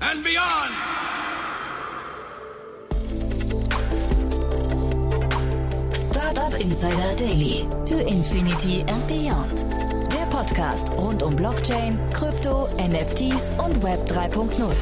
and 0.00 0.22
beyond! 0.24 0.72
Startup 6.10 6.60
Insider 6.60 7.16
Daily. 7.16 7.66
To 7.86 8.06
Infinity 8.06 8.84
and 8.86 9.06
Beyond. 9.06 9.64
Der 10.12 10.26
Podcast 10.26 10.90
rund 10.98 11.22
um 11.22 11.34
Blockchain, 11.36 11.98
Krypto, 12.12 12.68
NFTs 12.78 13.52
und 13.58 13.82
Web 13.82 14.00
3.0. 14.10 14.72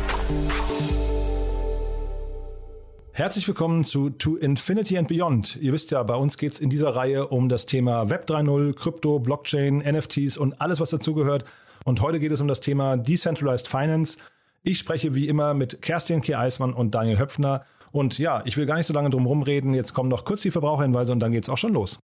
Herzlich 3.13 3.47
willkommen 3.47 3.85
zu 3.85 4.11
To 4.11 4.37
Infinity 4.37 4.99
and 4.99 5.09
Beyond. 5.09 5.57
Ihr 5.57 5.73
wisst 5.73 5.93
ja, 5.93 6.03
bei 6.03 6.17
uns 6.17 6.37
geht 6.37 6.55
es 6.55 6.61
in 6.61 6.71
dieser 6.71 6.97
Reihe 6.97 7.29
um 7.29 7.49
das 7.49 7.67
Thema 7.67 8.11
Web 8.11 8.29
3.0, 8.29 8.75
Krypto, 8.75 9.21
Blockchain, 9.21 9.79
NFTs 9.79 10.37
und 10.37 10.61
alles, 10.61 10.81
was 10.81 10.91
dazugehört. 10.91 11.45
Und 11.85 12.01
heute 12.01 12.19
geht 12.19 12.33
es 12.33 12.41
um 12.41 12.49
das 12.49 12.61
Thema 12.61 12.97
Decentralized 12.97 13.69
Finance. 13.69 14.19
Ich 14.67 14.79
spreche 14.79 15.15
wie 15.15 15.29
immer 15.29 15.53
mit 15.53 15.83
Kerstin 15.83 16.23
K. 16.23 16.39
Eismann 16.39 16.73
und 16.73 16.95
Daniel 16.95 17.19
Höpfner. 17.19 17.67
Und 17.93 18.19
ja, 18.19 18.41
ich 18.47 18.57
will 18.57 18.65
gar 18.65 18.77
nicht 18.77 18.87
so 18.87 18.95
lange 18.95 19.11
drum 19.11 19.27
rumreden. 19.27 19.75
Jetzt 19.75 19.93
kommen 19.93 20.09
noch 20.09 20.25
kurz 20.25 20.41
die 20.41 20.51
Verbraucherhinweise 20.51 21.13
und 21.13 21.21
dann 21.21 21.33
geht's 21.33 21.51
auch 21.51 21.59
schon 21.59 21.75
los. 21.75 21.99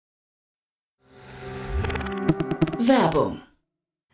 Werbung. 2.79 3.43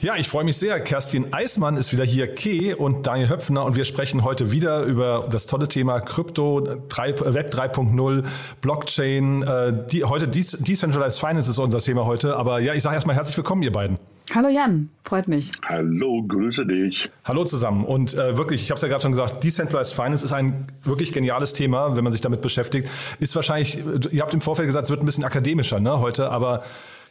Ja, 0.00 0.16
ich 0.16 0.28
freue 0.28 0.44
mich 0.44 0.56
sehr. 0.56 0.80
Kerstin 0.80 1.32
Eismann 1.32 1.76
ist 1.76 1.92
wieder 1.92 2.04
hier, 2.04 2.26
Ke 2.34 2.76
und 2.76 3.06
Daniel 3.06 3.28
Höpfner 3.28 3.64
und 3.64 3.76
wir 3.76 3.84
sprechen 3.84 4.24
heute 4.24 4.50
wieder 4.50 4.82
über 4.82 5.26
das 5.30 5.46
tolle 5.46 5.68
Thema 5.68 6.00
Krypto, 6.00 6.62
Web 6.66 7.54
3.0, 7.54 8.24
Blockchain. 8.60 9.42
Äh, 9.42 9.86
die, 9.90 10.04
heute 10.04 10.28
Decentralized 10.28 11.18
Finance 11.18 11.48
ist 11.48 11.58
unser 11.58 11.78
Thema 11.78 12.04
heute. 12.04 12.36
Aber 12.36 12.60
ja, 12.60 12.74
ich 12.74 12.82
sage 12.82 12.96
erstmal 12.96 13.16
herzlich 13.16 13.36
willkommen, 13.36 13.62
ihr 13.62 13.72
beiden. 13.72 13.98
Hallo 14.34 14.48
Jan, 14.48 14.90
freut 15.02 15.28
mich. 15.28 15.52
Hallo, 15.64 16.22
grüße 16.26 16.66
dich. 16.66 17.08
Hallo 17.24 17.44
zusammen. 17.44 17.84
Und 17.84 18.14
äh, 18.14 18.36
wirklich, 18.36 18.62
ich 18.62 18.70
habe 18.70 18.76
es 18.76 18.82
ja 18.82 18.88
gerade 18.88 19.02
schon 19.02 19.12
gesagt, 19.12 19.44
Decentralized 19.44 19.94
Finance 19.94 20.24
ist 20.24 20.32
ein 20.32 20.66
wirklich 20.82 21.12
geniales 21.12 21.52
Thema, 21.52 21.96
wenn 21.96 22.04
man 22.04 22.12
sich 22.12 22.20
damit 22.20 22.40
beschäftigt. 22.40 22.88
Ist 23.20 23.36
wahrscheinlich, 23.36 23.82
ihr 24.10 24.22
habt 24.22 24.34
im 24.34 24.40
Vorfeld 24.40 24.66
gesagt, 24.66 24.84
es 24.84 24.90
wird 24.90 25.02
ein 25.02 25.06
bisschen 25.06 25.24
akademischer 25.24 25.78
ne, 25.78 26.00
heute, 26.00 26.30
aber 26.30 26.62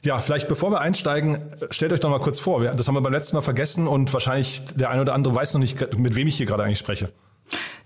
ja, 0.04 0.20
vielleicht 0.20 0.48
bevor 0.48 0.72
wir 0.72 0.82
einsteigen, 0.82 1.38
stellt 1.70 1.94
euch 1.94 2.00
doch 2.00 2.10
mal 2.10 2.20
kurz 2.20 2.40
vor. 2.40 2.62
Das 2.64 2.88
haben 2.88 2.96
wir 2.96 3.02
beim 3.02 3.14
letzten 3.14 3.36
Mal 3.36 3.42
vergessen 3.42 3.88
und 3.88 4.12
wahrscheinlich 4.12 4.64
der 4.76 4.90
eine 4.90 5.02
oder 5.02 5.14
andere 5.14 5.34
weiß 5.34 5.54
noch 5.54 5.62
nicht, 5.62 5.98
mit 5.98 6.16
wem 6.16 6.28
ich 6.28 6.36
hier 6.36 6.46
gerade 6.46 6.64
eigentlich 6.64 6.80
spreche. 6.80 7.10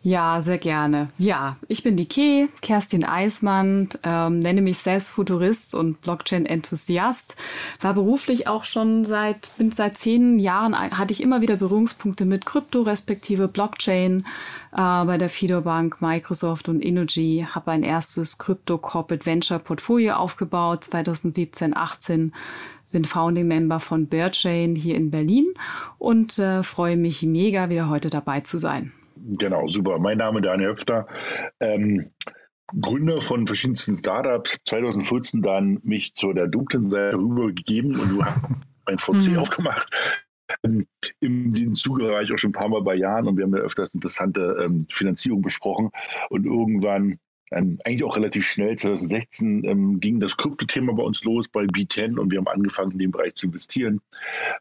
Ja, 0.04 0.42
sehr 0.42 0.58
gerne. 0.58 1.10
Ja, 1.18 1.58
ich 1.68 1.84
bin 1.84 1.98
die 1.98 2.08
Ke, 2.08 2.48
Kerstin 2.62 3.04
Eismann, 3.04 3.90
ähm, 4.04 4.40
nenne 4.40 4.62
mich 4.62 4.78
selbst 4.78 5.10
Futurist 5.10 5.76
und 5.76 6.00
Blockchain-Enthusiast. 6.02 7.36
War 7.82 7.94
beruflich 7.94 8.48
auch 8.48 8.64
schon 8.64 9.06
seit, 9.06 9.52
bin 9.58 9.72
seit 9.72 9.98
zehn 9.98 10.40
Jahren, 10.40 10.78
hatte 10.78 11.12
ich 11.12 11.22
immer 11.22 11.42
wieder 11.42 11.58
Berührungspunkte 11.58 12.26
mit 12.26 12.46
Krypto 12.46 12.84
respektive 12.84 13.48
Blockchain 13.48 14.26
äh, 14.78 15.06
bei 15.06 15.18
der 15.18 15.30
Fido 15.30 15.62
Bank, 15.62 16.02
Microsoft 16.02 16.70
und 16.70 16.86
Energy. 16.86 17.46
Habe 17.50 17.72
ein 17.72 17.84
erstes 17.84 18.38
Krypto 18.38 18.78
Corporate 18.78 19.26
Venture 19.26 19.60
Portfolio 19.60 20.14
aufgebaut, 20.14 20.86
2017, 20.86 21.76
18 21.76 22.34
bin 22.92 23.04
Founding 23.04 23.48
Member 23.48 23.82
von 23.82 24.08
Bearchain 24.08 24.76
hier 24.76 24.96
in 24.96 25.12
Berlin 25.12 25.54
und 25.98 26.40
äh, 26.40 26.64
freue 26.64 26.96
mich 26.96 27.22
mega, 27.24 27.70
wieder 27.70 27.90
heute 27.90 28.10
dabei 28.10 28.40
zu 28.40 28.58
sein. 28.58 28.94
Genau, 29.18 29.68
super. 29.68 30.00
Mein 30.00 30.20
Name 30.20 30.40
ist 30.40 30.46
Daniel 30.46 30.70
Höfter. 30.70 31.08
Ähm, 31.60 32.12
Gründer 32.80 33.22
von 33.22 33.48
verschiedensten 33.48 33.96
Startups, 33.96 34.58
2014 34.66 35.42
dann 35.42 35.80
mich 35.84 36.14
zu 36.16 36.34
der 36.34 36.48
dunklen 36.48 36.90
Seite 36.90 37.18
rübergegeben 37.18 37.96
und 37.96 38.12
du 38.12 38.26
hast 38.26 38.46
ein 38.86 38.98
VC 38.98 39.14
mhm. 39.32 39.38
aufgemacht. 39.40 39.90
Ähm, 40.64 40.88
Im 41.20 41.76
Zuge 41.76 42.10
war 42.10 42.22
ich 42.22 42.32
auch 42.32 42.38
schon 42.38 42.50
ein 42.50 42.54
paar 42.54 42.70
Mal 42.70 42.82
bei 42.82 42.96
Jahren 42.96 43.28
und 43.28 43.38
wir 43.38 43.44
haben 43.44 43.56
ja 43.56 43.62
öfters 43.62 43.94
interessante 43.94 44.58
ähm, 44.64 44.88
Finanzierung 44.90 45.42
besprochen. 45.42 45.92
Und 46.30 46.46
irgendwann 46.46 47.20
ähm, 47.52 47.80
eigentlich 47.86 48.04
auch 48.04 48.18
relativ 48.18 48.46
schnell, 48.46 48.78
2016 48.78 49.64
ähm, 49.64 50.00
ging 50.00 50.20
das 50.20 50.36
Kryptothema 50.36 50.94
bei 50.94 51.04
uns 51.04 51.24
los 51.24 51.48
bei 51.48 51.64
B10 51.64 52.18
und 52.18 52.32
wir 52.32 52.40
haben 52.40 52.48
angefangen, 52.48 52.92
in 52.92 53.00
dem 53.00 53.12
Bereich 53.12 53.36
zu 53.36 53.48
investieren, 53.48 54.02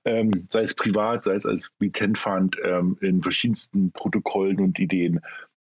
ähm, 0.04 0.30
sei 0.50 0.62
es 0.62 0.74
privat, 0.74 1.24
sei 1.24 1.34
es 1.34 1.46
als 1.46 1.70
B10-Fund 1.80 2.56
ähm, 2.62 2.96
in 3.00 3.22
verschiedensten 3.22 3.90
Protokollen 3.92 4.60
und 4.60 4.78
Ideen. 4.78 5.20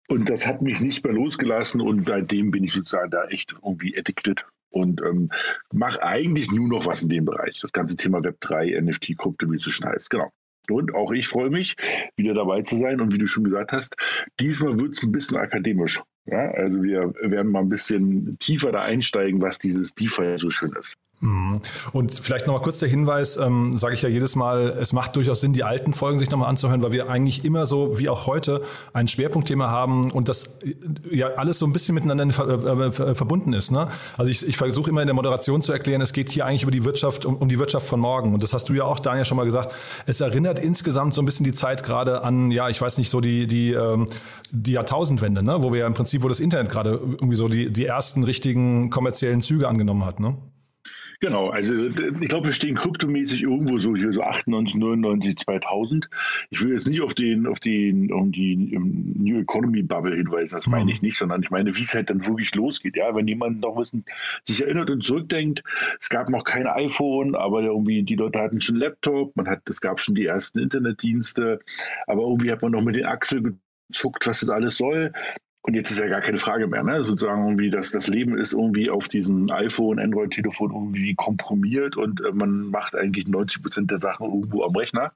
Und 0.08 0.28
das 0.28 0.46
hat 0.46 0.62
mich 0.62 0.80
nicht 0.80 1.04
mehr 1.04 1.12
losgelassen 1.12 1.80
und 1.80 2.06
seitdem 2.06 2.50
bin 2.50 2.64
ich 2.64 2.72
sozusagen 2.72 3.10
da 3.10 3.26
echt 3.26 3.52
irgendwie 3.52 3.96
addicted 3.96 4.46
und 4.70 5.00
ähm, 5.02 5.30
mache 5.72 6.02
eigentlich 6.02 6.50
nur 6.50 6.68
noch 6.68 6.86
was 6.86 7.02
in 7.02 7.08
dem 7.08 7.24
Bereich. 7.24 7.60
Das 7.60 7.72
ganze 7.72 7.96
Thema 7.96 8.18
Web3, 8.18 8.80
NFT, 8.80 9.18
Krypto, 9.18 9.50
wie 9.50 9.56
es 9.56 9.62
so 9.62 9.70
schon 9.70 9.88
heißt. 9.88 10.10
Genau. 10.10 10.30
Und 10.70 10.94
auch 10.94 11.12
ich 11.12 11.28
freue 11.28 11.50
mich, 11.50 11.76
wieder 12.16 12.34
dabei 12.34 12.62
zu 12.62 12.76
sein. 12.76 13.00
Und 13.00 13.12
wie 13.12 13.18
du 13.18 13.26
schon 13.26 13.44
gesagt 13.44 13.72
hast, 13.72 13.96
diesmal 14.38 14.78
wird 14.78 14.96
es 14.96 15.02
ein 15.02 15.12
bisschen 15.12 15.38
akademisch. 15.38 16.02
Ja, 16.30 16.50
also 16.50 16.82
wir 16.82 17.14
werden 17.22 17.50
mal 17.50 17.60
ein 17.60 17.68
bisschen 17.70 18.38
tiefer 18.38 18.70
da 18.70 18.82
einsteigen, 18.82 19.40
was 19.40 19.58
dieses 19.58 19.94
DeFi 19.94 20.36
so 20.38 20.50
schön 20.50 20.72
ist. 20.78 20.98
Mhm. 21.20 21.60
Und 21.92 22.14
vielleicht 22.14 22.46
nochmal 22.46 22.62
kurz 22.62 22.78
der 22.78 22.88
Hinweis, 22.88 23.36
ähm, 23.38 23.76
sage 23.76 23.94
ich 23.94 24.02
ja 24.02 24.08
jedes 24.08 24.36
Mal, 24.36 24.76
es 24.80 24.92
macht 24.92 25.16
durchaus 25.16 25.40
Sinn, 25.40 25.52
die 25.52 25.64
alten 25.64 25.92
Folgen 25.92 26.20
sich 26.20 26.30
nochmal 26.30 26.48
anzuhören, 26.48 26.80
weil 26.82 26.92
wir 26.92 27.10
eigentlich 27.10 27.44
immer 27.44 27.66
so, 27.66 27.98
wie 27.98 28.08
auch 28.08 28.26
heute, 28.26 28.62
ein 28.92 29.08
Schwerpunktthema 29.08 29.68
haben 29.68 30.12
und 30.12 30.28
das 30.28 30.58
ja 31.10 31.28
alles 31.34 31.58
so 31.58 31.66
ein 31.66 31.72
bisschen 31.72 31.96
miteinander 31.96 32.32
ver 32.32 32.48
äh, 32.48 33.14
verbunden 33.14 33.52
ist. 33.52 33.72
Ne? 33.72 33.88
Also 34.16 34.30
ich, 34.30 34.46
ich 34.46 34.56
versuche 34.56 34.90
immer 34.90 35.00
in 35.00 35.08
der 35.08 35.14
Moderation 35.14 35.60
zu 35.60 35.72
erklären, 35.72 36.00
es 36.00 36.12
geht 36.12 36.30
hier 36.30 36.46
eigentlich 36.46 36.62
über 36.62 36.70
die 36.70 36.84
Wirtschaft, 36.84 37.24
um, 37.24 37.36
um 37.36 37.48
die 37.48 37.58
Wirtschaft 37.58 37.88
von 37.88 37.98
morgen. 37.98 38.32
Und 38.32 38.44
das 38.44 38.54
hast 38.54 38.68
du 38.68 38.74
ja 38.74 38.84
auch, 38.84 39.00
Daniel, 39.00 39.24
schon 39.24 39.36
mal 39.36 39.44
gesagt. 39.44 39.74
Es 40.06 40.20
erinnert 40.20 40.60
insgesamt 40.60 41.14
so 41.14 41.22
ein 41.22 41.24
bisschen 41.24 41.44
die 41.44 41.54
Zeit 41.54 41.82
gerade 41.82 42.22
an, 42.22 42.52
ja, 42.52 42.68
ich 42.68 42.80
weiß 42.80 42.96
nicht, 42.96 43.10
so 43.10 43.20
die, 43.20 43.48
die, 43.48 43.72
ähm, 43.72 44.06
die 44.52 44.72
Jahrtausendwende, 44.72 45.42
ne? 45.42 45.64
wo 45.64 45.72
wir 45.72 45.80
ja 45.80 45.86
im 45.88 45.94
Prinzip, 45.94 46.17
wo 46.22 46.28
das 46.28 46.40
Internet 46.40 46.70
gerade 46.70 46.90
irgendwie 46.90 47.36
so 47.36 47.48
die, 47.48 47.70
die 47.70 47.86
ersten 47.86 48.22
richtigen 48.22 48.90
kommerziellen 48.90 49.40
Züge 49.40 49.68
angenommen 49.68 50.04
hat. 50.04 50.20
Ne? 50.20 50.36
Genau, 51.20 51.48
also 51.48 51.74
ich 51.74 52.28
glaube, 52.28 52.46
wir 52.46 52.52
stehen 52.52 52.76
kryptomäßig 52.76 53.42
irgendwo 53.42 53.78
so 53.78 53.96
hier 53.96 54.12
so 54.12 54.22
98, 54.22 54.76
99, 54.76 55.36
2000. 55.36 56.08
Ich 56.50 56.62
will 56.62 56.72
jetzt 56.72 56.86
nicht 56.86 57.02
auf 57.02 57.12
den, 57.12 57.48
auf 57.48 57.58
den, 57.58 58.12
um 58.12 58.30
die 58.30 58.76
um 58.76 59.14
New 59.16 59.40
Economy 59.40 59.82
Bubble 59.82 60.14
hinweisen, 60.14 60.54
das 60.54 60.68
meine 60.68 60.92
ich 60.92 61.02
mhm. 61.02 61.06
nicht, 61.06 61.18
sondern 61.18 61.42
ich 61.42 61.50
meine, 61.50 61.76
wie 61.76 61.82
es 61.82 61.92
halt 61.92 62.10
dann 62.10 62.24
wirklich 62.24 62.54
losgeht. 62.54 62.94
Ja, 62.94 63.16
wenn 63.16 63.26
jemand 63.26 63.60
noch 63.60 63.76
wissen, 63.76 64.04
sich 64.44 64.62
erinnert 64.62 64.90
und 64.90 65.02
zurückdenkt, 65.02 65.64
es 65.98 66.08
gab 66.08 66.28
noch 66.28 66.44
kein 66.44 66.68
iPhone, 66.68 67.34
aber 67.34 67.62
irgendwie 67.62 68.04
die 68.04 68.14
Leute 68.14 68.38
hatten 68.38 68.60
schon 68.60 68.76
Laptop, 68.76 69.34
man 69.34 69.48
hat, 69.48 69.68
es 69.68 69.80
gab 69.80 70.00
schon 70.00 70.14
die 70.14 70.26
ersten 70.26 70.60
Internetdienste, 70.60 71.58
aber 72.06 72.22
irgendwie 72.22 72.52
hat 72.52 72.62
man 72.62 72.70
noch 72.70 72.82
mit 72.82 72.94
den 72.94 73.06
Achseln 73.06 73.60
gezuckt, 73.88 74.24
was 74.28 74.40
das 74.40 74.50
alles 74.50 74.76
soll. 74.76 75.12
Und 75.62 75.74
jetzt 75.74 75.90
ist 75.90 75.98
ja 75.98 76.08
gar 76.08 76.20
keine 76.20 76.38
Frage 76.38 76.66
mehr, 76.66 76.82
ne? 76.82 77.04
sozusagen 77.04 77.44
irgendwie, 77.44 77.70
dass 77.70 77.90
das 77.90 78.08
Leben 78.08 78.38
ist 78.38 78.52
irgendwie 78.52 78.90
auf 78.90 79.08
diesem 79.08 79.50
iPhone, 79.50 79.98
Android-Telefon 79.98 80.72
irgendwie 80.72 81.14
komprimiert 81.14 81.96
und 81.96 82.24
äh, 82.24 82.32
man 82.32 82.70
macht 82.70 82.94
eigentlich 82.94 83.26
90 83.26 83.62
Prozent 83.62 83.90
der 83.90 83.98
Sachen 83.98 84.26
irgendwo 84.26 84.62
am 84.62 84.74
Rechner. 84.74 85.12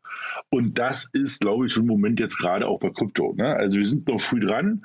Und 0.51 0.79
das 0.79 1.09
ist, 1.13 1.41
glaube 1.41 1.67
ich, 1.67 1.73
schon 1.73 1.85
im 1.85 1.89
Moment 1.89 2.21
jetzt 2.21 2.39
gerade 2.39 2.67
auch 2.67 2.81
bei 2.81 2.91
Krypto. 2.91 3.35
Ne? 3.35 3.55
Also 3.57 3.79
wir 3.79 3.87
sind 3.87 4.09
noch 4.09 4.21
früh 4.21 4.41
dran. 4.41 4.85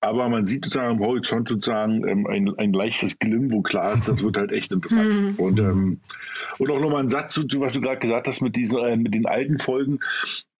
Aber 0.00 0.28
man 0.28 0.46
sieht 0.46 0.64
sozusagen 0.64 0.96
am 0.96 1.04
Horizont 1.04 1.48
sozusagen 1.48 2.06
ähm, 2.06 2.26
ein, 2.28 2.56
ein 2.56 2.72
leichtes 2.72 3.18
Glimm, 3.18 3.50
wo 3.50 3.62
klar 3.62 3.92
ist, 3.94 4.08
das 4.08 4.22
wird 4.22 4.36
halt 4.36 4.52
echt 4.52 4.72
interessant. 4.72 5.08
Mhm. 5.08 5.34
Und, 5.38 5.58
ähm, 5.58 6.00
und 6.58 6.70
auch 6.70 6.80
nochmal 6.80 7.02
ein 7.02 7.08
Satz 7.08 7.34
zu, 7.34 7.42
was 7.56 7.72
du 7.72 7.80
gerade 7.80 7.98
gesagt 7.98 8.28
hast 8.28 8.40
mit, 8.40 8.54
diesen, 8.54 8.78
äh, 8.78 8.96
mit 8.96 9.12
den 9.12 9.26
alten 9.26 9.58
Folgen. 9.58 9.98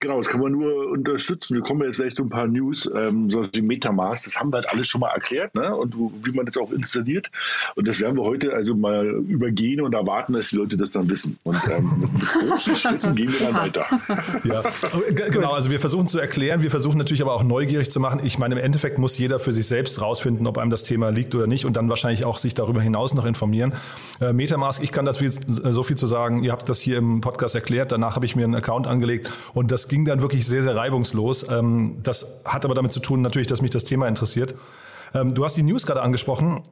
Genau, 0.00 0.18
das 0.18 0.28
kann 0.28 0.40
man 0.40 0.52
nur 0.52 0.90
unterstützen. 0.90 1.56
Wir 1.56 1.62
kommen 1.62 1.82
jetzt 1.82 1.98
echt 1.98 2.20
um 2.20 2.26
ein 2.26 2.30
paar 2.30 2.46
News, 2.46 2.88
ähm, 2.94 3.30
so 3.30 3.48
wie 3.52 3.62
Metamask, 3.62 4.24
das 4.24 4.38
haben 4.38 4.52
wir 4.52 4.58
halt 4.58 4.70
alles 4.70 4.86
schon 4.86 5.00
mal 5.00 5.10
erklärt, 5.10 5.56
ne? 5.56 5.74
Und 5.74 5.92
wie 6.22 6.30
man 6.30 6.46
das 6.46 6.56
auch 6.56 6.70
installiert. 6.70 7.32
Und 7.74 7.88
das 7.88 7.98
werden 7.98 8.16
wir 8.16 8.22
heute 8.22 8.52
also 8.52 8.76
mal 8.76 9.06
übergehen 9.06 9.80
und 9.80 9.96
erwarten, 9.96 10.34
dass 10.34 10.50
die 10.50 10.56
Leute 10.56 10.76
das 10.76 10.92
dann 10.92 11.10
wissen. 11.10 11.36
Und 11.42 11.58
ähm, 11.68 11.90
mit, 11.98 12.48
großen 12.48 12.76
Schritten 12.76 13.16
gehen 13.16 13.32
wir 13.32 13.46
dann 13.48 13.56
weiter. 13.56 13.86
Ja, 14.44 14.62
genau. 15.30 15.50
Also 15.50 15.70
wir 15.72 15.80
versuchen 15.80 16.06
zu 16.06 16.20
erklären, 16.20 16.62
wir 16.62 16.70
versuchen 16.70 16.96
natürlich 16.96 17.22
aber 17.22 17.34
auch 17.34 17.42
neugierig 17.42 17.90
zu 17.90 17.98
machen. 17.98 18.20
Ich 18.22 18.38
meine, 18.38 18.54
im 18.54 18.64
Endeffekt 18.64 18.98
muss 18.98 19.18
jeder 19.18 19.40
für 19.40 19.52
sich 19.52 19.66
selbst 19.66 20.00
rausfinden, 20.00 20.46
ob 20.46 20.58
einem 20.58 20.70
das 20.70 20.84
Thema 20.84 21.08
liegt 21.08 21.34
oder 21.34 21.48
nicht 21.48 21.64
und 21.64 21.76
dann 21.76 21.88
wahrscheinlich 21.88 22.24
auch 22.24 22.38
sich 22.38 22.54
darüber 22.54 22.80
hinaus 22.80 23.14
noch 23.14 23.26
informieren. 23.26 23.72
Äh, 24.20 24.32
Metamask, 24.32 24.80
ich 24.80 24.92
kann 24.92 25.06
das 25.06 25.18
viel, 25.18 25.30
so 25.30 25.82
viel 25.82 25.96
zu 25.96 26.06
sagen. 26.06 26.44
Ihr 26.44 26.52
habt 26.52 26.68
das 26.68 26.80
hier 26.80 26.98
im 26.98 27.20
Podcast 27.20 27.56
erklärt. 27.56 27.90
Danach 27.90 28.14
habe 28.14 28.26
ich 28.26 28.36
mir 28.36 28.44
einen 28.44 28.54
Account 28.54 28.86
angelegt 28.86 29.28
und 29.54 29.72
das 29.72 29.87
ging 29.88 30.04
dann 30.04 30.22
wirklich 30.22 30.46
sehr, 30.46 30.62
sehr 30.62 30.76
reibungslos. 30.76 31.48
Ähm, 31.48 31.98
das 32.02 32.40
hat 32.44 32.64
aber 32.64 32.74
damit 32.74 32.92
zu 32.92 33.00
tun, 33.00 33.22
natürlich, 33.22 33.48
dass 33.48 33.62
mich 33.62 33.70
das 33.70 33.84
Thema 33.84 34.08
interessiert. 34.08 34.54
Ähm, 35.14 35.34
du 35.34 35.44
hast 35.44 35.56
die 35.56 35.62
News 35.62 35.86
gerade 35.86 36.02
angesprochen. 36.02 36.62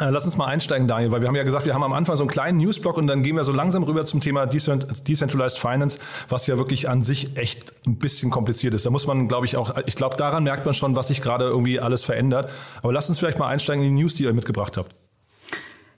Äh, 0.00 0.10
lass 0.10 0.24
uns 0.24 0.36
mal 0.36 0.46
einsteigen, 0.46 0.88
Daniel, 0.88 1.12
weil 1.12 1.20
wir 1.20 1.28
haben 1.28 1.36
ja 1.36 1.44
gesagt, 1.44 1.66
wir 1.66 1.74
haben 1.74 1.84
am 1.84 1.92
Anfang 1.92 2.16
so 2.16 2.24
einen 2.24 2.30
kleinen 2.30 2.58
Newsblock 2.58 2.96
und 2.96 3.06
dann 3.06 3.22
gehen 3.22 3.36
wir 3.36 3.44
so 3.44 3.52
langsam 3.52 3.84
rüber 3.84 4.04
zum 4.04 4.20
Thema 4.20 4.44
Decentralized 4.44 5.58
Finance, 5.58 6.00
was 6.28 6.48
ja 6.48 6.58
wirklich 6.58 6.88
an 6.88 7.04
sich 7.04 7.36
echt 7.36 7.72
ein 7.86 7.96
bisschen 7.96 8.30
kompliziert 8.30 8.74
ist. 8.74 8.86
Da 8.86 8.90
muss 8.90 9.06
man, 9.06 9.28
glaube 9.28 9.46
ich, 9.46 9.56
auch, 9.56 9.76
ich 9.86 9.94
glaube, 9.94 10.16
daran 10.16 10.42
merkt 10.42 10.64
man 10.64 10.74
schon, 10.74 10.96
was 10.96 11.08
sich 11.08 11.20
gerade 11.20 11.44
irgendwie 11.44 11.78
alles 11.78 12.02
verändert. 12.02 12.50
Aber 12.82 12.92
lass 12.92 13.08
uns 13.08 13.20
vielleicht 13.20 13.38
mal 13.38 13.46
einsteigen 13.46 13.84
in 13.84 13.94
die 13.94 14.02
News, 14.02 14.16
die 14.16 14.24
ihr 14.24 14.32
mitgebracht 14.32 14.76
habt. 14.76 14.90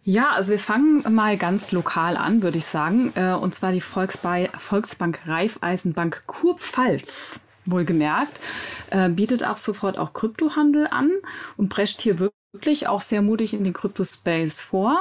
Ja, 0.09 0.31
also 0.31 0.53
wir 0.53 0.61
fangen 0.61 1.03
mal 1.13 1.37
ganz 1.37 1.73
lokal 1.73 2.17
an, 2.17 2.41
würde 2.41 2.59
ich 2.59 2.65
sagen. 2.65 3.13
Äh, 3.17 3.33
und 3.33 3.57
zwar 3.57 3.73
die 3.73 3.81
Volksbank 3.81 5.19
Raiffeisenbank 5.27 6.23
Kurpfalz 6.27 7.41
wohlgemerkt, 7.65 8.39
äh, 8.91 9.09
bietet 9.09 9.43
ab 9.43 9.59
sofort 9.59 9.99
auch 9.99 10.13
Kryptohandel 10.13 10.87
an 10.87 11.11
und 11.57 11.71
prescht 11.71 12.03
hier 12.03 12.21
wirklich 12.21 12.87
auch 12.87 13.01
sehr 13.01 13.21
mutig 13.21 13.53
in 13.53 13.65
den 13.65 13.73
Kryptospace 13.73 14.61
vor. 14.61 14.97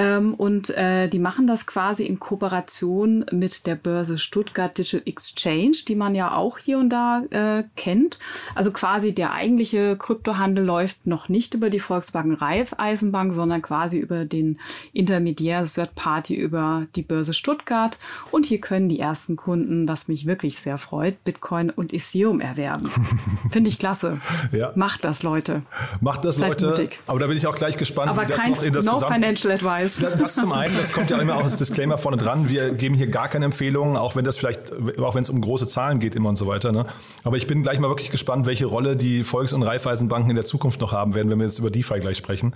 Ähm, 0.00 0.32
und 0.32 0.70
äh, 0.70 1.08
die 1.08 1.18
machen 1.18 1.46
das 1.46 1.66
quasi 1.66 2.06
in 2.06 2.18
Kooperation 2.18 3.26
mit 3.32 3.66
der 3.66 3.74
Börse 3.74 4.16
Stuttgart 4.16 4.78
Digital 4.78 5.02
Exchange, 5.04 5.76
die 5.86 5.94
man 5.94 6.14
ja 6.14 6.34
auch 6.34 6.56
hier 6.56 6.78
und 6.78 6.88
da 6.88 7.22
äh, 7.30 7.64
kennt. 7.76 8.18
Also 8.54 8.72
quasi 8.72 9.12
der 9.12 9.32
eigentliche 9.32 9.98
Kryptohandel 9.98 10.64
läuft 10.64 11.06
noch 11.06 11.28
nicht 11.28 11.52
über 11.52 11.68
die 11.68 11.80
Volkswagen 11.80 12.32
Raiffeisenbank, 12.32 13.34
sondern 13.34 13.60
quasi 13.60 13.98
über 13.98 14.24
den 14.24 14.58
Intermediär 14.94 15.66
Third 15.66 15.94
Party 15.96 16.34
über 16.34 16.86
die 16.96 17.02
Börse 17.02 17.34
Stuttgart. 17.34 17.98
Und 18.30 18.46
hier 18.46 18.60
können 18.60 18.88
die 18.88 19.00
ersten 19.00 19.36
Kunden, 19.36 19.86
was 19.86 20.08
mich 20.08 20.24
wirklich 20.24 20.58
sehr 20.58 20.78
freut, 20.78 21.22
Bitcoin 21.24 21.68
und 21.68 21.92
Ethereum 21.92 22.40
erwerben. 22.40 22.86
Finde 23.50 23.68
ich 23.68 23.78
klasse. 23.78 24.18
Ja. 24.50 24.72
Macht 24.76 25.04
das, 25.04 25.22
Leute. 25.22 25.60
Macht 26.00 26.24
das, 26.24 26.36
Seid 26.36 26.48
Leute. 26.48 26.66
Mutig. 26.68 27.00
Aber 27.06 27.18
da 27.18 27.26
bin 27.26 27.36
ich 27.36 27.46
auch 27.46 27.54
gleich 27.54 27.76
gespannt, 27.76 28.10
Aber 28.10 28.22
wie 28.22 28.28
das 28.28 28.46
noch 28.46 28.62
in 28.62 28.72
das 28.72 28.84
no 28.86 28.94
Gesamt 28.94 29.12
financial 29.12 29.52
advice. 29.52 29.89
Das, 29.98 30.14
das 30.14 30.34
zum 30.34 30.52
einen, 30.52 30.76
das 30.76 30.92
kommt 30.92 31.10
ja 31.10 31.18
immer 31.18 31.36
auch 31.36 31.44
als 31.44 31.56
Disclaimer 31.56 31.98
vorne 31.98 32.16
dran. 32.16 32.48
Wir 32.48 32.72
geben 32.72 32.94
hier 32.94 33.08
gar 33.08 33.28
keine 33.28 33.46
Empfehlungen, 33.46 33.96
auch 33.96 34.16
wenn 34.16 34.24
das 34.24 34.38
vielleicht, 34.38 34.72
auch 34.98 35.14
wenn 35.14 35.22
es 35.22 35.30
um 35.30 35.40
große 35.40 35.66
Zahlen 35.66 35.98
geht 35.98 36.14
immer 36.14 36.28
und 36.28 36.36
so 36.36 36.46
weiter. 36.46 36.72
Ne? 36.72 36.86
Aber 37.24 37.36
ich 37.36 37.46
bin 37.46 37.62
gleich 37.62 37.78
mal 37.78 37.88
wirklich 37.88 38.10
gespannt, 38.10 38.46
welche 38.46 38.66
Rolle 38.66 38.96
die 38.96 39.24
Volks- 39.24 39.52
und 39.52 39.62
Raiffeisenbanken 39.62 40.30
in 40.30 40.36
der 40.36 40.44
Zukunft 40.44 40.80
noch 40.80 40.92
haben 40.92 41.14
werden, 41.14 41.30
wenn 41.30 41.38
wir 41.38 41.46
jetzt 41.46 41.58
über 41.58 41.70
DeFi 41.70 42.00
gleich 42.00 42.16
sprechen. 42.16 42.54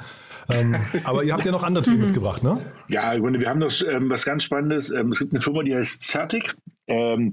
Ähm, 0.48 0.76
aber 1.04 1.24
ihr 1.24 1.32
habt 1.32 1.44
ja 1.44 1.52
noch 1.52 1.62
andere 1.62 1.84
Themen 1.84 2.02
mitgebracht, 2.02 2.42
ne? 2.42 2.60
Ja, 2.88 3.14
wir 3.16 3.48
haben 3.48 3.58
noch 3.58 3.72
ähm, 3.82 4.10
was 4.10 4.24
ganz 4.24 4.44
Spannendes. 4.44 4.90
Ähm, 4.90 5.12
es 5.12 5.18
gibt 5.18 5.32
eine 5.32 5.40
Firma, 5.40 5.62
die 5.62 5.74
heißt 5.74 6.02
Certic. 6.02 6.54
Ähm, 6.86 7.32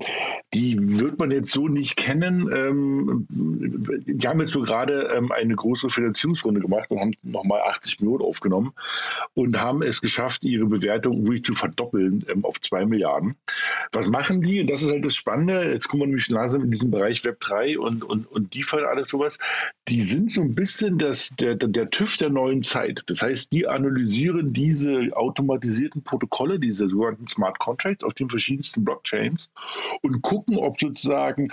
die 0.53 0.77
wird 1.00 1.19
man 1.19 1.31
jetzt 1.31 1.51
so 1.51 1.68
nicht 1.68 1.98
kennen. 1.98 2.50
Ähm, 2.53 3.27
die 3.30 4.27
haben 4.27 4.39
jetzt 4.39 4.51
so 4.51 4.62
gerade 4.62 5.12
ähm, 5.15 5.31
eine 5.31 5.56
große 5.56 5.89
Finanzierungsrunde 5.89 6.62
gemacht 6.62 6.89
und 6.89 7.00
haben 7.00 7.13
nochmal 7.21 7.62
80 7.62 8.00
Millionen 8.00 8.24
aufgenommen 8.24 8.74
und 9.33 9.59
haben 9.59 9.81
es 9.81 10.01
geschafft, 10.01 10.44
ihre 10.44 10.65
Bewertung 10.65 11.24
wirklich 11.24 11.44
zu 11.44 11.53
verdoppeln 11.53 12.25
ähm, 12.30 12.45
auf 12.45 12.62
2 12.62 12.86
Milliarden. 12.86 13.36
Was 13.92 14.07
machen 14.07 14.42
die? 14.42 14.62
Und 14.62 14.69
das 14.69 14.83
ist 14.83 14.92
halt 14.92 15.03
das 15.03 15.15
Spannende. 15.15 15.69
Jetzt 15.69 15.89
kommen 15.89 16.04
wir 16.04 16.07
nämlich 16.07 16.30
langsam 16.30 16.63
in 16.63 16.71
diesen 16.71 16.92
Bereich 16.92 17.24
Web 17.25 17.39
3 17.42 17.77
und, 17.80 18.04
und, 18.04 18.31
und 18.31 18.56
DeFi 18.56 18.77
und 18.77 18.86
alles 18.86 19.09
sowas. 19.09 19.38
Die 19.89 20.01
sind 20.01 20.31
so 20.31 20.42
ein 20.42 20.56
bisschen 20.56 20.97
das, 20.97 21.30
der, 21.39 21.56
der 21.56 21.89
TÜV 21.89 22.18
der 22.18 22.30
neuen 22.30 22.63
Zeit. 22.63 23.04
Das 23.07 23.21
heißt, 23.21 23.51
die 23.51 23.68
analysieren 23.68 24.54
diese 24.54 25.09
automatisierten 25.13 26.04
Protokolle, 26.04 26.59
diese 26.59 26.88
sogenannten 26.88 27.27
Smart 27.27 27.59
Contracts 27.59 28.04
auf 28.04 28.13
den 28.13 28.30
verschiedensten 28.30 28.86
Blockchains 28.86 29.40
und 30.01 30.21
gucken, 30.21 30.57
ob 30.57 30.79
sozusagen 30.79 31.49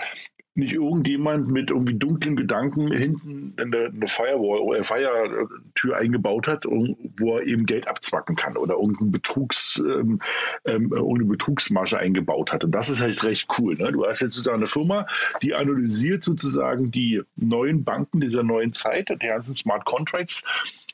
nicht 0.59 0.73
irgendjemand 0.73 1.47
mit 1.47 1.71
irgendwie 1.71 1.97
dunklen 1.97 2.35
Gedanken 2.35 2.91
hinten 2.91 3.55
eine, 3.57 4.07
Firewall 4.07 4.59
oder 4.59 4.83
Feiertür 4.83 5.97
eingebaut 5.97 6.47
hat, 6.47 6.65
wo 6.65 7.37
er 7.37 7.45
eben 7.45 7.65
Geld 7.65 7.87
abzwacken 7.87 8.35
kann 8.35 8.57
oder 8.57 8.75
irgendeine, 8.75 9.11
Betrugs, 9.11 9.81
ähm, 9.83 10.19
ähm, 10.65 10.89
Betrugsmasche 10.89 11.97
eingebaut 11.97 12.51
hat. 12.51 12.63
Und 12.63 12.71
das 12.71 12.89
ist 12.89 13.01
halt 13.01 13.23
recht 13.23 13.47
cool. 13.57 13.75
Ne? 13.75 13.91
Du 13.91 14.05
hast 14.05 14.21
jetzt 14.21 14.35
sozusagen 14.35 14.59
eine 14.59 14.67
Firma, 14.67 15.07
die 15.41 15.53
analysiert 15.53 16.23
sozusagen 16.23 16.91
die 16.91 17.21
neuen 17.35 17.83
Banken 17.83 18.19
dieser 18.19 18.43
neuen 18.43 18.73
Zeit, 18.73 19.09
die 19.09 19.27
ganzen 19.27 19.55
Smart 19.55 19.85
Contracts 19.85 20.43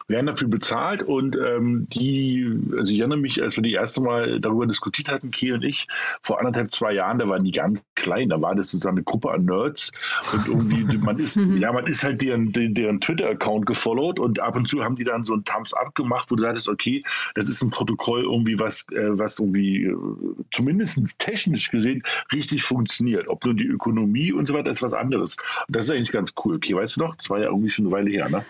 werden 0.07 0.27
dafür 0.27 0.47
bezahlt 0.47 1.03
und 1.03 1.35
ähm, 1.35 1.87
die, 1.89 2.47
also 2.77 2.91
ich 2.91 2.99
erinnere 2.99 3.19
mich, 3.19 3.41
als 3.41 3.55
wir 3.55 3.63
die 3.63 3.73
erste 3.73 4.01
Mal 4.01 4.39
darüber 4.39 4.67
diskutiert 4.67 5.09
hatten, 5.09 5.31
Key 5.31 5.51
und 5.51 5.63
ich, 5.63 5.87
vor 6.21 6.39
anderthalb, 6.39 6.73
zwei 6.73 6.93
Jahren, 6.93 7.17
da 7.17 7.27
waren 7.27 7.43
die 7.43 7.51
ganz 7.51 7.83
klein, 7.95 8.29
da 8.29 8.41
war 8.41 8.55
das 8.55 8.69
sozusagen 8.69 8.97
eine 8.97 9.03
Gruppe 9.03 9.31
an 9.31 9.45
Nerds 9.45 9.91
und 10.33 10.47
irgendwie, 10.47 10.97
man 10.97 11.17
ist, 11.17 11.37
ja, 11.59 11.71
man 11.71 11.87
ist 11.87 12.03
halt 12.03 12.21
deren, 12.21 12.51
deren 12.53 13.01
Twitter-Account 13.01 13.65
gefollowt 13.65 14.19
und 14.19 14.39
ab 14.39 14.55
und 14.55 14.67
zu 14.67 14.83
haben 14.83 14.95
die 14.95 15.03
dann 15.03 15.25
so 15.25 15.33
ein 15.33 15.43
Thumbs-up 15.43 15.95
gemacht, 15.95 16.29
wo 16.29 16.35
du 16.35 16.43
sagtest, 16.43 16.69
okay, 16.69 17.03
das 17.33 17.49
ist 17.49 17.63
ein 17.63 17.71
Protokoll 17.71 18.23
irgendwie, 18.23 18.59
was, 18.59 18.85
äh, 18.91 19.17
was 19.17 19.39
irgendwie 19.39 19.85
äh, 19.85 19.95
zumindest 20.51 21.19
technisch 21.19 21.71
gesehen 21.71 22.03
richtig 22.33 22.63
funktioniert. 22.63 23.27
Ob 23.27 23.43
nun 23.45 23.57
die 23.57 23.65
Ökonomie 23.65 24.31
und 24.31 24.47
so 24.47 24.53
weiter 24.53 24.71
ist 24.71 24.81
was 24.81 24.93
anderes. 24.93 25.37
Und 25.67 25.75
das 25.75 25.85
ist 25.85 25.91
eigentlich 25.91 26.11
ganz 26.11 26.33
cool. 26.43 26.55
Okay, 26.55 26.75
weißt 26.75 26.97
du 26.97 27.01
noch? 27.01 27.15
Das 27.15 27.29
war 27.29 27.39
ja 27.39 27.45
irgendwie 27.45 27.69
schon 27.69 27.85
eine 27.85 27.95
Weile 27.95 28.09
her, 28.09 28.29
ne? 28.29 28.45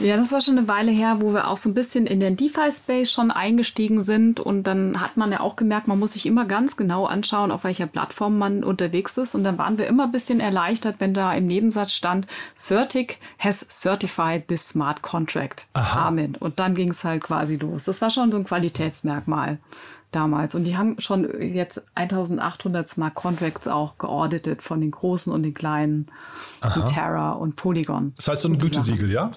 Ja, 0.00 0.16
das 0.16 0.32
war 0.32 0.40
schon 0.40 0.58
eine 0.58 0.68
Weile 0.68 0.90
her, 0.90 1.20
wo 1.20 1.32
wir 1.32 1.48
auch 1.48 1.56
so 1.56 1.68
ein 1.68 1.74
bisschen 1.74 2.06
in 2.06 2.20
den 2.20 2.36
DeFi-Space 2.36 3.10
schon 3.12 3.30
eingestiegen 3.30 4.02
sind. 4.02 4.40
Und 4.40 4.64
dann 4.64 5.00
hat 5.00 5.16
man 5.16 5.30
ja 5.30 5.40
auch 5.40 5.56
gemerkt, 5.56 5.86
man 5.86 5.98
muss 5.98 6.14
sich 6.14 6.26
immer 6.26 6.44
ganz 6.44 6.76
genau 6.76 7.06
anschauen, 7.06 7.50
auf 7.50 7.64
welcher 7.64 7.86
Plattform 7.86 8.38
man 8.38 8.64
unterwegs 8.64 9.16
ist. 9.18 9.34
Und 9.34 9.44
dann 9.44 9.58
waren 9.58 9.78
wir 9.78 9.86
immer 9.86 10.04
ein 10.04 10.12
bisschen 10.12 10.40
erleichtert, 10.40 10.96
wenn 10.98 11.14
da 11.14 11.32
im 11.32 11.46
Nebensatz 11.46 11.92
stand, 11.92 12.26
Certic 12.56 13.18
has 13.38 13.66
certified 13.70 14.48
this 14.48 14.68
smart 14.68 15.02
contract. 15.02 15.66
Aha. 15.74 16.08
Amen. 16.08 16.36
Und 16.36 16.58
dann 16.58 16.74
ging 16.74 16.90
es 16.90 17.04
halt 17.04 17.22
quasi 17.22 17.56
los. 17.56 17.84
Das 17.84 18.02
war 18.02 18.10
schon 18.10 18.32
so 18.32 18.38
ein 18.38 18.44
Qualitätsmerkmal 18.44 19.58
damals. 20.10 20.54
Und 20.54 20.64
die 20.64 20.76
haben 20.76 20.98
schon 21.00 21.28
jetzt 21.40 21.84
1800 21.94 22.86
Smart 22.88 23.14
Contracts 23.14 23.68
auch 23.68 23.98
geauditet 23.98 24.62
von 24.62 24.80
den 24.80 24.90
großen 24.90 25.32
und 25.32 25.42
den 25.42 25.54
kleinen, 25.54 26.06
Aha. 26.60 26.80
wie 26.80 26.84
Terra 26.84 27.32
und 27.32 27.56
Polygon. 27.56 28.12
Das 28.16 28.28
heißt 28.28 28.42
so 28.42 28.48
ein 28.48 28.58
Gütesiegel, 28.58 29.10
ja? 29.10 29.30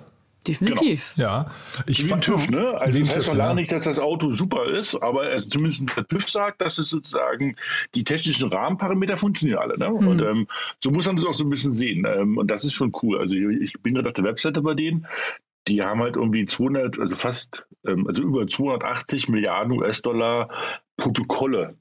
Definitiv. 0.48 1.13
Genau. 1.16 1.27
Ja. 1.27 1.51
Ich 1.86 2.08
Wie 2.08 2.13
ein 2.13 2.22
TÜV, 2.22 2.50
ne? 2.50 2.70
Also 2.80 3.00
das 3.00 3.18
heißt 3.18 3.27
noch 3.27 3.36
lange 3.36 3.56
nicht, 3.56 3.72
dass 3.72 3.84
das 3.84 4.00
Auto 4.00 4.32
super 4.32 4.66
ist, 4.66 4.96
aber 4.96 5.32
es 5.32 5.50
zumindest 5.50 5.96
der 5.96 6.08
TÜV 6.08 6.30
sagt, 6.30 6.62
dass 6.62 6.77
es 6.77 6.89
sozusagen 6.89 7.56
die 7.96 8.04
technischen 8.04 8.50
Rahmenparameter 8.50 9.18
funktionieren 9.18 9.60
alle. 9.60 9.77
Ne? 9.77 9.89
Mhm. 9.89 10.08
Und 10.08 10.22
ähm, 10.22 10.48
so 10.82 10.92
muss 10.92 11.06
man 11.06 11.18
das 11.18 11.25
auch 11.25 11.34
so 11.34 11.44
ein 11.44 11.50
bisschen 11.50 11.74
sehen. 11.74 12.06
Ähm, 12.08 12.38
und 12.38 12.50
das 12.50 12.63
ist 12.63 12.74
schon 12.74 12.94
cool. 13.01 13.20
Also 13.20 13.36
ich 13.36 13.74
bin 13.82 13.94
gerade 13.94 14.08
auf 14.08 14.13
der 14.13 14.24
Webseite 14.24 14.62
bei 14.62 14.74
denen. 14.74 15.08
Die 15.68 15.82
haben 15.82 16.01
halt 16.01 16.16
irgendwie 16.16 16.46
200, 16.46 17.00
also 17.00 17.16
fast, 17.16 17.68
ähm, 17.86 18.08
also 18.08 18.24
über 18.24 18.48
280 18.48 19.27
Milliarden 19.27 19.74
US-Dollar 19.74 20.50
Protokolle 20.96 21.75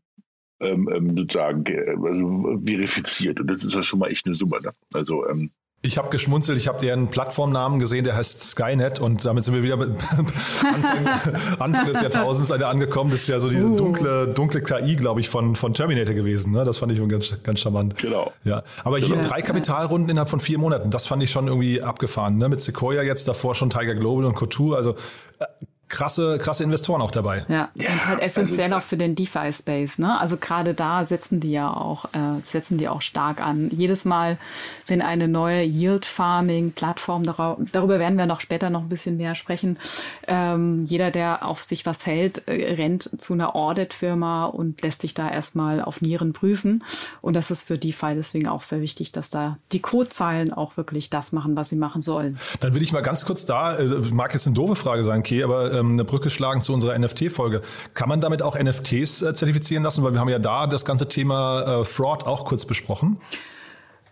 ähm, 0.61 0.89
ähm 0.93 1.17
sozusagen 1.17 1.65
also 2.05 2.61
verifiziert. 2.65 3.41
Und 3.41 3.49
das 3.49 3.63
ist 3.63 3.75
ja 3.75 3.83
schon 3.83 4.01
mal 4.01 4.11
echt 4.11 4.27
eine 4.27 4.35
Summe. 4.35 4.61
Ne? 4.61 4.73
Also 4.93 5.29
ähm, 5.29 5.51
Ich 5.87 5.99
habe 5.99 6.11
geschmunzelt, 6.11 6.59
ich 6.59 6.69
habe 6.69 6.81
deren 6.81 7.09
Plattformnamen 7.09 7.79
gesehen, 7.79 8.05
der 8.05 8.17
heißt 8.17 8.51
Skynet 8.51 8.99
und 8.99 9.25
damit 9.25 9.45
sind 9.45 9.55
wir 9.55 9.63
wieder 9.63 9.75
Anfang, 9.79 11.07
Anfang, 11.59 11.87
des 11.87 12.03
Jahrtausends 12.03 12.51
angekommen. 12.51 13.11
Das 13.11 13.21
ist 13.23 13.29
ja 13.29 13.39
so 13.39 13.49
diese 13.49 13.67
uh. 13.67 13.77
dunkle, 13.77 14.29
dunkle 14.29 14.63
KI, 14.63 14.97
glaube 14.97 15.21
ich, 15.21 15.29
von, 15.29 15.55
von 15.55 15.75
Terminator 15.75 16.15
gewesen. 16.15 16.53
Ne? 16.53 16.65
Das 16.65 16.79
fand 16.79 16.93
ich 16.93 17.09
ganz, 17.09 17.43
ganz 17.43 17.61
charmant. 17.61 17.97
Genau. 17.99 18.33
Ja. 18.45 18.65
Aber 18.85 18.99
hier 18.99 19.15
genau. 19.15 19.29
drei 19.29 19.43
Kapitalrunden 19.43 20.11
innerhalb 20.11 20.29
von 20.29 20.41
vier 20.41 20.59
Monaten, 20.59 20.91
das 20.91 21.07
fand 21.07 21.23
ich 21.23 21.31
schon 21.31 21.47
irgendwie 21.47 21.83
abgefahren. 21.83 22.37
Ne? 22.37 22.49
Mit 22.49 22.61
Sequoia 22.61 23.03
jetzt 23.03 23.29
davor 23.29 23.55
schon 23.55 23.71
Tiger 23.71 23.95
Global 23.95 24.25
und 24.25 24.35
Couture. 24.35 24.77
Also 24.77 24.97
äh, 25.39 25.45
krasse, 25.89 26.39
krasse 26.39 26.65
Investoren 26.65 27.01
auch 27.01 27.11
dabei. 27.11 27.45
Ja, 27.49 27.69
ja 27.75 27.93
und 27.93 28.07
halt 28.07 28.21
essentiell 28.21 28.73
also, 28.73 28.85
auch 28.85 28.89
für 28.89 28.97
den 28.97 29.15
DeFi-Space. 29.15 29.99
Ne? 29.99 30.19
Also 30.19 30.37
gerade 30.37 30.75
da 30.75 31.07
setzen 31.07 31.41
die 31.41 31.53
ja 31.53 31.73
auch, 31.73 32.07
äh, 32.07 32.41
setzen 32.43 32.77
die 32.77 32.89
auch 32.89 33.03
stark 33.03 33.41
an. 33.41 33.71
Jedes 33.71 34.05
Mal, 34.05 34.39
wenn 34.89 35.01
eine 35.01 35.29
neue 35.29 35.63
Yield-Farming-Plattform, 35.63 37.23
darüber 37.25 37.99
werden 37.99 38.19
wir 38.19 38.27
noch 38.27 38.41
später 38.41 38.71
noch 38.71 38.83
ein 38.83 38.89
bisschen 38.89 39.17
mehr 39.17 39.35
sprechen, 39.35 39.79
ähm, 40.27 40.83
jeder, 40.85 41.11
der 41.11 41.47
auf 41.47 41.63
sich 41.63 41.87
was 41.87 42.05
hält, 42.05 42.49
äh, 42.49 42.75
rennt 42.75 43.11
zu 43.21 43.35
einer 43.35 43.55
Audit-Firma 43.55 44.47
und 44.47 44.83
lässt 44.83 45.03
sich 45.03 45.15
da 45.15 45.31
erstmal 45.31 45.81
auf 45.81 46.01
Nieren 46.01 46.33
prüfen. 46.33 46.85
Und 47.21 47.37
das 47.37 47.51
ist 47.51 47.69
für 47.69 47.79
DeFi 47.79 48.15
deswegen 48.17 48.49
auch 48.49 48.63
sehr 48.63 48.81
wichtig, 48.81 49.13
dass 49.13 49.31
da 49.31 49.59
die 49.73 49.81
Codezeilen 49.81 50.53
auch 50.53 50.77
wirklich 50.77 51.11
das 51.11 51.33
machen, 51.33 51.55
was 51.55 51.69
sie 51.69 51.77
machen 51.77 52.03
sollen. 52.03 52.39
Dann 52.61 52.75
will 52.75 52.83
ich 52.83 52.93
mal 52.93 53.03
ganz 53.03 53.25
kurz 53.25 53.45
da, 53.45 53.77
äh, 53.77 53.85
mag 54.13 54.33
jetzt 54.35 54.47
eine 54.47 54.55
doofe 54.55 54.75
Frage 54.75 55.05
sein, 55.05 55.23
Kay, 55.23 55.45
aber 55.45 55.76
ähm, 55.77 55.93
eine 55.93 56.05
Brücke 56.05 56.31
schlagen 56.31 56.63
zu 56.63 56.73
unserer 56.73 56.99
NFT-Folge. 56.99 57.63
Kann 57.95 58.09
man 58.09 58.21
damit 58.21 58.43
auch 58.43 58.59
NFTs 58.59 59.23
äh, 59.23 59.35
zertifizieren 59.35 59.83
lassen? 59.83 60.03
Weil 60.03 60.13
wir 60.13 60.21
haben 60.21 60.29
ja 60.29 60.39
da 60.39 60.67
das 60.67 60.85
ganze 60.85 61.09
Thema 61.09 61.81
äh, 61.81 61.85
Fraud 61.85 62.25
auch 62.25 62.45
kurz 62.45 62.67
besprochen. 62.67 63.21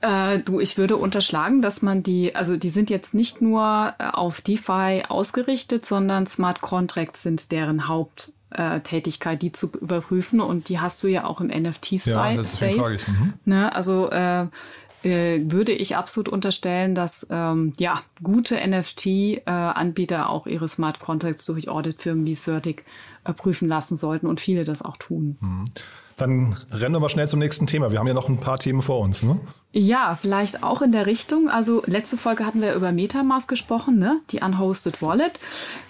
Äh, 0.04 0.40
du, 0.40 0.60
ich 0.60 0.76
würde 0.76 0.96
unterschlagen, 0.96 1.62
dass 1.62 1.80
man 1.80 2.02
die, 2.02 2.34
also 2.34 2.58
die 2.58 2.68
sind 2.68 2.90
jetzt 2.90 3.14
nicht 3.14 3.40
nur 3.40 3.94
äh, 3.98 4.04
auf 4.12 4.42
DeFi 4.42 5.04
ausgerichtet, 5.08 5.86
sondern 5.86 6.26
Smart 6.26 6.60
Contracts 6.60 7.22
sind 7.22 7.52
deren 7.52 7.88
Haupttätigkeit, 7.88 9.40
die 9.40 9.52
zu 9.52 9.70
überprüfen. 9.80 10.42
Und 10.42 10.68
die 10.68 10.78
hast 10.78 11.02
du 11.02 11.06
ja 11.06 11.24
auch 11.24 11.40
im 11.40 11.46
NFT-Space. 11.46 12.06
Ja, 12.06 12.34
das 12.34 12.60
ist 12.60 13.08
mhm. 13.08 13.34
ne? 13.46 13.74
Also 13.74 14.10
äh, 14.10 14.48
äh, 15.04 15.40
würde 15.44 15.72
ich 15.72 15.96
absolut 15.96 16.28
unterstellen, 16.28 16.94
dass 16.94 17.26
ähm, 17.30 17.72
ja, 17.78 18.00
gute 18.22 18.56
NFT-Anbieter 18.56 20.30
auch 20.30 20.46
ihre 20.46 20.68
Smart 20.68 20.98
Contracts 20.98 21.44
durch 21.44 21.68
Auditfirmen 21.68 22.26
wie 22.26 22.34
Certic 22.34 22.84
äh, 23.24 23.32
prüfen 23.32 23.68
lassen 23.68 23.96
sollten 23.96 24.26
und 24.26 24.40
viele 24.40 24.64
das 24.64 24.82
auch 24.82 24.96
tun. 24.96 25.36
Mhm. 25.40 25.64
Dann 26.16 26.56
rennen 26.70 26.94
wir 26.94 27.00
mal 27.00 27.08
schnell 27.08 27.26
zum 27.26 27.40
nächsten 27.40 27.66
Thema. 27.66 27.90
Wir 27.90 27.98
haben 27.98 28.06
ja 28.06 28.14
noch 28.14 28.28
ein 28.28 28.38
paar 28.38 28.58
Themen 28.58 28.82
vor 28.82 29.00
uns, 29.00 29.22
ne? 29.22 29.40
Ja, 29.72 30.16
vielleicht 30.20 30.62
auch 30.62 30.82
in 30.82 30.92
der 30.92 31.06
Richtung. 31.06 31.50
Also 31.50 31.82
letzte 31.86 32.16
Folge 32.16 32.46
hatten 32.46 32.62
wir 32.62 32.74
über 32.74 32.92
Metamask 32.92 33.48
gesprochen, 33.48 33.98
ne? 33.98 34.20
Die 34.30 34.40
Unhosted 34.40 35.02
Wallet. 35.02 35.32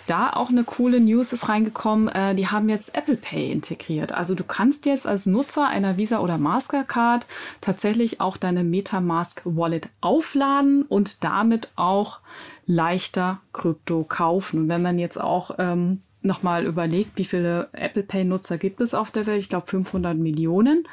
Da 0.06 0.30
auch 0.30 0.48
eine 0.48 0.64
coole 0.64 1.00
News 1.00 1.34
ist 1.34 1.50
reingekommen. 1.50 2.08
Äh, 2.08 2.34
die 2.34 2.48
haben 2.48 2.70
jetzt 2.70 2.94
Apple 2.94 3.16
Pay 3.16 3.52
integriert. 3.52 4.12
Also 4.12 4.34
du 4.34 4.44
kannst 4.44 4.86
jetzt 4.86 5.06
als 5.06 5.26
Nutzer 5.26 5.68
einer 5.68 5.98
Visa 5.98 6.20
oder 6.20 6.38
Mastercard 6.38 7.26
tatsächlich 7.60 8.22
auch 8.22 8.38
deine 8.38 8.64
Metamask 8.64 9.42
Wallet 9.44 9.90
aufladen 10.00 10.84
und 10.84 11.22
damit 11.22 11.68
auch 11.76 12.20
leichter 12.64 13.40
Krypto 13.52 14.04
kaufen. 14.04 14.62
Und 14.62 14.68
wenn 14.68 14.80
man 14.80 14.98
jetzt 14.98 15.20
auch 15.20 15.50
ähm, 15.58 16.00
nochmal 16.24 16.64
überlegt, 16.64 17.18
wie 17.18 17.24
viele 17.24 17.68
Apple 17.72 18.02
Pay-Nutzer 18.02 18.58
gibt 18.58 18.80
es 18.80 18.94
auf 18.94 19.10
der 19.10 19.26
Welt. 19.26 19.40
Ich 19.40 19.48
glaube 19.48 19.66
500 19.66 20.16
Millionen. 20.16 20.88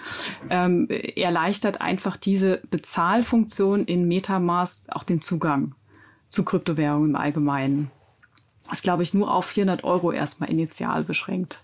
Ähm, 0.49 0.87
erleichtert 0.89 1.81
einfach 1.81 2.17
diese 2.17 2.61
Bezahlfunktion 2.69 3.85
in 3.85 4.07
Metamask 4.07 4.89
auch 4.89 5.03
den 5.03 5.21
Zugang 5.21 5.73
zu 6.29 6.43
Kryptowährungen 6.43 7.11
im 7.11 7.15
Allgemeinen. 7.15 7.91
Das 8.63 8.79
ist, 8.79 8.83
glaube 8.83 9.03
ich, 9.03 9.13
nur 9.13 9.33
auf 9.33 9.45
400 9.45 9.83
Euro 9.83 10.11
erstmal 10.11 10.49
initial 10.49 11.03
beschränkt. 11.03 11.61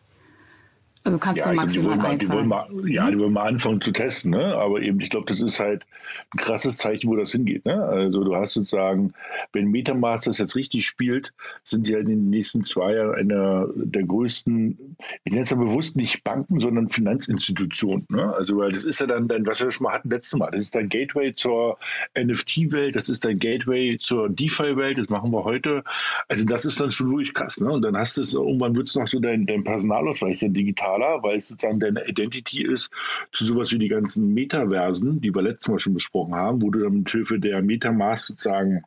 Also 1.07 1.19
kannst 1.19 1.45
ja, 1.45 1.51
du 1.51 1.55
maximal 1.55 1.97
glaub, 1.97 2.19
die 2.19 2.29
wollen 2.29 2.47
mal, 2.47 2.67
die 2.67 2.73
wollen 2.73 2.83
mal, 2.83 2.89
Ja, 2.89 3.05
mhm. 3.05 3.11
die 3.11 3.19
wollen 3.19 3.33
mal 3.33 3.47
anfangen 3.47 3.81
zu 3.81 3.91
testen, 3.91 4.31
ne? 4.31 4.55
aber 4.55 4.81
eben, 4.81 4.99
ich 4.99 5.09
glaube, 5.09 5.25
das 5.27 5.41
ist 5.41 5.59
halt 5.59 5.85
ein 6.33 6.39
krasses 6.39 6.77
Zeichen, 6.77 7.09
wo 7.09 7.15
das 7.15 7.31
hingeht. 7.31 7.65
Ne? 7.65 7.81
Also 7.81 8.25
du 8.25 8.35
hast 8.35 8.55
sozusagen, 8.55 9.13
wenn 9.53 9.71
Metamask 9.71 10.25
das 10.25 10.37
jetzt 10.37 10.55
richtig 10.55 10.85
spielt, 10.85 11.33
sind 11.63 11.87
die 11.87 11.95
halt 11.95 12.09
in 12.09 12.23
den 12.23 12.29
nächsten 12.29 12.63
zwei 12.65 12.95
Jahren 12.95 13.15
einer 13.15 13.67
der 13.75 14.03
größten, 14.03 14.95
ich 15.23 15.31
nenne 15.31 15.43
es 15.43 15.49
ja 15.49 15.55
bewusst 15.55 15.95
nicht 15.95 16.25
Banken, 16.25 16.59
sondern 16.59 16.89
Finanzinstitutionen. 16.89 18.05
Ne? 18.09 18.33
Also 18.35 18.57
weil 18.57 18.73
das 18.73 18.83
ist 18.83 18.99
ja 18.99 19.07
dann, 19.07 19.29
dann, 19.29 19.45
was 19.47 19.61
wir 19.61 19.71
schon 19.71 19.85
mal 19.85 19.93
hatten 19.93 20.09
letztes 20.09 20.37
Mal, 20.37 20.51
das 20.51 20.63
ist 20.63 20.75
dein 20.75 20.89
Gateway 20.89 21.33
zur 21.33 21.77
NFT-Welt, 22.19 22.97
das 22.97 23.07
ist 23.07 23.23
dein 23.23 23.39
Gateway 23.39 23.95
zur 23.97 24.29
DeFi-Welt, 24.29 24.97
das 24.97 25.09
machen 25.09 25.31
wir 25.31 25.45
heute. 25.45 25.83
Also 26.27 26.43
das 26.43 26.65
ist 26.65 26.81
dann 26.81 26.91
schon 26.91 27.11
wirklich 27.11 27.33
krass. 27.33 27.61
Ne? 27.61 27.71
Und 27.71 27.81
dann 27.83 27.95
hast 27.95 28.17
du 28.17 28.21
es, 28.21 28.33
irgendwann 28.33 28.75
wird 28.75 28.89
es 28.89 28.95
noch 28.95 29.07
so 29.07 29.19
dein, 29.19 29.45
dein 29.45 29.63
Personalausweis, 29.63 30.39
dein 30.39 30.53
digital 30.53 30.96
digitaler, 30.97 31.23
weil 31.23 31.37
es 31.37 31.47
sozusagen 31.47 31.79
deine 31.79 32.07
Identity 32.07 32.63
ist 32.63 32.91
zu 33.31 33.45
sowas 33.45 33.71
wie 33.71 33.79
die 33.79 33.87
ganzen 33.87 34.33
Metaversen, 34.33 35.21
die 35.21 35.33
wir 35.33 35.41
letztes 35.41 35.69
Mal 35.69 35.79
schon 35.79 35.93
besprochen 35.93 36.35
haben, 36.35 36.61
wo 36.61 36.69
du 36.69 36.79
dann 36.79 36.99
mit 36.99 37.09
Hilfe 37.09 37.39
der 37.39 37.61
Metamask 37.61 38.27
sozusagen 38.27 38.83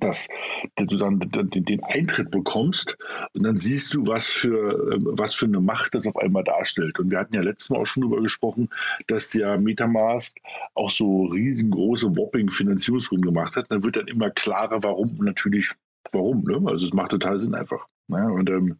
dass 0.00 0.28
du 0.76 0.96
dann 0.96 1.20
den 1.20 1.84
Eintritt 1.84 2.30
bekommst 2.30 2.96
und 3.32 3.44
dann 3.44 3.58
siehst 3.58 3.94
du, 3.94 4.08
was 4.08 4.26
für, 4.26 4.92
ähm, 4.92 5.06
was 5.12 5.36
für 5.36 5.44
eine 5.44 5.60
Macht 5.60 5.94
das 5.94 6.06
auf 6.06 6.16
einmal 6.16 6.42
darstellt. 6.42 6.98
Und 6.98 7.12
wir 7.12 7.18
hatten 7.18 7.34
ja 7.34 7.42
letztes 7.42 7.70
Mal 7.70 7.78
auch 7.78 7.84
schon 7.84 8.00
darüber 8.00 8.20
gesprochen, 8.20 8.70
dass 9.06 9.28
der 9.28 9.56
Metamask 9.58 10.36
auch 10.74 10.90
so 10.90 11.26
riesengroße 11.26 12.16
Whopping-Finanzierungsrunden 12.16 13.26
gemacht 13.26 13.54
hat. 13.54 13.66
Dann 13.70 13.84
wird 13.84 13.96
dann 13.96 14.08
immer 14.08 14.30
klarer, 14.30 14.82
warum 14.82 15.16
natürlich, 15.18 15.70
warum. 16.10 16.42
Ne? 16.42 16.60
Also 16.66 16.86
es 16.86 16.92
macht 16.92 17.12
total 17.12 17.38
Sinn 17.38 17.54
einfach. 17.54 17.86
Ne? 18.08 18.32
Und 18.32 18.50
ähm, 18.50 18.78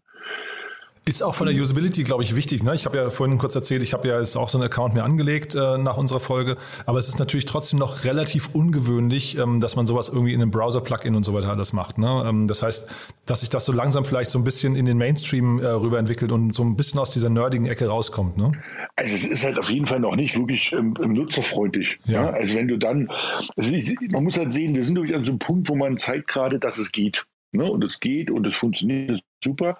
ist 1.06 1.22
auch 1.22 1.34
von 1.34 1.46
der 1.46 1.54
Usability, 1.54 2.02
glaube 2.02 2.22
ich, 2.22 2.34
wichtig. 2.34 2.62
Ne? 2.62 2.74
Ich 2.74 2.86
habe 2.86 2.96
ja 2.96 3.10
vorhin 3.10 3.36
kurz 3.36 3.54
erzählt, 3.54 3.82
ich 3.82 3.92
habe 3.92 4.08
ja 4.08 4.18
jetzt 4.18 4.36
auch 4.36 4.48
so 4.48 4.56
einen 4.56 4.66
Account 4.66 4.94
mir 4.94 5.04
angelegt 5.04 5.54
äh, 5.54 5.76
nach 5.76 5.98
unserer 5.98 6.20
Folge. 6.20 6.56
Aber 6.86 6.98
es 6.98 7.08
ist 7.08 7.18
natürlich 7.18 7.44
trotzdem 7.44 7.78
noch 7.78 8.04
relativ 8.04 8.48
ungewöhnlich, 8.54 9.36
ähm, 9.36 9.60
dass 9.60 9.76
man 9.76 9.86
sowas 9.86 10.08
irgendwie 10.08 10.32
in 10.32 10.40
einem 10.40 10.50
Browser-Plugin 10.50 11.14
und 11.14 11.22
so 11.22 11.34
weiter 11.34 11.50
alles 11.50 11.74
macht. 11.74 11.98
Ne? 11.98 12.24
Ähm, 12.26 12.46
das 12.46 12.62
heißt, 12.62 12.88
dass 13.26 13.40
sich 13.40 13.50
das 13.50 13.66
so 13.66 13.72
langsam 13.72 14.06
vielleicht 14.06 14.30
so 14.30 14.38
ein 14.38 14.44
bisschen 14.44 14.76
in 14.76 14.86
den 14.86 14.96
Mainstream 14.96 15.58
äh, 15.58 15.66
rüber 15.66 15.98
entwickelt 15.98 16.32
und 16.32 16.54
so 16.54 16.62
ein 16.64 16.74
bisschen 16.74 16.98
aus 16.98 17.10
dieser 17.10 17.28
nerdigen 17.28 17.66
Ecke 17.66 17.86
rauskommt. 17.86 18.38
Ne? 18.38 18.52
Also 18.96 19.14
es 19.14 19.24
ist 19.24 19.44
halt 19.44 19.58
auf 19.58 19.70
jeden 19.70 19.86
Fall 19.86 20.00
noch 20.00 20.16
nicht 20.16 20.38
wirklich 20.38 20.72
ähm, 20.72 20.94
nutzerfreundlich. 20.98 21.98
Ja. 22.06 22.24
ja. 22.24 22.30
Also 22.30 22.56
wenn 22.56 22.68
du 22.68 22.78
dann, 22.78 23.10
also 23.56 23.74
ich, 23.74 23.94
man 24.10 24.24
muss 24.24 24.38
halt 24.38 24.54
sehen, 24.54 24.74
wir 24.74 24.84
sind 24.84 24.94
durch 24.94 25.14
an 25.14 25.24
so 25.24 25.32
einem 25.32 25.38
Punkt, 25.38 25.68
wo 25.68 25.74
man 25.74 25.98
zeigt 25.98 26.28
gerade, 26.28 26.58
dass 26.58 26.78
es 26.78 26.92
geht. 26.92 27.26
Ne? 27.54 27.70
Und 27.70 27.84
es 27.84 28.00
geht 28.00 28.30
und 28.30 28.46
es 28.46 28.54
funktioniert 28.54 29.22
super. 29.42 29.78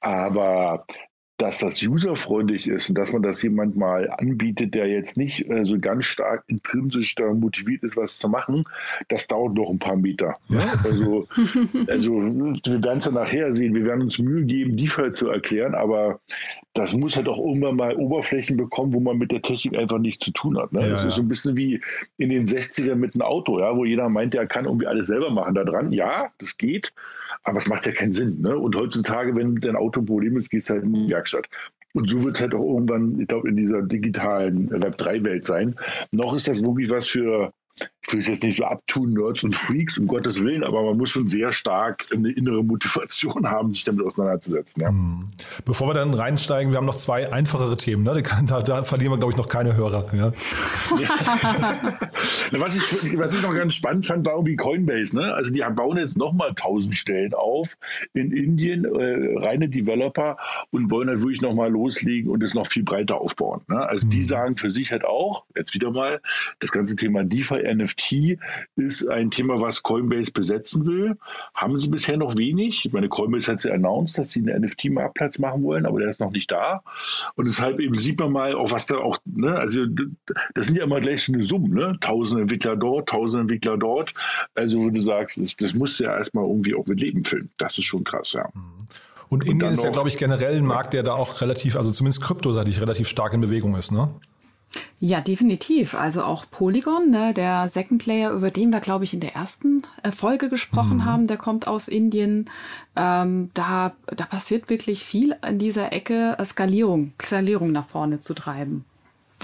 Aber 0.00 0.86
dass 1.42 1.58
das 1.58 1.82
userfreundlich 1.82 2.68
ist 2.68 2.88
und 2.88 2.96
dass 2.96 3.12
man 3.12 3.20
das 3.20 3.42
jemand 3.42 3.76
mal 3.76 4.08
anbietet, 4.08 4.74
der 4.74 4.86
jetzt 4.86 5.16
nicht 5.16 5.50
äh, 5.50 5.64
so 5.64 5.76
ganz 5.80 6.04
stark 6.04 6.44
intrinsisch 6.46 7.16
da 7.16 7.32
motiviert 7.32 7.82
ist, 7.82 7.96
was 7.96 8.20
zu 8.20 8.28
machen, 8.28 8.64
das 9.08 9.26
dauert 9.26 9.54
noch 9.54 9.68
ein 9.68 9.80
paar 9.80 9.96
Meter. 9.96 10.34
Ne? 10.48 10.62
Also, 10.84 11.26
also 11.88 12.12
wir 12.12 12.84
werden 12.84 12.98
es 12.98 13.04
dann 13.06 13.14
nachher 13.14 13.56
sehen. 13.56 13.74
Wir 13.74 13.84
werden 13.84 14.02
uns 14.02 14.20
Mühe 14.20 14.44
geben, 14.44 14.76
die 14.76 14.86
Fall 14.86 15.14
zu 15.14 15.30
erklären, 15.30 15.74
aber 15.74 16.20
das 16.74 16.94
muss 16.94 17.16
halt 17.16 17.28
auch 17.28 17.38
irgendwann 17.38 17.76
mal 17.76 17.96
Oberflächen 17.96 18.56
bekommen, 18.56 18.94
wo 18.94 19.00
man 19.00 19.18
mit 19.18 19.30
der 19.30 19.42
Technik 19.42 19.76
einfach 19.76 19.98
nichts 19.98 20.24
zu 20.24 20.32
tun 20.32 20.58
hat. 20.58 20.72
Ne? 20.72 20.82
Ja, 20.82 20.88
das 20.90 21.04
ist 21.04 21.16
so 21.16 21.22
ein 21.22 21.28
bisschen 21.28 21.56
wie 21.56 21.80
in 22.16 22.30
den 22.30 22.46
60ern 22.46 22.94
mit 22.94 23.14
einem 23.14 23.22
Auto, 23.22 23.58
ja, 23.58 23.76
wo 23.76 23.84
jeder 23.84 24.08
meint, 24.08 24.34
er 24.34 24.46
kann 24.46 24.64
irgendwie 24.64 24.86
alles 24.86 25.08
selber 25.08 25.30
machen 25.30 25.54
da 25.54 25.64
dran. 25.64 25.92
Ja, 25.92 26.30
das 26.38 26.56
geht, 26.56 26.92
aber 27.42 27.58
es 27.58 27.66
macht 27.66 27.86
ja 27.86 27.92
keinen 27.92 28.14
Sinn. 28.14 28.40
Ne? 28.40 28.56
Und 28.56 28.74
heutzutage, 28.74 29.36
wenn 29.36 29.56
dein 29.56 29.76
Auto 29.76 30.00
ein 30.00 30.06
Problem 30.06 30.36
ist, 30.36 30.48
gehst 30.48 30.70
du 30.70 30.74
halt 30.74 30.84
in 30.84 30.94
die 30.94 31.10
Werkstatt. 31.10 31.31
Und 31.94 32.08
so 32.08 32.24
wird 32.24 32.36
es 32.36 32.42
halt 32.42 32.54
auch 32.54 32.74
irgendwann, 32.74 33.18
ich 33.18 33.28
glaube, 33.28 33.50
in 33.50 33.56
dieser 33.56 33.82
digitalen 33.82 34.70
Web3-Welt 34.70 35.44
sein. 35.44 35.76
Noch 36.10 36.34
ist 36.34 36.48
das 36.48 36.64
wirklich 36.64 36.88
was 36.88 37.08
für 37.08 37.52
ich 38.06 38.12
will 38.12 38.20
es 38.20 38.26
jetzt 38.26 38.42
nicht 38.42 38.56
so 38.56 38.64
abtun, 38.64 39.12
Nerds 39.12 39.44
und 39.44 39.54
Freaks, 39.54 39.96
um 39.96 40.08
Gottes 40.08 40.42
Willen, 40.42 40.64
aber 40.64 40.82
man 40.82 40.96
muss 40.96 41.10
schon 41.10 41.28
sehr 41.28 41.52
stark 41.52 42.04
eine 42.12 42.32
innere 42.32 42.64
Motivation 42.64 43.46
haben, 43.50 43.72
sich 43.72 43.84
damit 43.84 44.04
auseinanderzusetzen. 44.04 44.82
Ja. 44.82 44.88
Hm. 44.88 45.26
Bevor 45.64 45.88
wir 45.88 45.94
dann 45.94 46.12
reinsteigen, 46.12 46.72
wir 46.72 46.78
haben 46.78 46.86
noch 46.86 46.96
zwei 46.96 47.32
einfachere 47.32 47.76
Themen. 47.76 48.02
Ne? 48.02 48.22
Da, 48.46 48.60
da, 48.60 48.82
verlieren 48.82 49.12
wir, 49.12 49.18
glaube 49.18 49.32
ich, 49.32 49.38
noch 49.38 49.48
keine 49.48 49.76
Hörer. 49.76 50.06
Ja. 50.12 50.32
ja. 50.98 51.98
was, 52.60 52.76
ich, 52.76 53.18
was 53.18 53.34
ich 53.34 53.42
noch 53.42 53.54
ganz 53.54 53.74
spannend 53.74 54.04
fand, 54.04 54.26
war 54.26 54.34
irgendwie 54.34 54.56
Coinbase. 54.56 55.16
Ne? 55.16 55.32
Also 55.32 55.52
die 55.52 55.62
bauen 55.74 55.96
jetzt 55.96 56.16
nochmal 56.16 56.48
1000 56.50 56.96
Stellen 56.96 57.34
auf 57.34 57.76
in 58.14 58.32
Indien, 58.32 58.84
äh, 58.84 59.38
reine 59.38 59.68
Developer 59.68 60.36
und 60.70 60.90
wollen 60.90 61.08
halt 61.08 61.20
wirklich 61.20 61.40
nochmal 61.40 61.70
loslegen 61.70 62.30
und 62.30 62.42
es 62.42 62.54
noch 62.54 62.66
viel 62.66 62.82
breiter 62.82 63.20
aufbauen. 63.20 63.60
Ne? 63.68 63.78
Also 63.78 64.06
mhm. 64.06 64.10
die 64.10 64.18
hm. 64.18 64.24
sagen 64.24 64.56
für 64.56 64.72
sich 64.72 64.90
halt 64.90 65.04
auch, 65.04 65.44
jetzt 65.54 65.72
wieder 65.74 65.92
mal, 65.92 66.20
das 66.58 66.72
ganze 66.72 66.96
Thema 66.96 67.22
DeFi, 67.22 67.62
NFT 67.74 67.91
NFT 67.92 68.38
ist 68.76 69.06
ein 69.08 69.30
Thema, 69.30 69.60
was 69.60 69.82
Coinbase 69.82 70.32
besetzen 70.32 70.86
will. 70.86 71.18
Haben 71.54 71.80
sie 71.80 71.90
bisher 71.90 72.16
noch 72.16 72.36
wenig. 72.36 72.84
Ich 72.84 72.92
meine, 72.92 73.08
Coinbase 73.08 73.52
hat 73.52 73.60
sie 73.60 73.70
announced, 73.70 74.18
dass 74.18 74.30
sie 74.30 74.40
einen 74.40 74.64
NFT-Marktplatz 74.64 75.38
machen 75.38 75.62
wollen, 75.62 75.86
aber 75.86 76.00
der 76.00 76.10
ist 76.10 76.20
noch 76.20 76.30
nicht 76.30 76.50
da. 76.50 76.82
Und 77.36 77.48
deshalb 77.48 77.80
eben 77.80 77.96
sieht 77.96 78.18
man 78.18 78.32
mal, 78.32 78.54
auch 78.54 78.72
was 78.72 78.86
da 78.86 78.96
auch, 78.96 79.18
ne, 79.24 79.56
also 79.56 79.86
das 80.54 80.66
sind 80.66 80.76
ja 80.76 80.84
immer 80.84 81.00
gleich 81.00 81.24
so 81.24 81.32
eine 81.32 81.42
Summe, 81.42 81.68
ne? 81.68 81.98
Tausend 82.00 82.40
Entwickler 82.40 82.76
dort, 82.76 83.08
tausend 83.08 83.42
Entwickler 83.42 83.76
dort. 83.76 84.14
Also, 84.54 84.78
wo 84.78 84.90
du 84.90 85.00
sagst, 85.00 85.38
das, 85.38 85.56
das 85.56 85.74
musst 85.74 86.00
du 86.00 86.04
ja 86.04 86.16
erstmal 86.16 86.46
irgendwie 86.46 86.74
auch 86.74 86.86
mit 86.86 87.00
Leben 87.00 87.24
füllen. 87.24 87.50
Das 87.58 87.78
ist 87.78 87.84
schon 87.84 88.04
krass, 88.04 88.32
ja. 88.32 88.48
Mhm. 88.54 88.86
Und, 89.28 89.44
und 89.44 89.50
Indien 89.50 89.72
ist 89.72 89.82
ja, 89.82 89.90
glaube 89.90 90.10
ich, 90.10 90.18
generell 90.18 90.56
ein 90.56 90.66
Markt, 90.66 90.92
der 90.92 91.02
da 91.02 91.14
auch 91.14 91.40
relativ, 91.40 91.76
also 91.76 91.90
zumindest 91.90 92.22
kryptoseitig 92.22 92.80
relativ 92.82 93.08
stark 93.08 93.32
in 93.32 93.40
Bewegung 93.40 93.74
ist, 93.76 93.90
ne? 93.90 94.10
Ja, 95.00 95.20
definitiv. 95.20 95.94
Also 95.94 96.22
auch 96.22 96.44
Polygon, 96.50 97.10
ne, 97.10 97.34
der 97.34 97.68
Second 97.68 98.06
Layer, 98.06 98.30
über 98.30 98.50
den 98.50 98.70
wir, 98.70 98.80
glaube 98.80 99.04
ich, 99.04 99.12
in 99.12 99.20
der 99.20 99.34
ersten 99.34 99.82
äh, 100.02 100.12
Folge 100.12 100.48
gesprochen 100.48 100.98
mhm. 100.98 101.04
haben, 101.04 101.26
der 101.26 101.36
kommt 101.36 101.66
aus 101.66 101.88
Indien. 101.88 102.48
Ähm, 102.94 103.50
da, 103.54 103.92
da 104.06 104.24
passiert 104.24 104.70
wirklich 104.70 105.04
viel 105.04 105.36
in 105.46 105.58
dieser 105.58 105.92
Ecke, 105.92 106.36
äh, 106.38 106.44
Skalierung, 106.44 107.12
Skalierung 107.20 107.72
nach 107.72 107.88
vorne 107.88 108.18
zu 108.18 108.34
treiben 108.34 108.84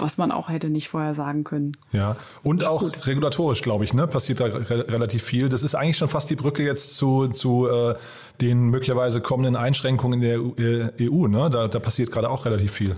was 0.01 0.17
man 0.17 0.31
auch 0.31 0.49
hätte 0.49 0.69
nicht 0.69 0.89
vorher 0.89 1.13
sagen 1.13 1.43
können. 1.43 1.73
Ja, 1.91 2.15
und 2.43 2.65
auch 2.65 2.81
gut. 2.81 3.07
regulatorisch, 3.07 3.61
glaube 3.61 3.83
ich, 3.83 3.93
ne, 3.93 4.07
passiert 4.07 4.39
da 4.39 4.45
re 4.45 4.87
relativ 4.87 5.23
viel. 5.23 5.49
Das 5.49 5.63
ist 5.63 5.75
eigentlich 5.75 5.97
schon 5.97 6.07
fast 6.07 6.29
die 6.29 6.35
Brücke 6.35 6.63
jetzt 6.63 6.95
zu, 6.95 7.27
zu 7.27 7.67
äh, 7.67 7.95
den 8.41 8.69
möglicherweise 8.69 9.21
kommenden 9.21 9.55
Einschränkungen 9.55 10.21
in 10.21 10.27
der 10.27 10.39
EU. 10.39 10.53
Äh, 10.57 11.05
e 11.05 11.27
ne? 11.27 11.49
Da, 11.51 11.67
da 11.67 11.79
passiert 11.79 12.11
gerade 12.11 12.29
auch 12.29 12.45
relativ 12.45 12.71
viel. 12.71 12.95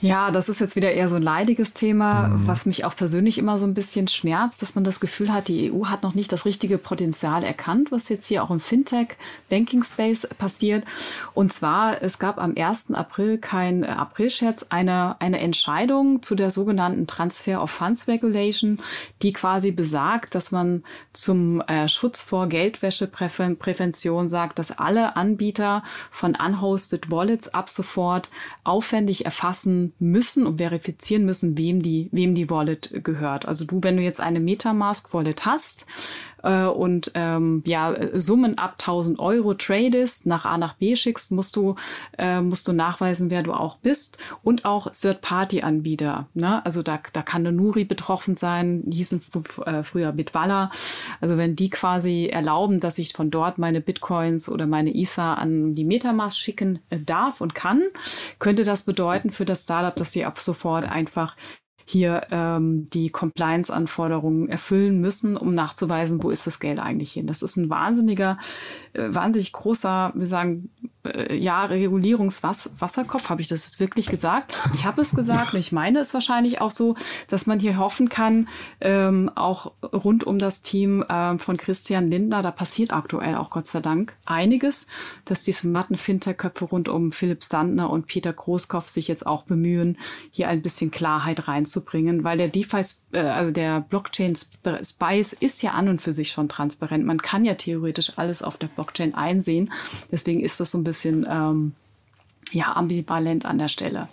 Ja, 0.00 0.30
das 0.30 0.48
ist 0.48 0.60
jetzt 0.60 0.76
wieder 0.76 0.92
eher 0.92 1.08
so 1.08 1.16
ein 1.16 1.22
leidiges 1.22 1.72
Thema, 1.72 2.28
mhm. 2.28 2.46
was 2.46 2.66
mich 2.66 2.84
auch 2.84 2.94
persönlich 2.94 3.38
immer 3.38 3.58
so 3.58 3.66
ein 3.66 3.74
bisschen 3.74 4.08
schmerzt, 4.08 4.60
dass 4.60 4.74
man 4.74 4.84
das 4.84 5.00
Gefühl 5.00 5.32
hat, 5.32 5.48
die 5.48 5.72
EU 5.72 5.86
hat 5.86 6.02
noch 6.02 6.14
nicht 6.14 6.30
das 6.32 6.44
richtige 6.44 6.78
Potenzial 6.78 7.42
erkannt, 7.42 7.90
was 7.90 8.08
jetzt 8.08 8.26
hier 8.26 8.44
auch 8.44 8.50
im 8.50 8.60
Fintech 8.60 9.16
Banking 9.48 9.82
Space 9.82 10.28
passiert. 10.38 10.84
Und 11.32 11.52
zwar, 11.52 12.02
es 12.02 12.18
gab 12.18 12.38
am 12.38 12.54
1. 12.56 12.92
April 12.92 13.38
kein 13.38 13.82
äh, 13.82 13.86
Aprilscherz, 13.86 14.66
eine, 14.68 15.20
eine 15.20 15.40
Entscheidung 15.40 16.22
zu 16.22 16.34
der 16.34 16.50
sogenannten 16.50 17.06
Transfer 17.06 17.62
of 17.62 17.70
Funds 17.70 18.06
Regulation, 18.06 18.78
die 19.22 19.32
quasi 19.32 19.70
besagt, 19.70 20.34
dass 20.34 20.52
man 20.52 20.84
zum 21.12 21.60
äh, 21.62 21.88
Schutz 21.88 22.22
vor 22.22 22.48
Geldwäscheprävention 22.48 24.28
sagt, 24.28 24.58
dass 24.58 24.76
alle 24.78 25.16
Anbieter 25.16 25.82
von 26.10 26.34
unhosted 26.36 27.10
Wallets 27.10 27.48
ab 27.54 27.68
sofort 27.68 28.28
aufwendig 28.64 29.24
erfassen 29.24 29.93
müssen 29.98 30.46
und 30.46 30.58
verifizieren 30.58 31.24
müssen, 31.24 31.56
wem 31.56 31.82
die, 31.82 32.08
wem 32.12 32.34
die 32.34 32.50
Wallet 32.50 33.04
gehört. 33.04 33.46
Also 33.46 33.64
du, 33.64 33.82
wenn 33.82 33.96
du 33.96 34.02
jetzt 34.02 34.20
eine 34.20 34.40
Metamask 34.40 35.12
Wallet 35.14 35.46
hast, 35.46 35.86
äh, 36.44 36.66
und 36.66 37.10
ähm, 37.14 37.62
ja, 37.66 37.94
Summen 38.12 38.58
ab 38.58 38.76
1000 38.78 39.18
Euro 39.18 39.54
tradest, 39.54 40.26
nach 40.26 40.44
A 40.44 40.58
nach 40.58 40.74
B 40.74 40.94
schickst, 40.94 41.32
musst 41.32 41.56
du, 41.56 41.76
äh, 42.18 42.40
musst 42.40 42.68
du 42.68 42.72
nachweisen, 42.72 43.30
wer 43.30 43.42
du 43.42 43.52
auch 43.52 43.76
bist 43.78 44.18
und 44.42 44.64
auch 44.64 44.90
Third-Party-Anbieter. 44.90 46.28
Ne? 46.34 46.64
Also 46.64 46.82
da, 46.82 47.00
da 47.12 47.22
kann 47.22 47.46
eine 47.46 47.56
Nuri 47.56 47.84
betroffen 47.84 48.36
sein, 48.36 48.84
hießen 48.90 49.22
äh, 49.64 49.82
früher 49.82 50.12
Bitwala. 50.12 50.70
Also 51.20 51.36
wenn 51.36 51.56
die 51.56 51.70
quasi 51.70 52.26
erlauben, 52.26 52.80
dass 52.80 52.98
ich 52.98 53.14
von 53.14 53.30
dort 53.30 53.58
meine 53.58 53.80
Bitcoins 53.80 54.48
oder 54.48 54.66
meine 54.66 54.94
ISA 54.94 55.34
an 55.34 55.74
die 55.74 55.84
Metamask 55.84 56.38
schicken 56.38 56.80
äh, 56.90 56.98
darf 56.98 57.40
und 57.40 57.54
kann, 57.54 57.82
könnte 58.38 58.64
das 58.64 58.82
bedeuten 58.82 59.30
für 59.30 59.44
das 59.44 59.62
Startup, 59.62 59.96
dass 59.96 60.12
sie 60.12 60.24
ab 60.24 60.38
sofort 60.38 60.84
einfach 60.84 61.36
hier 61.84 62.26
ähm, 62.30 62.86
die 62.90 63.10
Compliance-Anforderungen 63.10 64.48
erfüllen 64.48 65.00
müssen, 65.00 65.36
um 65.36 65.54
nachzuweisen, 65.54 66.22
wo 66.22 66.30
ist 66.30 66.46
das 66.46 66.60
Geld 66.60 66.78
eigentlich 66.78 67.12
hin. 67.12 67.26
Das 67.26 67.42
ist 67.42 67.56
ein 67.56 67.68
wahnsinniger, 67.70 68.38
äh, 68.94 69.08
wahnsinnig 69.10 69.52
großer, 69.52 70.12
wir 70.14 70.26
sagen, 70.26 70.70
äh, 71.04 71.36
ja, 71.36 71.66
Regulierungswasserkopf, 71.66 73.28
habe 73.28 73.40
ich 73.42 73.48
das 73.48 73.64
jetzt 73.64 73.80
wirklich 73.80 74.06
gesagt? 74.06 74.56
Ich 74.74 74.86
habe 74.86 75.00
es 75.00 75.14
gesagt 75.14 75.52
und 75.52 75.60
ich 75.60 75.72
meine 75.72 75.98
es 75.98 76.14
wahrscheinlich 76.14 76.60
auch 76.60 76.70
so, 76.70 76.96
dass 77.28 77.46
man 77.46 77.60
hier 77.60 77.76
hoffen 77.76 78.08
kann, 78.08 78.48
ähm, 78.80 79.30
auch 79.34 79.72
rund 79.82 80.24
um 80.24 80.38
das 80.38 80.62
Team 80.62 81.04
ähm, 81.08 81.38
von 81.38 81.56
Christian 81.56 82.10
Lindner, 82.10 82.42
da 82.42 82.50
passiert 82.50 82.92
aktuell 82.92 83.36
auch 83.36 83.50
Gott 83.50 83.66
sei 83.66 83.80
Dank 83.80 84.14
einiges, 84.24 84.86
dass 85.26 85.44
die 85.44 85.52
smarten 85.52 85.96
Fintech-Köpfe 85.96 86.64
rund 86.64 86.88
um 86.88 87.12
Philipp 87.12 87.44
Sandner 87.44 87.90
und 87.90 88.06
Peter 88.06 88.32
Großkopf 88.32 88.88
sich 88.88 89.08
jetzt 89.08 89.26
auch 89.26 89.42
bemühen, 89.42 89.98
hier 90.30 90.48
ein 90.48 90.62
bisschen 90.62 90.90
Klarheit 90.90 91.48
reinzubringen, 91.48 92.24
weil 92.24 92.38
der 92.38 92.48
DeFi, 92.48 92.80
äh, 93.12 93.18
also 93.18 93.50
der 93.50 93.80
Blockchain 93.82 94.36
Spice 94.36 95.34
ist 95.34 95.62
ja 95.62 95.72
an 95.72 95.88
und 95.88 96.00
für 96.00 96.14
sich 96.14 96.32
schon 96.32 96.48
transparent. 96.48 97.04
Man 97.04 97.18
kann 97.18 97.44
ja 97.44 97.54
theoretisch 97.54 98.12
alles 98.16 98.42
auf 98.42 98.56
der 98.56 98.68
Blockchain 98.68 99.14
einsehen. 99.14 99.70
Deswegen 100.10 100.40
ist 100.40 100.60
das 100.60 100.70
so 100.70 100.78
ein 100.78 100.84
bisschen 100.84 100.93
bisschen 100.94 101.26
ähm, 101.28 101.72
ja, 102.52 102.76
ambivalent 102.76 103.44
an 103.44 103.58
der 103.58 103.68
Stelle. 103.68 104.08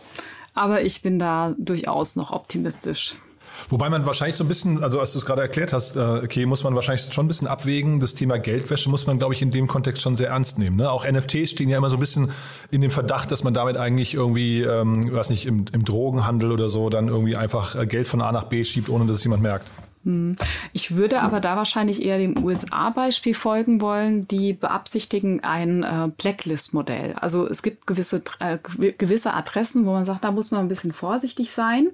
Aber 0.54 0.82
ich 0.82 1.02
bin 1.02 1.20
da 1.20 1.56
durchaus 1.58 2.16
noch 2.16 2.32
optimistisch. 2.32 3.16
Wobei 3.70 3.90
man 3.90 4.06
wahrscheinlich 4.06 4.36
so 4.36 4.44
ein 4.44 4.48
bisschen, 4.48 4.84
also 4.84 5.00
als 5.00 5.14
du 5.14 5.20
es 5.20 5.26
gerade 5.26 5.42
erklärt 5.42 5.72
hast, 5.72 5.96
äh, 5.96 6.00
okay, 6.00 6.46
muss 6.46 6.64
man 6.64 6.74
wahrscheinlich 6.74 7.14
schon 7.14 7.26
ein 7.26 7.28
bisschen 7.28 7.48
abwägen. 7.48 8.00
Das 8.00 8.16
Thema 8.16 8.40
Geldwäsche 8.40 8.90
muss 8.90 9.06
man, 9.06 9.20
glaube 9.20 9.34
ich, 9.34 9.42
in 9.42 9.52
dem 9.52 9.68
Kontext 9.68 10.02
schon 10.02 10.16
sehr 10.16 10.30
ernst 10.30 10.58
nehmen. 10.58 10.78
Ne? 10.78 10.90
Auch 10.90 11.06
NFTs 11.06 11.52
stehen 11.52 11.70
ja 11.70 11.78
immer 11.78 11.90
so 11.90 11.98
ein 11.98 12.00
bisschen 12.00 12.32
in 12.72 12.82
dem 12.82 12.92
Verdacht, 12.92 13.32
dass 13.32 13.44
man 13.44 13.54
damit 13.54 13.78
eigentlich 13.78 14.16
irgendwie, 14.16 14.62
ähm, 14.62 15.14
weiß 15.14 15.30
nicht, 15.30 15.46
im, 15.46 15.66
im 15.72 15.86
Drogenhandel 15.86 16.52
oder 16.52 16.70
so 16.70 16.90
dann 16.90 17.08
irgendwie 17.08 17.36
einfach 17.36 17.76
äh, 17.76 17.86
Geld 17.86 18.08
von 18.08 18.22
A 18.22 18.32
nach 18.32 18.46
B 18.46 18.64
schiebt, 18.64 18.90
ohne 18.90 19.06
dass 19.06 19.18
es 19.18 19.24
jemand 19.24 19.44
merkt. 19.44 19.68
Hm. 20.04 20.36
Ich 20.74 20.96
würde 20.96 21.22
aber 21.22 21.40
da 21.40 21.56
wahrscheinlich 21.56 22.04
eher 22.04 22.18
dem 22.18 22.44
USA-Beispiel 22.44 23.36
folgen 23.36 23.82
wollen. 23.82 24.28
Die 24.28 24.54
beabsichtigen 24.54 25.44
ein 25.44 25.84
äh, 25.84 26.10
Blacklist-Modell. 26.18 27.14
Also 27.14 27.48
es 27.48 27.62
gibt 27.62 27.86
gewisse, 27.86 28.24
äh, 28.40 28.58
gewisse 28.98 29.34
Adressen, 29.34 29.86
wo 29.86 29.92
man 29.92 30.06
sagt, 30.06 30.24
da 30.24 30.32
muss 30.32 30.50
man 30.52 30.62
ein 30.62 30.68
bisschen 30.70 30.92
vorsichtig 30.92 31.52
sein. 31.52 31.90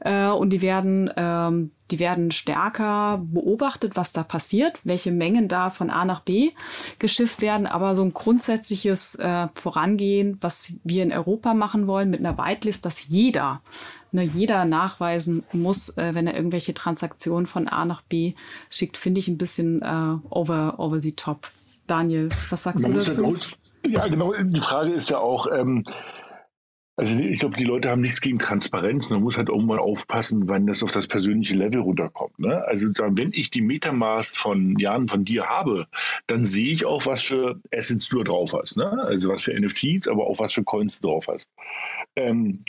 Äh, 0.00 0.26
und 0.26 0.50
die 0.50 0.60
werden, 0.60 1.10
ähm, 1.16 1.70
die 1.92 2.00
werden 2.00 2.32
stärker 2.32 3.20
beobachtet, 3.22 3.94
was 3.94 4.10
da 4.10 4.24
passiert, 4.24 4.80
welche 4.82 5.12
Mengen 5.12 5.46
da 5.46 5.70
von 5.70 5.88
A 5.88 6.04
nach 6.04 6.20
B 6.20 6.50
geschifft 6.98 7.40
werden. 7.42 7.68
Aber 7.68 7.94
so 7.94 8.02
ein 8.02 8.12
grundsätzliches 8.12 9.14
äh, 9.16 9.46
Vorangehen, 9.54 10.38
was 10.40 10.72
wir 10.82 11.04
in 11.04 11.12
Europa 11.12 11.54
machen 11.54 11.86
wollen, 11.86 12.10
mit 12.10 12.18
einer 12.18 12.38
Whitelist, 12.38 12.84
dass 12.84 13.06
jeder 13.06 13.62
ne, 14.16 14.24
jeder 14.24 14.64
nachweisen 14.64 15.44
muss, 15.52 15.96
äh, 15.96 16.14
wenn 16.14 16.26
er 16.26 16.34
irgendwelche 16.34 16.74
Transaktionen 16.74 17.46
von 17.46 17.68
A 17.68 17.84
nach 17.84 18.02
B 18.02 18.34
schickt, 18.70 18.96
finde 18.96 19.20
ich 19.20 19.28
ein 19.28 19.38
bisschen 19.38 19.82
äh, 19.82 20.16
over, 20.30 20.78
over 20.78 21.00
the 21.00 21.12
top. 21.12 21.50
Daniel, 21.86 22.30
was 22.50 22.64
sagst 22.64 22.82
Man 22.82 22.94
du 22.94 22.98
dazu? 22.98 23.36
Ja, 23.86 24.08
genau. 24.08 24.32
Die 24.42 24.60
Frage 24.60 24.92
ist 24.92 25.10
ja 25.10 25.18
auch, 25.18 25.46
ähm, 25.52 25.84
also 26.96 27.18
ich 27.18 27.38
glaube, 27.40 27.56
die 27.56 27.64
Leute 27.64 27.90
haben 27.90 28.00
nichts 28.00 28.22
gegen 28.22 28.38
Transparenz. 28.38 29.10
Man 29.10 29.22
muss 29.22 29.36
halt 29.36 29.50
irgendwann 29.50 29.78
aufpassen, 29.78 30.48
wann 30.48 30.66
das 30.66 30.82
auf 30.82 30.92
das 30.92 31.06
persönliche 31.06 31.54
Level 31.54 31.82
runterkommt. 31.82 32.38
Ne? 32.38 32.64
Also 32.64 32.86
wenn 32.86 33.32
ich 33.32 33.50
die 33.50 33.60
Metamask 33.60 34.34
von 34.34 34.76
Jan 34.78 35.06
von 35.06 35.26
dir 35.26 35.44
habe, 35.44 35.86
dann 36.26 36.46
sehe 36.46 36.72
ich 36.72 36.86
auch, 36.86 37.04
was 37.04 37.22
für 37.22 37.60
Assets 37.70 38.08
du 38.08 38.24
drauf 38.24 38.54
hast. 38.60 38.78
Ne? 38.78 38.90
Also 38.90 39.28
was 39.28 39.42
für 39.42 39.52
NFTs, 39.52 40.08
aber 40.08 40.26
auch 40.26 40.38
was 40.38 40.54
für 40.54 40.64
Coins 40.64 41.00
du 41.00 41.08
drauf 41.08 41.28
hast. 41.28 41.50
Ähm, 42.16 42.64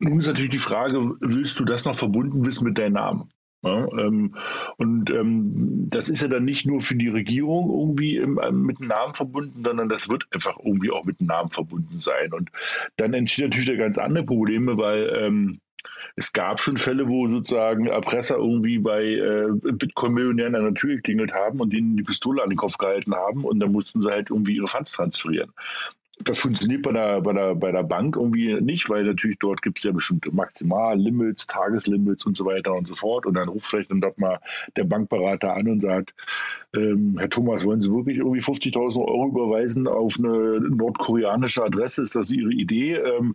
nun 0.00 0.20
ist 0.20 0.26
natürlich 0.26 0.50
die 0.50 0.58
Frage, 0.58 1.16
willst 1.20 1.58
du 1.58 1.64
das 1.64 1.84
noch 1.84 1.94
verbunden 1.94 2.46
wissen 2.46 2.64
mit 2.64 2.78
deinem 2.78 2.94
Namen? 2.94 3.28
Ja, 3.62 3.88
ähm, 3.98 4.36
und 4.76 5.10
ähm, 5.10 5.88
das 5.90 6.08
ist 6.08 6.22
ja 6.22 6.28
dann 6.28 6.44
nicht 6.44 6.64
nur 6.64 6.80
für 6.80 6.94
die 6.94 7.08
Regierung 7.08 7.68
irgendwie 7.68 8.16
im, 8.16 8.38
ähm, 8.40 8.62
mit 8.62 8.78
dem 8.78 8.86
Namen 8.86 9.14
verbunden, 9.14 9.64
sondern 9.64 9.88
das 9.88 10.08
wird 10.08 10.28
einfach 10.30 10.58
irgendwie 10.62 10.92
auch 10.92 11.04
mit 11.04 11.18
dem 11.18 11.26
Namen 11.26 11.50
verbunden 11.50 11.98
sein. 11.98 12.32
Und 12.32 12.50
dann 12.96 13.14
entsteht 13.14 13.46
natürlich 13.46 13.66
da 13.66 13.74
ganz 13.74 13.98
andere 13.98 14.24
Probleme, 14.24 14.78
weil 14.78 15.12
ähm, 15.12 15.58
es 16.14 16.32
gab 16.32 16.60
schon 16.60 16.76
Fälle, 16.76 17.08
wo 17.08 17.28
sozusagen 17.28 17.86
Erpresser 17.86 18.36
irgendwie 18.36 18.78
bei 18.78 19.04
äh, 19.04 19.48
Bitcoin-Millionären 19.72 20.54
an 20.54 20.64
der 20.64 20.74
Tür 20.74 20.94
geklingelt 20.94 21.34
haben 21.34 21.58
und 21.58 21.72
denen 21.72 21.96
die 21.96 22.04
Pistole 22.04 22.44
an 22.44 22.50
den 22.50 22.58
Kopf 22.58 22.78
gehalten 22.78 23.14
haben 23.14 23.44
und 23.44 23.58
dann 23.58 23.72
mussten 23.72 24.02
sie 24.02 24.10
halt 24.10 24.30
irgendwie 24.30 24.56
ihre 24.56 24.68
Funds 24.68 24.92
transferieren 24.92 25.52
das 26.24 26.38
funktioniert 26.38 26.82
bei 26.82 26.92
der, 26.92 27.20
bei, 27.20 27.32
der, 27.32 27.54
bei 27.54 27.72
der 27.72 27.82
Bank 27.82 28.16
irgendwie 28.16 28.60
nicht, 28.60 28.90
weil 28.90 29.04
natürlich 29.04 29.38
dort 29.38 29.62
gibt 29.62 29.78
es 29.78 29.84
ja 29.84 29.92
bestimmte 29.92 30.30
Maximallimits, 30.32 31.46
Tageslimits 31.46 32.26
und 32.26 32.36
so 32.36 32.44
weiter 32.44 32.74
und 32.74 32.88
so 32.88 32.94
fort. 32.94 33.26
Und 33.26 33.34
dann 33.34 33.48
ruft 33.48 33.66
vielleicht 33.66 33.90
dann 33.90 34.00
doch 34.00 34.16
mal 34.16 34.40
der 34.76 34.84
Bankberater 34.84 35.54
an 35.54 35.68
und 35.68 35.80
sagt, 35.80 36.14
ähm, 36.74 37.16
Herr 37.18 37.30
Thomas, 37.30 37.64
wollen 37.64 37.80
Sie 37.80 37.90
wirklich 37.90 38.18
irgendwie 38.18 38.40
50.000 38.40 38.98
Euro 38.98 39.28
überweisen 39.28 39.86
auf 39.86 40.16
eine 40.18 40.60
nordkoreanische 40.60 41.64
Adresse? 41.64 42.02
Ist 42.02 42.16
das 42.16 42.30
Ihre 42.30 42.52
Idee? 42.52 42.94
Ähm, 42.94 43.34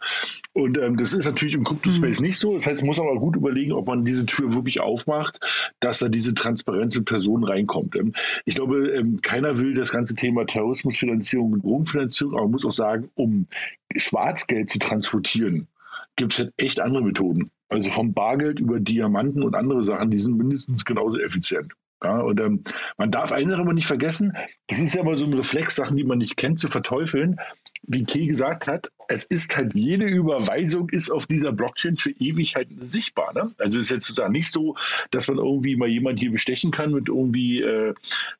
und 0.53 0.77
ähm, 0.77 0.97
das 0.97 1.13
ist 1.13 1.25
natürlich 1.25 1.55
im 1.55 1.63
Crypto-Space 1.63 2.19
mhm. 2.19 2.25
nicht 2.25 2.37
so. 2.37 2.53
Das 2.53 2.67
heißt, 2.67 2.81
man 2.81 2.87
muss 2.87 2.99
aber 2.99 3.15
gut 3.15 3.35
überlegen, 3.35 3.71
ob 3.71 3.87
man 3.87 4.05
diese 4.05 4.25
Tür 4.25 4.53
wirklich 4.53 4.81
aufmacht, 4.81 5.39
dass 5.79 5.99
da 5.99 6.09
diese 6.09 6.33
Transparenz 6.33 6.95
in 6.95 7.05
Personen 7.05 7.43
reinkommt. 7.43 7.95
Ähm, 7.95 8.13
ich 8.45 8.55
glaube, 8.55 8.89
ähm, 8.89 9.21
keiner 9.21 9.59
will 9.59 9.73
das 9.73 9.91
ganze 9.91 10.15
Thema 10.15 10.45
Terrorismusfinanzierung 10.45 11.53
und 11.53 11.63
Drogenfinanzierung, 11.63 12.33
aber 12.33 12.43
man 12.43 12.51
muss 12.51 12.65
auch 12.65 12.72
sagen, 12.73 13.09
um 13.15 13.47
Schwarzgeld 13.95 14.69
zu 14.69 14.79
transportieren, 14.79 15.67
gibt 16.15 16.33
es 16.33 16.39
halt 16.39 16.53
echt 16.57 16.79
andere 16.79 17.03
Methoden. 17.03 17.51
Also 17.69 17.89
vom 17.89 18.13
Bargeld 18.13 18.59
über 18.59 18.79
Diamanten 18.79 19.43
und 19.43 19.55
andere 19.55 19.83
Sachen, 19.83 20.11
die 20.11 20.19
sind 20.19 20.37
mindestens 20.37 20.85
genauso 20.85 21.17
effizient. 21.19 21.73
Ja, 22.03 22.19
und 22.19 22.39
ähm, 22.39 22.63
man 22.97 23.11
darf 23.11 23.31
eine 23.31 23.49
Sache 23.49 23.61
aber 23.61 23.73
nicht 23.73 23.87
vergessen, 23.87 24.35
das 24.67 24.79
ist 24.79 24.93
ja 24.93 25.01
immer 25.01 25.17
so 25.17 25.25
ein 25.25 25.33
Reflex, 25.33 25.75
Sachen, 25.75 25.95
die 25.95 26.03
man 26.03 26.17
nicht 26.17 26.35
kennt, 26.35 26.59
zu 26.59 26.67
verteufeln. 26.67 27.39
Wie 27.83 28.03
Key 28.03 28.27
gesagt 28.27 28.67
hat, 28.67 28.91
es 29.07 29.25
ist 29.25 29.55
halt 29.55 29.73
jede 29.73 30.05
Überweisung 30.05 30.89
ist 30.89 31.11
auf 31.11 31.27
dieser 31.27 31.53
Blockchain 31.53 31.95
für 31.95 32.11
ewig 32.11 32.55
halt 32.55 32.67
sichtbar. 32.81 33.33
Ne? 33.33 33.51
Also 33.57 33.79
ist 33.79 33.89
jetzt 33.89 34.05
sozusagen 34.05 34.33
nicht 34.33 34.51
so, 34.51 34.75
dass 35.11 35.27
man 35.27 35.37
irgendwie 35.37 35.75
mal 35.77 35.87
jemand 35.87 36.19
hier 36.19 36.31
bestechen 36.31 36.71
kann 36.71 36.91
mit 36.91 37.07
irgendwie 37.07 37.61
äh, 37.61 37.93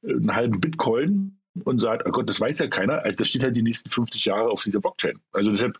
einem 0.04 0.36
halben 0.36 0.60
Bitcoin 0.60 1.38
und 1.64 1.80
sagt, 1.80 2.08
oh 2.08 2.12
Gott, 2.12 2.30
das 2.30 2.42
weiß 2.42 2.60
ja 2.60 2.68
keiner. 2.68 3.04
Also 3.04 3.18
das 3.18 3.28
steht 3.28 3.44
halt 3.44 3.56
die 3.56 3.62
nächsten 3.62 3.90
50 3.90 4.26
Jahre 4.26 4.50
auf 4.50 4.64
dieser 4.64 4.80
Blockchain. 4.80 5.20
Also 5.32 5.52
deshalb, 5.52 5.78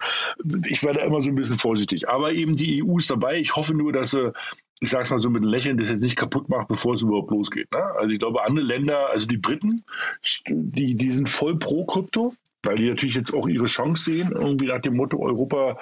ich 0.68 0.84
werde 0.84 1.02
immer 1.02 1.22
so 1.22 1.30
ein 1.30 1.36
bisschen 1.36 1.58
vorsichtig. 1.58 2.08
Aber 2.10 2.34
eben 2.34 2.56
die 2.56 2.84
EU 2.84 2.98
ist 2.98 3.10
dabei. 3.10 3.40
Ich 3.40 3.56
hoffe 3.56 3.74
nur, 3.74 3.92
dass 3.92 4.12
sie 4.12 4.34
ich 4.84 4.90
sage 4.90 5.04
es 5.04 5.10
mal 5.12 5.20
so 5.20 5.30
mit 5.30 5.42
einem 5.42 5.52
Lächeln, 5.52 5.78
das 5.78 5.88
jetzt 5.88 6.02
nicht 6.02 6.18
kaputt 6.18 6.50
macht, 6.50 6.68
bevor 6.68 6.96
es 6.96 7.02
überhaupt 7.02 7.32
losgeht. 7.32 7.72
Ne? 7.72 7.82
Also 7.96 8.10
ich 8.10 8.20
glaube, 8.20 8.44
andere 8.44 8.66
Länder, 8.66 9.10
also 9.12 9.26
die 9.26 9.38
Briten, 9.38 9.86
die, 10.50 10.96
die 10.96 11.12
sind 11.14 11.30
voll 11.30 11.58
pro 11.58 11.86
Krypto, 11.86 12.34
weil 12.64 12.76
die 12.76 12.90
natürlich 12.90 13.16
jetzt 13.16 13.34
auch 13.34 13.48
ihre 13.48 13.68
Chance 13.68 14.04
sehen, 14.04 14.34
irgendwie 14.34 14.68
nach 14.68 14.82
dem 14.82 14.98
Motto, 14.98 15.20
Europa 15.20 15.80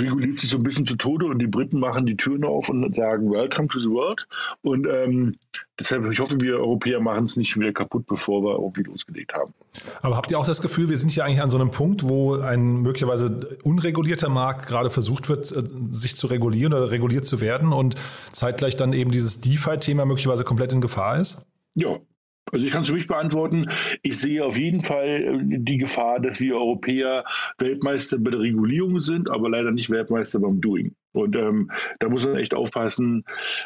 reguliert 0.00 0.38
sich 0.38 0.50
so 0.50 0.56
ein 0.56 0.62
bisschen 0.62 0.86
zu 0.86 0.96
Tode 0.96 1.26
und 1.26 1.38
die 1.38 1.46
Briten 1.46 1.78
machen 1.78 2.06
die 2.06 2.16
Türen 2.16 2.44
auf 2.44 2.68
und 2.68 2.94
sagen 2.94 3.30
Welcome 3.30 3.68
to 3.68 3.78
the 3.78 3.88
world. 3.88 4.26
Und 4.62 4.86
ähm, 4.86 5.36
deshalb, 5.78 6.10
ich 6.10 6.18
hoffe, 6.18 6.40
wir 6.40 6.58
Europäer 6.58 7.00
machen 7.00 7.24
es 7.24 7.36
nicht 7.36 7.50
schon 7.50 7.62
wieder 7.62 7.72
kaputt, 7.72 8.06
bevor 8.06 8.42
wir 8.42 8.58
irgendwie 8.58 8.82
losgelegt 8.82 9.34
haben. 9.34 9.54
Aber 10.02 10.16
habt 10.16 10.30
ihr 10.30 10.38
auch 10.38 10.46
das 10.46 10.62
Gefühl, 10.62 10.88
wir 10.88 10.98
sind 10.98 11.10
hier 11.10 11.24
eigentlich 11.24 11.42
an 11.42 11.50
so 11.50 11.58
einem 11.58 11.70
Punkt, 11.70 12.08
wo 12.08 12.36
ein 12.36 12.82
möglicherweise 12.82 13.58
unregulierter 13.62 14.28
Markt 14.28 14.66
gerade 14.66 14.90
versucht 14.90 15.28
wird, 15.28 15.52
äh, 15.52 15.62
sich 15.90 16.16
zu 16.16 16.26
regulieren 16.26 16.72
oder 16.72 16.90
reguliert 16.90 17.24
zu 17.24 17.40
werden 17.40 17.72
und 17.72 17.94
zeitgleich 18.30 18.76
dann 18.76 18.92
eben 18.92 19.10
dieses 19.10 19.40
DeFi-Thema 19.40 20.04
möglicherweise 20.04 20.44
komplett 20.44 20.72
in 20.72 20.80
Gefahr 20.80 21.18
ist? 21.18 21.46
Ja, 21.74 21.98
also 22.52 22.66
ich 22.66 22.72
kann 22.72 22.82
es 22.82 22.88
für 22.88 22.94
mich 22.94 23.06
beantworten. 23.06 23.70
Ich 24.02 24.18
sehe 24.18 24.44
auf 24.44 24.56
jeden 24.56 24.82
Fall 24.82 25.08
äh, 25.08 25.38
die 25.42 25.78
Gefahr, 25.78 26.20
dass 26.20 26.40
wir 26.40 26.56
Europäer 26.56 27.24
Weltmeister 27.58 28.18
bei 28.18 28.30
der 28.30 28.40
Regulierung 28.40 29.00
sind, 29.00 29.30
aber 29.30 29.48
leider 29.48 29.70
nicht 29.70 29.90
Weltmeister 29.90 30.40
beim 30.40 30.60
Doing. 30.60 30.94
Und 31.12 31.36
ähm, 31.36 31.70
da 31.98 32.08
muss 32.08 32.26
man 32.26 32.36
echt 32.36 32.54
aufpassen. 32.54 33.24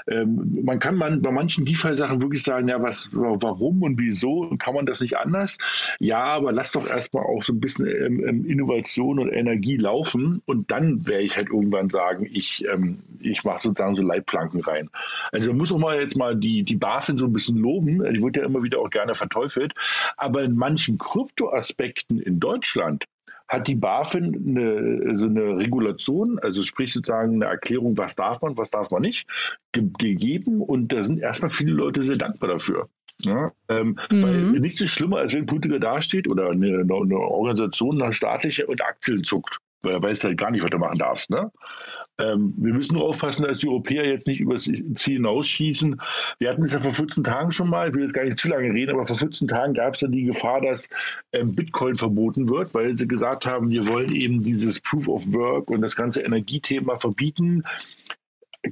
Ähm, 0.09 0.61
man 0.63 0.79
kann 0.79 0.97
man 0.97 1.21
bei 1.23 1.31
manchen 1.31 1.65
DeFi-Sachen 1.65 2.23
wirklich 2.23 2.43
sagen, 2.43 2.69
ja, 2.69 2.83
was, 2.83 3.11
warum 3.13 3.83
und 3.83 3.99
wieso 3.99 4.55
kann 4.59 4.75
man 4.75 4.87
das 4.87 5.01
nicht 5.01 5.19
anders? 5.19 5.59
Ja, 5.99 6.25
aber 6.25 6.53
lass 6.53 6.73
doch 6.73 6.89
erstmal 6.89 7.25
auch 7.25 7.43
so 7.43 7.53
ein 7.53 7.61
bisschen 7.61 7.87
ähm, 7.87 8.27
ähm 8.27 8.47
Innovation 8.47 9.19
und 9.19 9.31
Energie 9.31 9.77
laufen 9.77 10.43
und 10.47 10.71
dann 10.71 11.07
werde 11.07 11.25
ich 11.25 11.37
halt 11.37 11.49
irgendwann 11.49 11.91
sagen, 11.91 12.27
ich, 12.31 12.65
ähm, 12.67 13.01
ich 13.21 13.45
mache 13.45 13.63
sozusagen 13.63 13.95
so 13.95 14.03
Leitplanken 14.03 14.61
rein. 14.63 14.89
Also 15.33 15.51
man 15.51 15.59
muss 15.59 15.73
auch 15.73 15.79
mal 15.79 16.01
jetzt 16.01 16.17
mal 16.17 16.37
die, 16.37 16.63
die 16.63 16.77
BaFin 16.77 17.19
so 17.19 17.27
ein 17.27 17.33
bisschen 17.33 17.59
loben. 17.59 18.03
Die 18.13 18.23
wird 18.23 18.37
ja 18.37 18.45
immer 18.45 18.63
wieder 18.63 18.79
auch 18.79 18.91
gerne 18.91 19.15
verteufelt. 19.15 19.75
Aber 20.17 20.43
in 20.43 20.57
manchen 20.57 20.99
Kryptoaspekten 20.99 22.21
in 22.21 22.41
Deutschland 22.41 23.05
hat 23.49 23.69
die 23.69 23.75
BaFin 23.75 24.57
eine, 24.57 25.09
also 25.09 25.27
eine 25.27 25.57
Regulation, 25.57 26.39
also 26.39 26.63
sprich 26.63 26.93
sozusagen 26.93 27.35
eine 27.35 27.47
Erklärung, 27.47 27.99
was 27.99 28.17
darf 28.17 28.41
man, 28.43 28.57
was 28.57 28.71
darf 28.71 28.91
man 28.91 29.03
nicht, 29.03 29.27
ge 29.73 29.91
gegeben. 29.99 30.61
Und 30.61 30.93
da 30.93 31.05
sind 31.05 31.21
erstmal 31.21 31.51
viele 31.51 31.73
Leute 31.73 32.03
sehr 32.03 32.17
dankbar 32.17 32.51
dafür. 32.51 32.89
Ja, 33.21 33.53
ähm, 33.69 33.97
mhm. 34.11 34.23
Weil 34.23 34.43
nichts 34.61 34.81
ist 34.81 34.91
schlimmer, 34.91 35.19
als 35.19 35.33
wenn 35.33 35.43
ein 35.43 35.47
Politiker 35.47 35.79
dasteht 35.79 36.27
oder 36.27 36.51
eine, 36.51 36.81
eine 36.81 37.17
Organisation 37.17 37.97
nach 37.97 38.13
staatlicher 38.13 38.69
und 38.69 38.83
Aktien 38.83 39.23
zuckt, 39.25 39.59
weil 39.83 39.95
er 39.95 40.03
weiß 40.03 40.25
halt 40.25 40.39
gar 40.39 40.51
nicht, 40.51 40.65
was 40.65 40.71
du 40.71 40.79
machen 40.79 40.99
darfst. 40.99 41.31
Ne? 41.31 41.53
Ähm, 42.19 42.55
wir 42.57 42.73
müssen 42.73 42.95
nur 42.95 43.05
aufpassen, 43.05 43.45
dass 43.45 43.59
die 43.59 43.69
Europäer 43.69 44.07
jetzt 44.07 44.27
nicht 44.27 44.41
über 44.41 44.55
das 44.55 44.65
Ziel 44.65 45.15
hinausschießen. 45.15 46.01
Wir 46.39 46.51
hatten 46.51 46.63
es 46.63 46.73
ja 46.73 46.79
vor 46.79 46.93
14 46.93 47.25
Tagen 47.25 47.51
schon 47.51 47.69
mal, 47.69 47.89
ich 47.89 47.95
will 47.95 48.03
jetzt 48.03 48.15
gar 48.15 48.25
nicht 48.25 48.39
zu 48.39 48.49
lange 48.49 48.73
reden, 48.73 48.93
aber 48.93 49.07
vor 49.07 49.17
14 49.17 49.49
Tagen 49.49 49.75
gab 49.75 49.95
es 49.95 50.01
ja 50.01 50.09
die 50.09 50.25
Gefahr, 50.25 50.61
dass 50.61 50.89
ähm, 51.33 51.55
Bitcoin 51.55 51.97
verboten 51.97 52.49
wird, 52.49 52.75
weil 52.75 52.97
sie 52.97 53.09
gesagt 53.09 53.47
haben, 53.47 53.71
wir 53.71 53.87
wollen 53.89 54.13
eben 54.15 54.43
dieses 54.43 54.81
Proof 54.81 55.09
of 55.09 55.33
Work 55.33 55.71
und 55.71 55.81
das 55.81 55.97
ganze 55.97 56.23
Energiethema 56.23 56.99
verbieten 56.99 57.65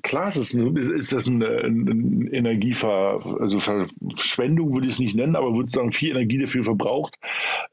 klar 0.00 0.28
ist, 0.28 0.36
es, 0.36 0.54
ist 0.54 1.12
das 1.12 1.28
eine, 1.28 1.46
eine 1.46 2.30
Energiever, 2.30 3.38
also 3.40 3.58
Verschwendung 3.58 4.72
würde 4.72 4.86
ich 4.86 4.94
es 4.94 4.98
nicht 4.98 5.14
nennen, 5.14 5.36
aber 5.36 5.54
würde 5.54 5.70
sagen, 5.70 5.92
viel 5.92 6.10
Energie 6.10 6.38
dafür 6.38 6.64
verbraucht. 6.64 7.18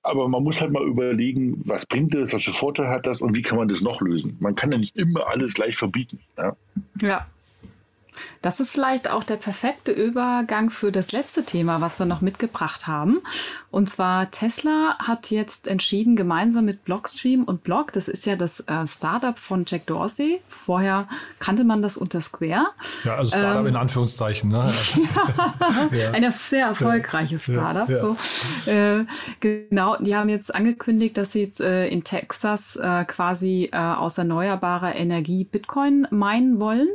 Aber 0.04 0.28
man 0.28 0.44
muss 0.44 0.62
halt 0.62 0.72
mal 0.72 0.86
überlegen, 0.86 1.62
was 1.66 1.86
bringt 1.86 2.14
das, 2.14 2.34
welche 2.34 2.52
Vorteile 2.52 2.90
hat 2.90 3.06
das 3.06 3.22
und 3.22 3.36
wie 3.36 3.42
kann 3.42 3.58
man 3.58 3.68
das 3.68 3.82
noch 3.82 4.02
lösen. 4.02 4.38
Man 4.40 4.56
kann 4.56 4.72
ja 4.72 4.78
nicht 4.78 4.98
immer 4.98 5.28
alles 5.28 5.54
gleich 5.54 5.78
verbieten. 5.78 6.20
Ja. 6.38 6.56
ja. 7.02 7.28
Das 8.42 8.60
ist 8.60 8.72
vielleicht 8.72 9.10
auch 9.10 9.24
der 9.24 9.36
perfekte 9.36 9.92
Übergang 9.92 10.70
für 10.70 10.92
das 10.92 11.12
letzte 11.12 11.44
Thema, 11.44 11.82
was 11.82 12.00
wir 12.00 12.06
noch 12.06 12.22
mitgebracht 12.22 12.88
haben. 12.88 13.22
Und 13.72 13.90
zwar 13.90 14.32
Tesla 14.32 14.98
hat 15.00 15.30
jetzt 15.30 15.68
entschieden, 15.68 16.16
gemeinsam 16.16 16.66
mit 16.66 16.84
Blockstream 16.86 17.44
und 17.44 17.64
Block, 17.64 17.94
das 17.94 18.08
ist 18.08 18.26
ja 18.26 18.36
das 18.36 18.62
äh, 18.62 18.88
Startup 18.88 19.38
von 19.38 19.64
Jack 19.68 19.86
Dorsey. 19.86 20.42
Vorher 20.48 21.08
kannte 21.40 21.64
man 21.64 21.82
das 21.82 21.96
unter 21.96 22.22
Square. 22.22 22.68
Ja, 23.04 23.16
also 23.16 23.38
Startup 23.38 23.62
ähm, 23.62 23.68
in 23.68 23.76
Anführungszeichen. 23.76 24.50
Ne? 24.50 24.74
ja, 25.92 26.12
ein 26.12 26.34
sehr 26.46 26.68
erfolgreiches 26.68 27.44
Startup. 27.44 27.88
Ja, 27.90 27.96
ja. 27.96 28.02
So. 28.02 28.72
Äh, 28.72 29.06
genau, 29.40 29.98
die 29.98 30.16
haben 30.16 30.30
jetzt 30.30 30.54
angekündigt, 30.54 31.18
dass 31.18 31.34
sie 31.34 31.42
jetzt 31.42 31.62
äh, 31.62 31.88
in 31.88 32.04
Texas 32.04 32.76
äh, 32.76 33.06
quasi 33.06 33.70
äh, 33.72 33.78
aus 33.78 34.18
erneuerbarer 34.18 34.96
Energie 34.96 35.44
Bitcoin 35.44 36.08
meinen 36.10 36.60
wollen 36.60 36.90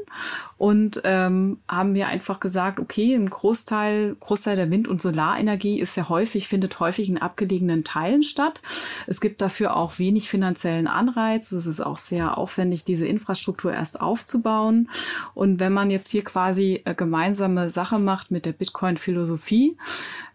und 0.65 1.03
ähm, 1.05 1.59
haben 1.69 1.93
mir 1.93 2.07
einfach 2.09 2.41
gesagt, 2.41 2.81
okay, 2.81 3.15
ein 3.15 3.29
Großteil, 3.29 4.17
Großteil 4.19 4.57
der 4.57 4.71
Wind- 4.71 4.89
und 4.89 4.99
Solarenergie 4.99 5.79
ist 5.79 5.95
ja 5.95 6.09
häufig, 6.09 6.49
findet 6.49 6.81
häufig 6.81 7.11
in 7.11 7.19
abgelegenen 7.19 7.85
Teilen 7.85 8.23
statt. 8.23 8.63
Es 9.07 9.21
gibt 9.21 9.43
dafür 9.43 9.77
auch 9.77 9.99
wenig 9.99 10.31
finanziellen 10.31 10.87
Anreiz. 10.87 11.53
Es 11.53 11.67
ist 11.67 11.83
auch 11.83 11.99
sehr 11.99 12.39
aufwendig, 12.39 12.83
diese 12.83 13.07
Infrastruktur 13.07 13.75
erst 13.75 14.01
aufzubauen. 14.01 14.89
Und 15.35 15.61
wenn 15.61 15.75
man 15.75 15.91
jetzt 15.91 16.11
hier 16.11 16.25
quasi 16.25 16.81
äh, 16.87 16.95
gemeinsame 16.95 17.69
Sache 17.69 17.99
macht 17.99 18.31
mit 18.31 18.47
der 18.47 18.53
Bitcoin-Philosophie, 18.53 19.77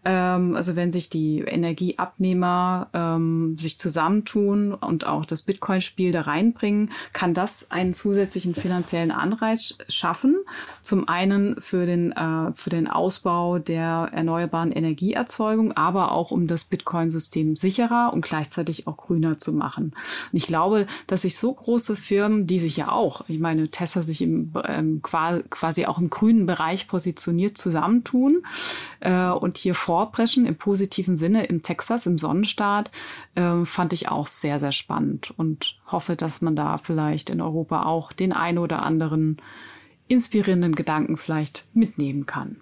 ähm, 0.04 0.54
also 0.54 0.76
wenn 0.76 0.92
sich 0.92 1.10
die 1.10 1.40
Energieabnehmer 1.40 2.88
ähm, 2.94 3.56
sich 3.58 3.78
zusammentun 3.78 4.72
und 4.72 5.06
auch 5.06 5.26
das 5.26 5.42
Bitcoin-Spiel 5.42 6.12
da 6.12 6.22
reinbringen, 6.22 6.90
kann 7.12 7.34
das 7.34 7.70
einen 7.70 7.92
zusätzlichen 7.92 8.54
finanziellen 8.54 9.10
Anreiz 9.10 9.76
schaffen. 9.88 10.19
Zum 10.82 11.08
einen 11.08 11.60
für 11.60 11.86
den, 11.86 12.12
äh, 12.12 12.52
für 12.54 12.70
den 12.70 12.88
Ausbau 12.88 13.58
der 13.58 14.10
erneuerbaren 14.12 14.70
Energieerzeugung, 14.70 15.72
aber 15.72 16.12
auch 16.12 16.30
um 16.30 16.46
das 16.46 16.64
Bitcoin-System 16.64 17.56
sicherer 17.56 18.12
und 18.12 18.22
gleichzeitig 18.22 18.86
auch 18.86 18.96
grüner 18.96 19.38
zu 19.38 19.52
machen. 19.52 19.92
Und 20.32 20.36
ich 20.36 20.46
glaube, 20.46 20.86
dass 21.06 21.22
sich 21.22 21.38
so 21.38 21.52
große 21.52 21.96
Firmen, 21.96 22.46
die 22.46 22.58
sich 22.58 22.76
ja 22.76 22.90
auch, 22.90 23.28
ich 23.28 23.38
meine, 23.38 23.68
Tesla 23.68 24.02
sich 24.02 24.22
im, 24.22 24.52
ähm, 24.66 25.02
quasi 25.02 25.86
auch 25.86 25.98
im 25.98 26.10
grünen 26.10 26.46
Bereich 26.46 26.88
positioniert, 26.88 27.58
zusammentun 27.58 28.42
äh, 29.00 29.30
und 29.30 29.58
hier 29.58 29.74
vorpreschen 29.74 30.46
im 30.46 30.56
positiven 30.56 31.16
Sinne 31.16 31.46
im 31.46 31.62
Texas, 31.62 32.06
im 32.06 32.18
Sonnenstaat, 32.18 32.90
äh, 33.34 33.64
fand 33.64 33.92
ich 33.92 34.08
auch 34.08 34.26
sehr, 34.26 34.58
sehr 34.58 34.72
spannend 34.72 35.32
und 35.36 35.76
hoffe, 35.86 36.16
dass 36.16 36.42
man 36.42 36.56
da 36.56 36.78
vielleicht 36.78 37.30
in 37.30 37.40
Europa 37.40 37.84
auch 37.84 38.12
den 38.12 38.32
ein 38.32 38.58
oder 38.58 38.82
anderen 38.82 39.38
inspirierenden 40.10 40.74
Gedanken 40.74 41.16
vielleicht 41.16 41.64
mitnehmen 41.72 42.26
kann. 42.26 42.56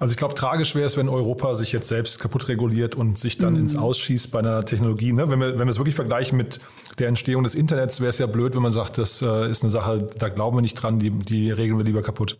Also 0.00 0.12
ich 0.12 0.16
glaube, 0.16 0.34
tragisch 0.34 0.74
wäre 0.74 0.86
es, 0.86 0.96
wenn 0.96 1.10
Europa 1.10 1.54
sich 1.54 1.72
jetzt 1.72 1.88
selbst 1.88 2.20
kaputt 2.20 2.48
reguliert 2.48 2.94
und 2.94 3.18
sich 3.18 3.36
dann 3.36 3.52
mhm. 3.52 3.60
ins 3.60 3.76
Ausschießt 3.76 4.30
bei 4.30 4.38
einer 4.38 4.64
Technologie. 4.64 5.12
Ne? 5.12 5.30
Wenn 5.30 5.38
wir 5.38 5.58
wenn 5.58 5.66
wir 5.66 5.70
es 5.70 5.78
wirklich 5.78 5.94
vergleichen 5.94 6.38
mit 6.38 6.58
der 6.98 7.08
Entstehung 7.08 7.42
des 7.42 7.54
Internets, 7.54 8.00
wäre 8.00 8.08
es 8.08 8.18
ja 8.18 8.26
blöd, 8.26 8.54
wenn 8.54 8.62
man 8.62 8.72
sagt, 8.72 8.96
das 8.96 9.20
äh, 9.20 9.50
ist 9.50 9.62
eine 9.62 9.70
Sache, 9.70 10.08
da 10.18 10.30
glauben 10.30 10.56
wir 10.56 10.62
nicht 10.62 10.74
dran, 10.74 10.98
die, 10.98 11.10
die 11.10 11.50
regeln 11.50 11.78
wir 11.78 11.84
lieber 11.84 12.00
kaputt. 12.00 12.38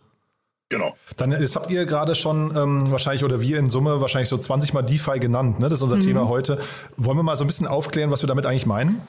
Genau. 0.69 0.95
Dann 1.17 1.33
jetzt 1.33 1.55
habt 1.55 1.69
ihr 1.69 1.85
gerade 1.85 2.15
schon 2.15 2.55
ähm, 2.55 2.89
wahrscheinlich 2.89 3.23
oder 3.23 3.41
wir 3.41 3.59
in 3.59 3.69
Summe 3.69 4.01
wahrscheinlich 4.01 4.29
so 4.29 4.37
20 4.37 4.73
Mal 4.73 4.81
DeFi 4.81 5.19
genannt. 5.19 5.59
Ne? 5.59 5.67
Das 5.67 5.73
ist 5.73 5.83
unser 5.83 5.97
mhm. 5.97 6.01
Thema 6.01 6.27
heute. 6.29 6.57
Wollen 6.97 7.17
wir 7.17 7.23
mal 7.23 7.37
so 7.37 7.43
ein 7.43 7.47
bisschen 7.47 7.67
aufklären, 7.67 8.09
was 8.09 8.23
wir 8.23 8.27
damit 8.27 8.47
eigentlich 8.47 8.65
meinen? 8.65 9.01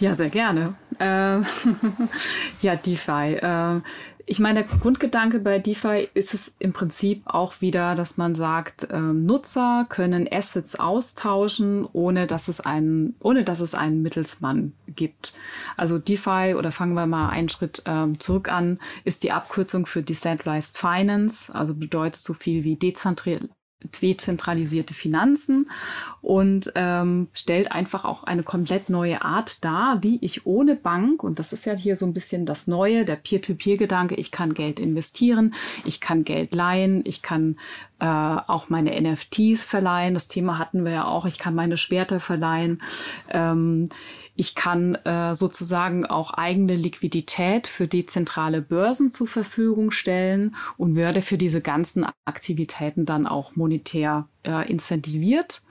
Ja, 0.00 0.14
sehr 0.14 0.30
gerne. 0.30 0.74
Äh, 0.98 1.40
ja, 2.62 2.76
DeFi. 2.76 3.34
Äh, 3.34 3.80
ich 4.28 4.40
meine, 4.40 4.62
der 4.62 4.78
Grundgedanke 4.78 5.40
bei 5.40 5.58
DeFi 5.58 6.08
ist 6.12 6.34
es 6.34 6.54
im 6.58 6.74
Prinzip 6.74 7.22
auch 7.24 7.60
wieder, 7.62 7.94
dass 7.94 8.18
man 8.18 8.34
sagt, 8.34 8.88
ähm, 8.92 9.24
Nutzer 9.24 9.86
können 9.88 10.28
Assets 10.30 10.78
austauschen, 10.78 11.88
ohne 11.92 12.26
dass 12.26 12.48
es 12.48 12.60
einen, 12.60 13.16
ohne 13.20 13.42
dass 13.42 13.60
es 13.60 13.74
einen 13.74 14.02
Mittelsmann 14.02 14.74
gibt. 14.86 15.32
Also 15.78 15.98
DeFi 15.98 16.54
oder 16.56 16.72
fangen 16.72 16.94
wir 16.94 17.06
mal 17.06 17.30
einen 17.30 17.48
Schritt 17.48 17.82
ähm, 17.86 18.20
zurück 18.20 18.52
an, 18.52 18.78
ist 19.04 19.22
die 19.22 19.32
Abkürzung 19.32 19.86
für 19.86 20.02
Decentralized 20.02 20.76
Finance, 20.76 21.54
also 21.54 21.74
bedeutet 21.74 22.16
so 22.16 22.34
viel 22.34 22.64
wie 22.64 22.76
dezentral 22.76 23.48
dezentralisierte 24.02 24.92
Finanzen 24.92 25.70
und 26.20 26.72
ähm, 26.74 27.28
stellt 27.32 27.70
einfach 27.70 28.04
auch 28.04 28.24
eine 28.24 28.42
komplett 28.42 28.90
neue 28.90 29.22
Art 29.22 29.64
dar, 29.64 30.02
wie 30.02 30.18
ich 30.20 30.46
ohne 30.46 30.74
Bank, 30.74 31.22
und 31.22 31.38
das 31.38 31.52
ist 31.52 31.64
ja 31.64 31.74
hier 31.74 31.94
so 31.94 32.04
ein 32.04 32.12
bisschen 32.12 32.44
das 32.44 32.66
Neue, 32.66 33.04
der 33.04 33.16
Peer-to-Peer-Gedanke, 33.16 34.16
ich 34.16 34.32
kann 34.32 34.52
Geld 34.52 34.80
investieren, 34.80 35.54
ich 35.84 36.00
kann 36.00 36.24
Geld 36.24 36.54
leihen, 36.54 37.02
ich 37.04 37.22
kann 37.22 37.56
äh, 38.00 38.06
auch 38.06 38.68
meine 38.68 39.00
NFTs 39.00 39.64
verleihen, 39.64 40.14
das 40.14 40.28
Thema 40.28 40.58
hatten 40.58 40.84
wir 40.84 40.92
ja 40.92 41.04
auch, 41.04 41.24
ich 41.24 41.38
kann 41.38 41.54
meine 41.54 41.76
Schwerter 41.76 42.18
verleihen. 42.18 42.82
Ähm, 43.30 43.88
ich 44.40 44.54
kann 44.54 44.94
äh, 44.94 45.34
sozusagen 45.34 46.06
auch 46.06 46.32
eigene 46.32 46.76
Liquidität 46.76 47.66
für 47.66 47.88
dezentrale 47.88 48.62
Börsen 48.62 49.10
zur 49.10 49.26
Verfügung 49.26 49.90
stellen 49.90 50.54
und 50.76 50.94
werde 50.94 51.22
für 51.22 51.36
diese 51.36 51.60
ganzen 51.60 52.06
Aktivitäten 52.24 53.04
dann 53.04 53.26
auch 53.26 53.56
monetär 53.56 54.28
äh, 54.44 54.70
incentiviert. 54.70 55.62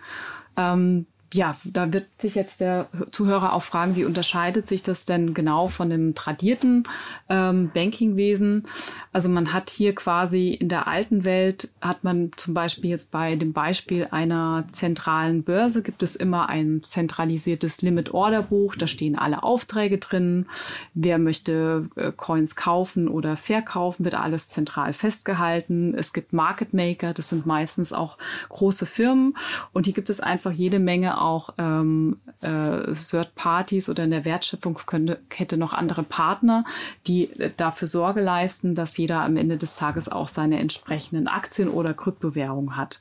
Ähm, 0.58 1.06
ja, 1.34 1.58
da 1.66 1.92
wird 1.92 2.06
sich 2.18 2.36
jetzt 2.36 2.62
der 2.62 2.88
Zuhörer 3.12 3.52
auch 3.54 3.64
fragen, 3.64 3.98
wie 3.98 4.06
unterscheidet 4.06 4.66
sich 4.66 4.82
das 4.82 5.06
denn 5.06 5.34
genau 5.34 5.68
von 5.68 5.90
dem 5.90 6.16
tradierten 6.16 6.84
ähm, 7.28 7.70
Bankingwesen? 7.74 8.66
Also 9.12 9.28
man 9.28 9.52
hat 9.52 9.70
hier 9.70 9.94
quasi 9.94 10.52
in 10.52 10.70
der 10.70 10.88
alten 10.88 11.26
Welt, 11.26 11.70
hat 11.82 12.06
man 12.06 12.32
zum 12.38 12.54
Beispiel 12.54 12.92
jetzt 12.92 13.12
bei 13.12 13.36
dem 13.36 13.52
Beispiel 13.52 14.08
einer 14.10 14.66
zentralen 14.70 15.44
Börse, 15.44 15.84
gibt 15.84 16.02
es 16.02 16.16
immer 16.16 16.48
ein 16.48 16.82
zentralisiertes 16.82 17.82
Limit-Order-Buch, 17.82 18.76
da 18.76 18.88
stehen 18.88 19.18
alle 19.18 19.44
Aufträge 19.44 19.98
drin. 19.98 20.46
Wer 20.94 21.18
möchte 21.18 21.90
äh, 21.96 22.14
Coins 22.16 22.56
kaufen 22.56 23.10
oder 23.10 23.36
verkaufen, 23.36 24.06
wird 24.06 24.16
alles 24.16 24.48
zentral 24.48 24.94
festgehalten. 24.94 25.94
Es 25.94 26.14
gibt 26.14 26.32
Market 26.32 26.74
Maker, 26.74 27.14
das 27.14 27.28
sind 27.30 27.46
meistens 27.46 27.92
auch 27.92 28.18
große 28.48 28.86
Firmen 28.86 29.36
und 29.74 29.86
hier 29.86 29.94
gibt 29.94 30.10
es 30.10 30.22
einfach 30.22 30.52
jede 30.52 30.80
Menge 30.80 31.17
auch 31.18 31.54
ähm, 31.58 32.20
äh, 32.42 32.94
Third 32.94 33.36
Parties 33.36 33.90
oder 33.90 34.04
in 34.04 34.12
der 34.12 34.26
Wertschöpfungskette 34.26 35.58
noch 35.58 35.74
andere 35.74 36.04
Partner, 36.04 36.66
die 37.08 37.30
äh, 37.40 37.52
dafür 37.56 37.88
Sorge 37.88 38.22
leisten, 38.22 38.76
dass 38.76 38.98
jeder 38.98 39.22
am 39.22 39.38
Ende 39.38 39.58
des 39.58 39.76
Tages 39.76 40.10
auch 40.10 40.28
seine 40.28 40.60
entsprechenden 40.60 41.28
Aktien 41.28 41.70
oder 41.70 41.94
Kryptowährungen 41.94 42.78
hat. 42.78 43.00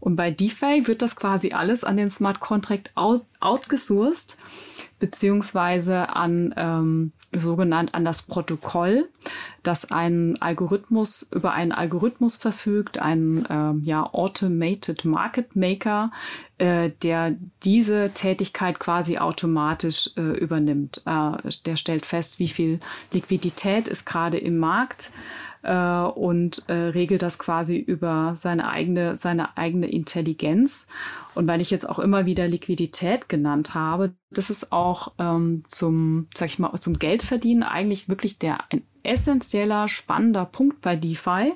Und 0.00 0.16
bei 0.16 0.30
DeFi 0.30 0.86
wird 0.86 1.02
das 1.02 1.16
quasi 1.16 1.52
alles 1.52 1.84
an 1.84 1.96
den 1.96 2.10
Smart 2.10 2.40
Contract 2.40 2.90
out 2.94 3.22
outgesourced, 3.40 4.38
beziehungsweise 4.98 6.10
an 6.10 6.54
ähm, 6.56 7.12
sogenannt 7.34 7.94
an 7.94 8.04
das 8.04 8.22
Protokoll, 8.22 9.08
das 9.62 9.90
ein 9.90 10.40
Algorithmus 10.40 11.28
über 11.32 11.52
einen 11.52 11.72
Algorithmus 11.72 12.36
verfügt, 12.36 12.98
ein 12.98 13.44
äh, 13.46 13.86
ja, 13.86 14.04
Automated 14.12 15.04
Market 15.04 15.56
Maker, 15.56 16.10
äh, 16.58 16.90
der 17.02 17.36
diese 17.62 18.10
Tätigkeit 18.14 18.78
quasi 18.78 19.18
automatisch 19.18 20.10
äh, 20.16 20.38
übernimmt. 20.38 21.02
Äh, 21.04 21.32
der 21.64 21.76
stellt 21.76 22.06
fest, 22.06 22.38
wie 22.38 22.48
viel 22.48 22.80
Liquidität 23.12 23.88
ist 23.88 24.06
gerade 24.06 24.38
im 24.38 24.58
Markt 24.58 25.10
und 25.62 26.68
äh, 26.68 26.72
regelt 26.72 27.22
das 27.22 27.38
quasi 27.38 27.76
über 27.76 28.32
seine 28.34 28.68
eigene, 28.68 29.16
seine 29.16 29.56
eigene 29.56 29.88
Intelligenz. 29.88 30.86
Und 31.34 31.48
weil 31.48 31.60
ich 31.60 31.70
jetzt 31.70 31.88
auch 31.88 31.98
immer 31.98 32.24
wieder 32.24 32.48
Liquidität 32.48 33.28
genannt 33.28 33.74
habe, 33.74 34.14
das 34.30 34.48
ist 34.48 34.72
auch 34.72 35.12
ähm, 35.18 35.64
zum, 35.66 36.28
sag 36.34 36.48
ich 36.48 36.58
mal, 36.58 36.72
zum 36.80 36.98
Geldverdienen 36.98 37.62
eigentlich 37.62 38.08
wirklich 38.08 38.38
der 38.38 38.58
ein 38.70 38.82
essentieller, 39.06 39.88
spannender 39.88 40.44
Punkt 40.44 40.80
bei 40.80 40.96
DeFi. 40.96 41.52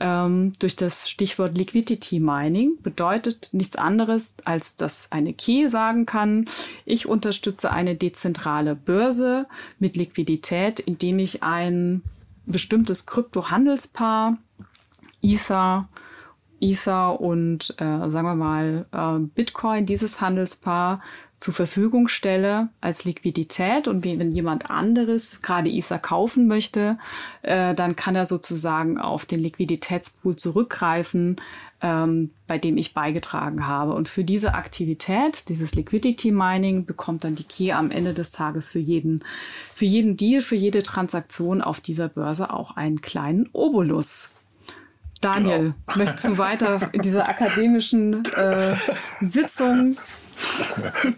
Ähm, 0.00 0.52
durch 0.58 0.76
das 0.76 1.10
Stichwort 1.10 1.56
Liquidity 1.56 2.20
Mining 2.20 2.78
bedeutet 2.82 3.50
nichts 3.52 3.76
anderes, 3.76 4.36
als 4.44 4.76
dass 4.76 5.12
eine 5.12 5.34
Key 5.34 5.68
sagen 5.68 6.06
kann, 6.06 6.46
ich 6.86 7.06
unterstütze 7.06 7.70
eine 7.70 7.96
dezentrale 7.96 8.74
Börse 8.74 9.46
mit 9.78 9.96
Liquidität, 9.96 10.80
indem 10.80 11.18
ich 11.18 11.42
ein 11.42 12.02
bestimmtes 12.50 13.06
Kryptohandelspaar, 13.06 14.38
ISA, 15.22 15.88
ISA 16.60 17.08
und 17.10 17.74
äh, 17.78 18.10
sagen 18.10 18.26
wir 18.26 18.34
mal 18.34 18.86
äh, 18.92 19.18
Bitcoin, 19.34 19.86
dieses 19.86 20.20
Handelspaar 20.20 21.00
zur 21.38 21.54
Verfügung 21.54 22.06
stelle 22.08 22.68
als 22.82 23.04
Liquidität. 23.04 23.88
Und 23.88 24.04
wenn 24.04 24.30
jemand 24.30 24.70
anderes 24.70 25.40
gerade 25.40 25.70
ISA 25.70 25.98
kaufen 25.98 26.46
möchte, 26.46 26.98
äh, 27.42 27.74
dann 27.74 27.96
kann 27.96 28.14
er 28.14 28.26
sozusagen 28.26 28.98
auf 28.98 29.24
den 29.24 29.40
Liquiditätspool 29.40 30.36
zurückgreifen, 30.36 31.40
ähm, 31.82 32.30
bei 32.46 32.58
dem 32.58 32.76
ich 32.76 32.94
beigetragen 32.94 33.66
habe. 33.66 33.92
Und 33.94 34.08
für 34.08 34.24
diese 34.24 34.54
Aktivität, 34.54 35.48
dieses 35.48 35.74
Liquidity 35.74 36.30
Mining, 36.30 36.84
bekommt 36.84 37.24
dann 37.24 37.34
die 37.34 37.44
Key 37.44 37.72
am 37.72 37.90
Ende 37.90 38.14
des 38.14 38.32
Tages 38.32 38.70
für 38.70 38.78
jeden, 38.78 39.24
für 39.74 39.86
jeden 39.86 40.16
Deal, 40.16 40.40
für 40.40 40.56
jede 40.56 40.82
Transaktion 40.82 41.62
auf 41.62 41.80
dieser 41.80 42.08
Börse 42.08 42.52
auch 42.52 42.76
einen 42.76 43.00
kleinen 43.00 43.48
Obolus. 43.52 44.32
Daniel, 45.20 45.74
genau. 45.86 45.98
möchtest 45.98 46.24
du 46.24 46.38
weiter 46.38 46.90
in 46.92 47.02
dieser 47.02 47.28
akademischen 47.28 48.24
äh, 48.24 48.74
Sitzung 49.20 49.96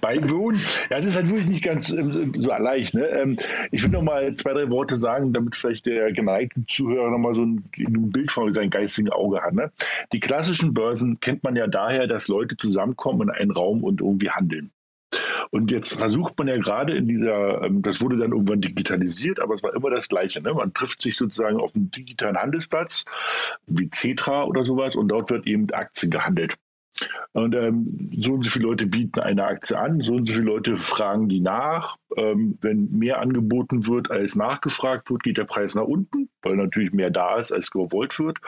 beiwohnen. 0.01 0.61
Ja, 0.91 0.99
es 0.99 1.07
ist 1.07 1.17
natürlich 1.17 1.47
nicht 1.47 1.65
ganz 1.65 1.91
ähm, 1.91 2.33
so 2.37 2.49
leicht. 2.49 2.95
Ne? 2.95 3.07
Ähm, 3.07 3.39
ich 3.71 3.83
will 3.83 3.91
noch 3.91 4.03
mal 4.03 4.35
zwei, 4.37 4.53
drei 4.53 4.71
Worte 4.71 4.97
sagen, 4.97 5.33
damit 5.33 5.57
vielleicht 5.57 5.87
der 5.87 6.13
geneigte 6.13 6.65
Zuhörer 6.67 7.11
noch 7.11 7.19
mal 7.19 7.35
so 7.35 7.43
ein, 7.43 7.65
Bild 8.13 8.31
von 8.31 8.53
seinem 8.53 8.71
geistigen 8.71 9.11
Auge 9.11 9.43
hat. 9.43 9.55
Ne? 9.55 9.71
Die 10.13 10.21
klassischen 10.21 10.75
Börsen 10.75 11.21
kennt 11.21 11.43
man 11.45 11.57
ja 11.57 11.67
daher, 11.67 12.07
dass 12.07 12.29
Leute 12.29 12.57
zusammenkommen 12.57 13.29
in 13.29 13.31
einen 13.31 13.51
Raum 13.51 13.85
und 13.85 14.01
irgendwie 14.01 14.31
handeln. 14.31 14.71
Und 15.51 15.71
jetzt 15.71 15.95
versucht 15.95 16.39
man 16.39 16.49
ja 16.49 16.57
gerade 16.57 16.97
in 16.97 17.07
dieser, 17.07 17.63
ähm, 17.63 17.83
das 17.83 18.01
wurde 18.01 18.17
dann 18.17 18.33
irgendwann 18.33 18.61
digitalisiert, 18.61 19.41
aber 19.41 19.55
es 19.55 19.63
war 19.63 19.75
immer 19.75 19.91
das 19.91 20.09
Gleiche. 20.09 20.41
Ne? 20.41 20.55
Man 20.55 20.73
trifft 20.73 21.03
sich 21.03 21.17
sozusagen 21.17 21.59
auf 21.59 21.75
einem 21.75 21.91
digitalen 21.91 22.39
Handelsplatz, 22.39 23.05
wie 23.67 23.91
Cetra 23.91 24.45
oder 24.45 24.65
sowas, 24.65 24.97
und 24.97 25.09
dort 25.09 25.31
wird 25.31 25.47
eben 25.47 25.71
Aktien 25.71 26.11
gehandelt. 26.11 26.57
Und 27.33 27.55
ähm, 27.55 28.11
so 28.17 28.33
und 28.33 28.45
so 28.45 28.51
viele 28.51 28.67
Leute 28.67 28.87
bieten 28.87 29.21
eine 29.21 29.45
Aktie 29.45 29.79
an, 29.79 30.01
so 30.01 30.15
und 30.15 30.27
so 30.27 30.35
viele 30.35 30.47
Leute 30.47 30.77
fragen 30.77 31.29
die 31.29 31.41
nach. 31.41 31.97
Ähm, 32.17 32.59
wenn 32.61 32.91
mehr 32.91 33.21
angeboten 33.21 33.87
wird, 33.87 34.11
als 34.11 34.37
nachgefragt 34.37 35.11
wird, 35.11 35.23
geht 35.23 35.39
der 35.39 35.45
Preis 35.45 35.75
nach 35.75 35.85
unten, 35.85 36.29
weil 36.43 36.57
natürlich 36.57 36.93
mehr 36.93 37.11
da 37.11 37.39
ist, 37.39 37.53
als 37.53 37.71
gewollt 37.71 38.19
wird. 38.19 38.39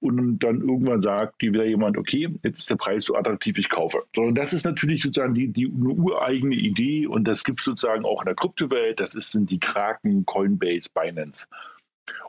Und 0.00 0.40
dann 0.40 0.60
irgendwann 0.60 1.02
sagt 1.02 1.40
die 1.40 1.52
wieder 1.52 1.64
jemand, 1.64 1.96
okay, 1.96 2.28
jetzt 2.42 2.58
ist 2.58 2.70
der 2.70 2.76
Preis 2.76 3.04
so 3.04 3.14
attraktiv, 3.14 3.58
ich 3.58 3.68
kaufe. 3.68 4.02
So, 4.14 4.22
und 4.22 4.34
das 4.36 4.52
ist 4.52 4.64
natürlich 4.64 5.02
sozusagen 5.02 5.34
die, 5.34 5.48
die 5.48 5.66
eine 5.66 5.90
ureigene 5.90 6.56
Idee 6.56 7.06
und 7.06 7.24
das 7.24 7.44
gibt 7.44 7.60
es 7.60 7.64
sozusagen 7.64 8.04
auch 8.04 8.22
in 8.22 8.26
der 8.26 8.34
Kryptowelt. 8.34 8.98
Das 8.98 9.14
ist, 9.14 9.32
sind 9.32 9.50
die 9.50 9.60
Kraken, 9.60 10.26
Coinbase, 10.26 10.88
Binance. 10.92 11.46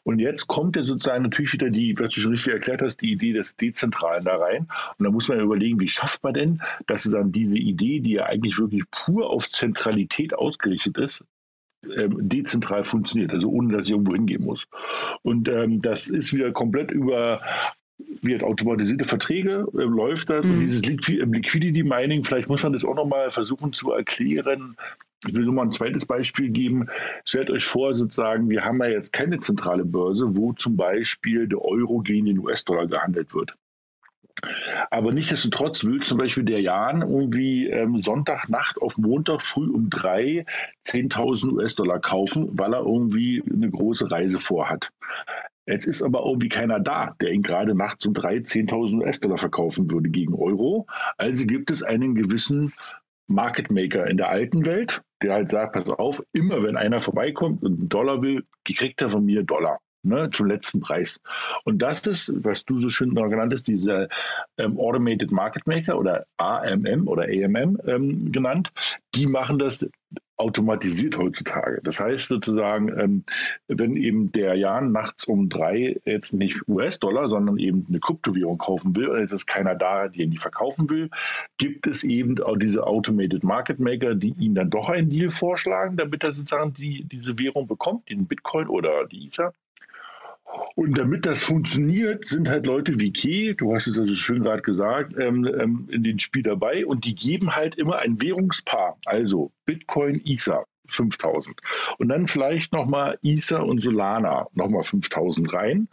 Und 0.04 0.20
jetzt 0.20 0.48
kommt 0.48 0.76
ja 0.76 0.84
sozusagen 0.84 1.24
natürlich 1.24 1.54
wieder 1.54 1.70
die, 1.70 1.98
was 2.00 2.12
du 2.12 2.22
schon 2.22 2.32
richtig 2.32 2.54
erklärt 2.54 2.82
hast, 2.82 3.02
die 3.02 3.12
Idee 3.12 3.34
des 3.34 3.58
Dezentralen 3.58 4.24
da 4.24 4.38
rein. 4.38 4.68
Und 4.98 5.06
da 5.06 5.12
muss 5.12 5.28
man 5.28 5.38
ja 5.38 5.44
überlegen, 5.44 5.80
wie 5.80 5.88
schafft 5.88 6.24
man 6.24 6.34
denn, 6.34 6.62
dass 6.88 7.04
dann 7.04 7.32
diese 7.32 7.58
Idee, 7.58 8.00
die 8.00 8.14
ja 8.14 8.26
eigentlich 8.26 8.58
wirklich 8.58 8.84
pur 8.90 9.30
auf 9.30 9.50
Zentralität 9.50 10.34
ausgerichtet 10.34 10.98
ist, 10.98 11.24
ähm, 11.96 12.30
dezentral 12.30 12.84
funktioniert, 12.84 13.32
also 13.32 13.50
ohne 13.50 13.76
dass 13.76 13.86
ich 13.86 13.92
irgendwo 13.92 14.16
hingehen 14.16 14.44
muss. 14.44 14.68
Und 15.22 15.48
ähm, 15.50 15.80
das 15.80 16.08
ist 16.08 16.34
wieder 16.34 16.52
komplett 16.52 16.92
über 16.92 17.42
wird 18.22 18.44
automatisierte 18.44 19.06
Verträge, 19.06 19.68
äh, 19.74 19.82
läuft 19.82 20.30
das. 20.30 20.46
Mhm. 20.46 20.52
Und 20.52 20.60
dieses 20.62 20.84
Liquidity 20.84 21.84
Mining, 21.84 22.24
vielleicht 22.24 22.48
muss 22.48 22.64
man 22.64 22.74
das 22.74 22.86
auch 22.86 22.96
nochmal 22.96 23.32
versuchen 23.32 23.74
zu 23.74 23.92
erklären, 23.92 24.76
ich 25.26 25.36
will 25.36 25.46
nur 25.46 25.54
mal 25.54 25.64
ein 25.64 25.72
zweites 25.72 26.06
Beispiel 26.06 26.50
geben. 26.50 26.90
Stellt 27.26 27.50
euch 27.50 27.66
vor, 27.66 27.96
sozusagen, 27.96 28.50
wir 28.50 28.64
haben 28.64 28.80
ja 28.80 28.90
jetzt 28.90 29.14
keine 29.14 29.40
zentrale 29.40 29.86
Börse, 29.86 30.36
wo 30.36 30.54
zum 30.54 30.76
Beispiel 30.76 31.48
der 31.48 31.62
Euro 31.62 32.00
gegen 32.00 32.26
den 32.26 32.40
US-Dollar 32.40 32.88
gehandelt 32.88 33.34
wird. 33.34 33.56
Aber 34.92 35.12
nichtsdestotrotz 35.12 35.84
will 35.86 36.02
zum 36.02 36.20
Beispiel 36.20 36.44
der 36.44 36.62
Jan 36.62 37.02
irgendwie 37.02 37.68
ähm, 37.68 38.02
Sonntagnacht 38.02 38.80
auf 38.80 38.98
Montag 38.98 39.42
früh 39.42 39.68
um 39.68 39.90
drei 39.90 40.46
10.000 40.86 41.54
US-Dollar 41.54 42.00
kaufen, 42.00 42.50
weil 42.52 42.74
er 42.74 42.82
irgendwie 42.82 43.44
eine 43.52 43.72
große 43.72 44.12
Reise 44.12 44.40
vorhat. 44.40 44.92
Jetzt 45.66 45.88
ist 45.88 46.04
aber 46.04 46.24
irgendwie 46.24 46.50
keiner 46.50 46.80
da, 46.80 47.16
der 47.20 47.32
ihn 47.32 47.42
gerade 47.42 47.74
nachts 47.74 48.06
um 48.06 48.14
drei 48.14 48.38
10.000 48.38 49.02
US-Dollar 49.02 49.40
verkaufen 49.40 49.92
würde 49.92 50.10
gegen 50.10 50.36
Euro. 50.36 50.86
Also 51.18 51.46
gibt 51.46 51.72
es 51.72 51.82
einen 51.82 52.14
gewissen 52.14 52.74
Market 53.28 53.72
Maker 53.72 54.08
in 54.08 54.18
der 54.18 54.30
alten 54.30 54.66
Welt, 54.66 55.02
der 55.22 55.34
halt 55.34 55.50
sagt, 55.50 55.74
pass 55.74 55.90
auf, 55.90 56.24
immer 56.34 56.64
wenn 56.64 56.78
einer 56.78 57.02
vorbeikommt 57.02 57.64
und 57.64 57.80
einen 57.80 57.90
Dollar 57.90 58.22
will, 58.22 58.44
kriegt 58.64 59.02
er 59.02 59.10
von 59.10 59.26
mir 59.26 59.44
Dollar. 59.44 59.80
Ne, 60.04 60.30
zum 60.32 60.46
letzten 60.46 60.80
Preis. 60.80 61.20
Und 61.66 61.82
das 61.82 62.08
ist, 62.08 62.32
was 62.46 62.64
du 62.64 62.80
so 62.80 62.88
schön 62.88 63.14
genannt 63.14 63.52
hast, 63.52 63.68
diese 63.68 64.08
ähm, 64.58 64.80
Automated 64.80 65.32
Market 65.32 65.68
Maker 65.68 65.98
oder 65.98 66.26
AMM 66.38 67.08
oder 67.08 67.24
AMM 67.24 67.78
ähm, 67.86 68.32
genannt, 68.32 68.72
die 69.16 69.26
machen 69.26 69.60
das 69.60 69.86
automatisiert 70.38 71.18
heutzutage. 71.18 71.82
Das 71.84 72.00
heißt 72.00 72.28
sozusagen, 72.28 72.90
ähm, 73.00 73.24
wenn 73.68 73.96
eben 73.98 74.32
der 74.32 74.56
Jan 74.56 74.92
nachts 74.92 75.26
um 75.26 75.50
drei 75.50 76.00
jetzt 76.06 76.34
nicht 76.34 76.68
US-Dollar, 76.68 77.28
sondern 77.28 77.58
eben 77.58 77.86
eine 77.90 78.00
Kryptowährung 78.00 78.58
kaufen 78.58 78.96
will 78.96 79.10
und 79.10 79.20
es 79.20 79.32
ist 79.32 79.48
keiner 79.48 79.76
da, 79.76 80.08
der 80.08 80.28
die 80.28 80.38
verkaufen 80.38 80.90
will, 80.90 81.10
gibt 81.58 81.88
es 81.88 82.04
eben 82.04 82.42
auch 82.42 82.56
diese 82.56 82.86
Automated 82.86 83.44
Market 83.44 83.80
Maker, 83.80 84.14
die 84.16 84.36
ihm 84.38 84.54
dann 84.54 84.70
doch 84.70 84.90
einen 84.90 85.10
Deal 85.10 85.32
vorschlagen, 85.32 85.98
damit 85.98 86.24
er 86.24 86.34
sozusagen 86.34 86.74
die, 86.74 87.04
diese 87.04 87.40
Währung 87.40 87.68
bekommt, 87.68 88.10
den 88.10 88.28
Bitcoin 88.28 88.68
oder 88.68 89.06
die 89.06 89.28
Ether. 89.28 89.54
Und 90.76 90.98
damit 90.98 91.26
das 91.26 91.44
funktioniert, 91.44 92.26
sind 92.26 92.50
halt 92.50 92.66
Leute 92.66 93.00
wie 93.00 93.12
Key, 93.12 93.56
du 93.56 93.74
hast 93.74 93.88
es 93.88 93.98
also 93.98 94.16
schön 94.16 94.44
gerade 94.44 94.62
gesagt, 94.62 95.18
ähm, 95.20 95.46
ähm, 95.46 95.90
in 95.92 96.04
den 96.04 96.20
Spiel 96.20 96.44
dabei 96.44 96.86
und 96.86 97.06
die 97.06 97.16
geben 97.16 97.56
halt 97.56 97.76
immer 97.76 97.98
ein 97.98 98.22
Währungspaar, 98.22 98.98
also 99.06 99.52
Bitcoin, 99.66 100.22
Ether. 100.24 100.66
5000. 100.90 101.60
Und 101.98 102.08
dann 102.10 102.28
vielleicht 102.28 102.72
nochmal 102.72 103.20
Ether 103.22 103.66
und 103.66 103.80
Solana 103.80 104.48
nochmal 104.54 104.84
5000 104.84 105.52
rein. 105.54 105.90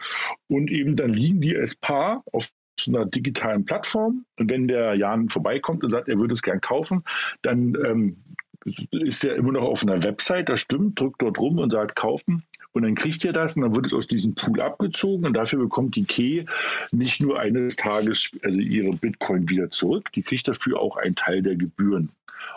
Und 0.48 0.70
eben 0.70 0.94
dann 0.94 1.12
liegen 1.12 1.40
die 1.40 1.56
als 1.56 1.74
Paar 1.74 2.22
auf 2.32 2.50
so 2.78 2.92
einer 2.92 3.06
digitalen 3.06 3.64
Plattform. 3.64 4.24
Und 4.38 4.50
wenn 4.50 4.68
der 4.68 4.94
Jan 4.94 5.28
vorbeikommt 5.28 5.84
und 5.84 5.90
sagt, 5.90 6.08
er 6.08 6.18
würde 6.18 6.34
es 6.34 6.42
gern 6.42 6.60
kaufen, 6.60 7.04
dann 7.42 7.74
ähm, 7.84 8.16
ist 8.90 9.24
er 9.24 9.36
immer 9.36 9.52
noch 9.52 9.64
auf 9.64 9.82
einer 9.82 10.02
Website, 10.02 10.48
das 10.48 10.60
stimmt, 10.60 10.98
drückt 10.98 11.22
dort 11.22 11.38
rum 11.38 11.58
und 11.58 11.72
sagt 11.72 11.96
kaufen. 11.96 12.44
Und 12.72 12.82
dann 12.82 12.96
kriegt 12.96 13.24
ihr 13.24 13.32
das 13.32 13.56
und 13.56 13.62
dann 13.62 13.76
wird 13.76 13.86
es 13.86 13.94
aus 13.94 14.08
diesem 14.08 14.34
Pool 14.34 14.60
abgezogen 14.60 15.26
und 15.26 15.34
dafür 15.34 15.60
bekommt 15.60 15.94
die 15.94 16.04
Key 16.04 16.44
nicht 16.90 17.22
nur 17.22 17.38
eines 17.38 17.76
Tages 17.76 18.32
also 18.42 18.58
ihre 18.58 18.96
Bitcoin 18.96 19.48
wieder 19.48 19.70
zurück, 19.70 20.10
die 20.12 20.22
kriegt 20.22 20.48
dafür 20.48 20.80
auch 20.80 20.96
einen 20.96 21.14
Teil 21.14 21.42
der 21.42 21.54
Gebühren. 21.54 22.10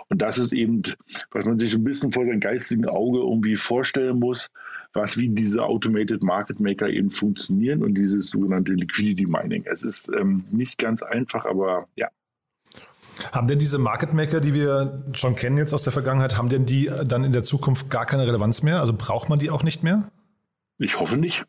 Und 0.10 0.22
das 0.22 0.40
ist 0.40 0.54
eben, 0.54 0.82
was 1.32 1.46
man 1.46 1.60
sich 1.60 1.76
ein 1.76 1.84
bisschen 1.84 2.12
vor 2.12 2.26
seinem 2.26 2.40
geistigen 2.40 2.88
Auge 2.88 3.20
irgendwie 3.20 3.56
vorstellen 3.56 4.20
muss, 4.20 4.50
was 4.94 5.18
wie 5.18 5.30
diese 5.30 5.64
Automated 5.64 6.24
Market 6.24 6.60
Maker 6.60 6.90
eben 6.90 7.12
funktionieren 7.12 7.84
und 7.84 7.96
dieses 7.96 8.30
sogenannte 8.30 8.74
Liquidity 8.74 9.26
Mining. 9.26 9.66
Es 9.66 9.84
ist 9.84 10.10
ähm, 10.10 10.46
nicht 10.50 10.78
ganz 10.78 11.04
einfach, 11.04 11.46
aber 11.46 11.88
ja, 11.96 12.10
haben 13.32 13.48
denn 13.48 13.60
diese 13.60 13.80
Market 13.80 14.14
Maker, 14.14 14.40
die 14.40 14.54
wir 14.54 15.04
schon 15.14 15.36
kennen 15.36 15.58
jetzt 15.58 15.74
aus 15.74 15.84
der 15.84 15.94
Vergangenheit, 15.94 16.38
haben 16.38 16.50
denn 16.50 16.66
die 16.66 16.92
dann 17.06 17.24
in 17.24 17.32
der 17.32 17.44
Zukunft 17.44 17.90
gar 17.90 18.06
keine 18.06 18.28
Relevanz 18.28 18.64
mehr? 18.64 18.80
Also 18.80 18.94
braucht 18.94 19.30
man 19.30 19.40
die 19.40 19.50
auch 19.50 19.64
nicht 19.64 19.84
mehr? 19.84 20.10
Ich 20.78 21.00
hoffe 21.00 21.18
nicht. 21.18 21.46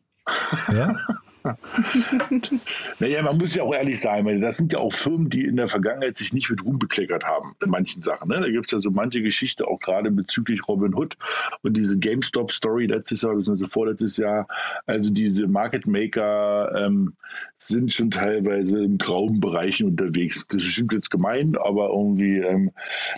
Ja? 0.73 0.97
naja, 2.99 3.23
man 3.23 3.39
muss 3.39 3.55
ja 3.55 3.63
auch 3.63 3.75
ehrlich 3.75 4.01
sein, 4.01 4.41
das 4.41 4.57
sind 4.57 4.73
ja 4.73 4.79
auch 4.79 4.93
Firmen, 4.93 5.31
die 5.31 5.45
in 5.45 5.57
der 5.57 5.69
Vergangenheit 5.69 6.19
sich 6.19 6.33
nicht 6.33 6.51
mit 6.51 6.65
Ruhm 6.65 6.79
bekleckert 6.79 7.25
haben 7.25 7.55
in 7.63 7.71
manchen 7.71 8.03
Sachen. 8.03 8.29
Ne? 8.29 8.41
Da 8.41 8.49
gibt 8.49 8.67
es 8.67 8.73
ja 8.73 8.81
so 8.81 8.91
manche 8.91 9.23
Geschichte, 9.23 9.67
auch 9.67 9.81
gerade 9.81 10.11
bezüglich 10.11 10.67
Robin 10.69 10.95
Hood 10.95 11.17
und 11.63 11.77
diese 11.77 11.99
GameStop-Story 11.99 12.87
letztes 12.87 13.23
Jahr, 13.23 13.37
bzw. 13.37 13.67
vorletztes 13.67 14.17
Jahr. 14.17 14.49
Also 14.87 15.13
diese 15.13 15.47
Market 15.47 15.87
Maker 15.87 16.73
ähm, 16.77 17.15
sind 17.59 17.93
schon 17.93 18.11
teilweise 18.11 18.83
im 18.83 18.99
grauen 18.99 19.41
Bereichen 19.41 19.87
unterwegs. 19.87 20.45
Das 20.49 20.59
ist 20.59 20.67
bestimmt 20.67 20.93
jetzt 20.93 21.11
gemein, 21.11 21.57
aber 21.57 21.91
irgendwie, 21.91 22.39
ähm, 22.39 22.71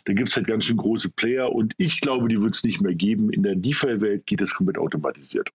da 0.05 0.13
gibt 0.13 0.31
es 0.31 0.37
halt 0.37 0.47
ganz 0.47 0.65
schön 0.65 0.77
große 0.77 1.11
Player 1.11 1.53
und 1.53 1.75
ich 1.77 2.01
glaube, 2.01 2.29
die 2.29 2.41
wird 2.41 2.55
es 2.55 2.65
nicht 2.65 2.81
mehr 2.81 2.95
geben. 2.95 3.31
In 3.31 3.43
der 3.43 3.55
DeFi-Welt 3.55 4.27
geht 4.27 4.41
das 4.41 4.55
komplett 4.55 4.79
automatisiert. 4.79 5.51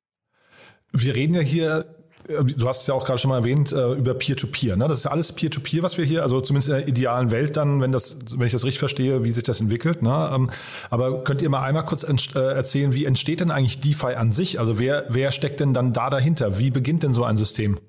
Wir 0.92 1.16
reden 1.16 1.34
ja 1.34 1.42
hier 1.42 1.95
du 2.28 2.68
hast 2.68 2.82
es 2.82 2.88
ja 2.88 2.94
auch 2.94 3.06
gerade 3.06 3.20
schon 3.20 3.30
mal 3.30 3.40
erwähnt, 3.40 3.72
äh, 3.72 3.94
über 3.94 4.14
Peer-to-Peer. 4.14 4.76
Ne? 4.76 4.88
Das 4.88 5.00
ist 5.00 5.06
alles 5.06 5.34
Peer-to-Peer, 5.34 5.84
was 5.84 5.98
wir 5.98 6.06
hier, 6.06 6.24
also 6.24 6.42
zumindest 6.42 6.70
in 6.70 6.76
der 6.76 6.88
idealen 6.88 7.32
Welt 7.32 7.58
dann, 7.58 7.82
wenn, 7.82 7.92
das, 7.92 8.18
wenn 8.36 8.46
ich 8.46 8.52
das 8.52 8.64
richtig 8.64 8.80
verstehe, 8.80 9.24
wie 9.24 9.32
sich 9.32 9.44
das 9.44 9.62
entwickelt. 9.62 10.02
Ne? 10.02 10.32
Ähm, 10.34 10.50
aber 10.90 11.24
könnt 11.24 11.42
ihr 11.42 11.50
mal 11.50 11.62
einmal 11.62 11.86
kurz 11.86 12.04
äh, 12.04 12.40
erzählen, 12.40 12.94
wie 12.94 13.06
entsteht 13.06 13.42
denn 13.42 13.52
eigentlich 13.52 13.80
DeFi 13.80 14.16
an 14.16 14.32
sich? 14.32 14.60
Also 14.60 14.80
wer, 14.80 15.06
wer 15.10 15.32
steckt 15.32 15.60
denn 15.60 15.74
dann 15.74 15.94
da 15.94 16.10
dahinter? 16.10 16.58
Wie 16.58 16.72
beginnt 16.72 17.04
denn 17.04 17.14
so 17.14 17.24
ein 17.24 17.38
System? 17.38 17.80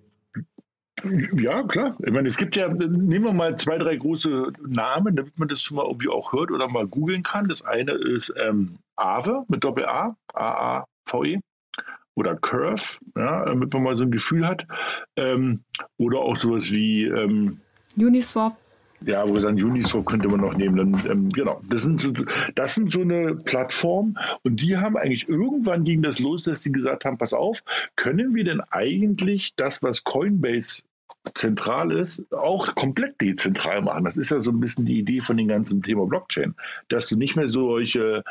Ja, 1.34 1.62
klar. 1.62 1.96
Ich 2.04 2.12
meine, 2.12 2.26
es 2.26 2.36
gibt 2.36 2.56
ja, 2.56 2.68
nehmen 2.68 3.24
wir 3.24 3.32
mal 3.32 3.56
zwei, 3.56 3.78
drei 3.78 3.96
große 3.96 4.52
Namen, 4.66 5.14
damit 5.14 5.38
man 5.38 5.48
das 5.48 5.62
schon 5.62 5.76
mal 5.76 5.86
irgendwie 5.86 6.08
auch 6.08 6.32
hört 6.32 6.50
oder 6.50 6.68
mal 6.68 6.86
googeln 6.86 7.22
kann. 7.22 7.48
Das 7.48 7.62
eine 7.62 7.92
ist 7.92 8.32
ähm, 8.36 8.78
Aave 8.96 9.44
mit 9.48 9.62
Doppel-A, 9.62 10.16
A-A-V-E 10.32 11.40
oder 12.16 12.34
Curve, 12.34 12.98
ja, 13.16 13.44
damit 13.44 13.72
man 13.72 13.82
mal 13.84 13.96
so 13.96 14.02
ein 14.02 14.10
Gefühl 14.10 14.46
hat. 14.46 14.66
Ähm, 15.16 15.60
oder 15.98 16.18
auch 16.20 16.36
sowas 16.36 16.72
wie 16.72 17.04
ähm, 17.04 17.60
Uniswap. 17.96 18.56
Ja, 19.02 19.28
wo 19.28 19.34
wir 19.34 19.42
sagen, 19.42 19.62
Uniswap 19.62 20.06
könnte 20.06 20.28
man 20.28 20.40
noch 20.40 20.54
nehmen. 20.54 20.76
Dann, 20.76 21.10
ähm, 21.10 21.28
genau, 21.30 21.60
das 21.68 21.82
sind, 21.82 22.00
so, 22.00 22.12
das 22.54 22.74
sind 22.74 22.90
so 22.90 23.02
eine 23.02 23.34
Plattform 23.34 24.16
und 24.42 24.62
die 24.62 24.78
haben 24.78 24.96
eigentlich 24.96 25.28
irgendwann 25.28 25.84
ging 25.84 26.02
das 26.02 26.18
los, 26.18 26.44
dass 26.44 26.62
die 26.62 26.72
gesagt 26.72 27.04
haben, 27.04 27.18
pass 27.18 27.34
auf, 27.34 27.62
können 27.94 28.34
wir 28.34 28.44
denn 28.44 28.62
eigentlich 28.70 29.54
das, 29.54 29.82
was 29.82 30.02
Coinbase 30.02 30.82
zentral 31.34 31.92
ist, 31.92 32.32
auch 32.32 32.74
komplett 32.74 33.20
dezentral 33.20 33.82
machen. 33.82 34.04
Das 34.04 34.16
ist 34.16 34.30
ja 34.30 34.40
so 34.40 34.50
ein 34.50 34.60
bisschen 34.60 34.86
die 34.86 34.98
Idee 34.98 35.20
von 35.20 35.36
dem 35.36 35.48
ganzen 35.48 35.82
Thema 35.82 36.06
Blockchain, 36.06 36.54
dass 36.88 37.08
du 37.08 37.16
nicht 37.16 37.36
mehr 37.36 37.48
solche 37.48 38.24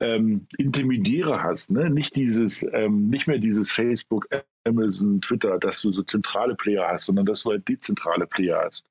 ähm, 0.00 0.46
Intermediäre 0.58 1.42
hast, 1.42 1.70
ne? 1.70 1.90
nicht 1.90 2.16
dieses, 2.16 2.66
ähm, 2.72 3.08
nicht 3.08 3.26
mehr 3.26 3.38
dieses 3.38 3.72
Facebook, 3.72 4.28
Amazon, 4.64 5.20
Twitter, 5.22 5.58
dass 5.58 5.80
du 5.80 5.90
so 5.90 6.02
zentrale 6.02 6.54
Player 6.54 6.86
hast, 6.86 7.06
sondern 7.06 7.24
dass 7.24 7.42
du 7.42 7.50
halt 7.50 7.66
dezentrale 7.66 8.26
Player 8.26 8.60
hast. 8.64 8.84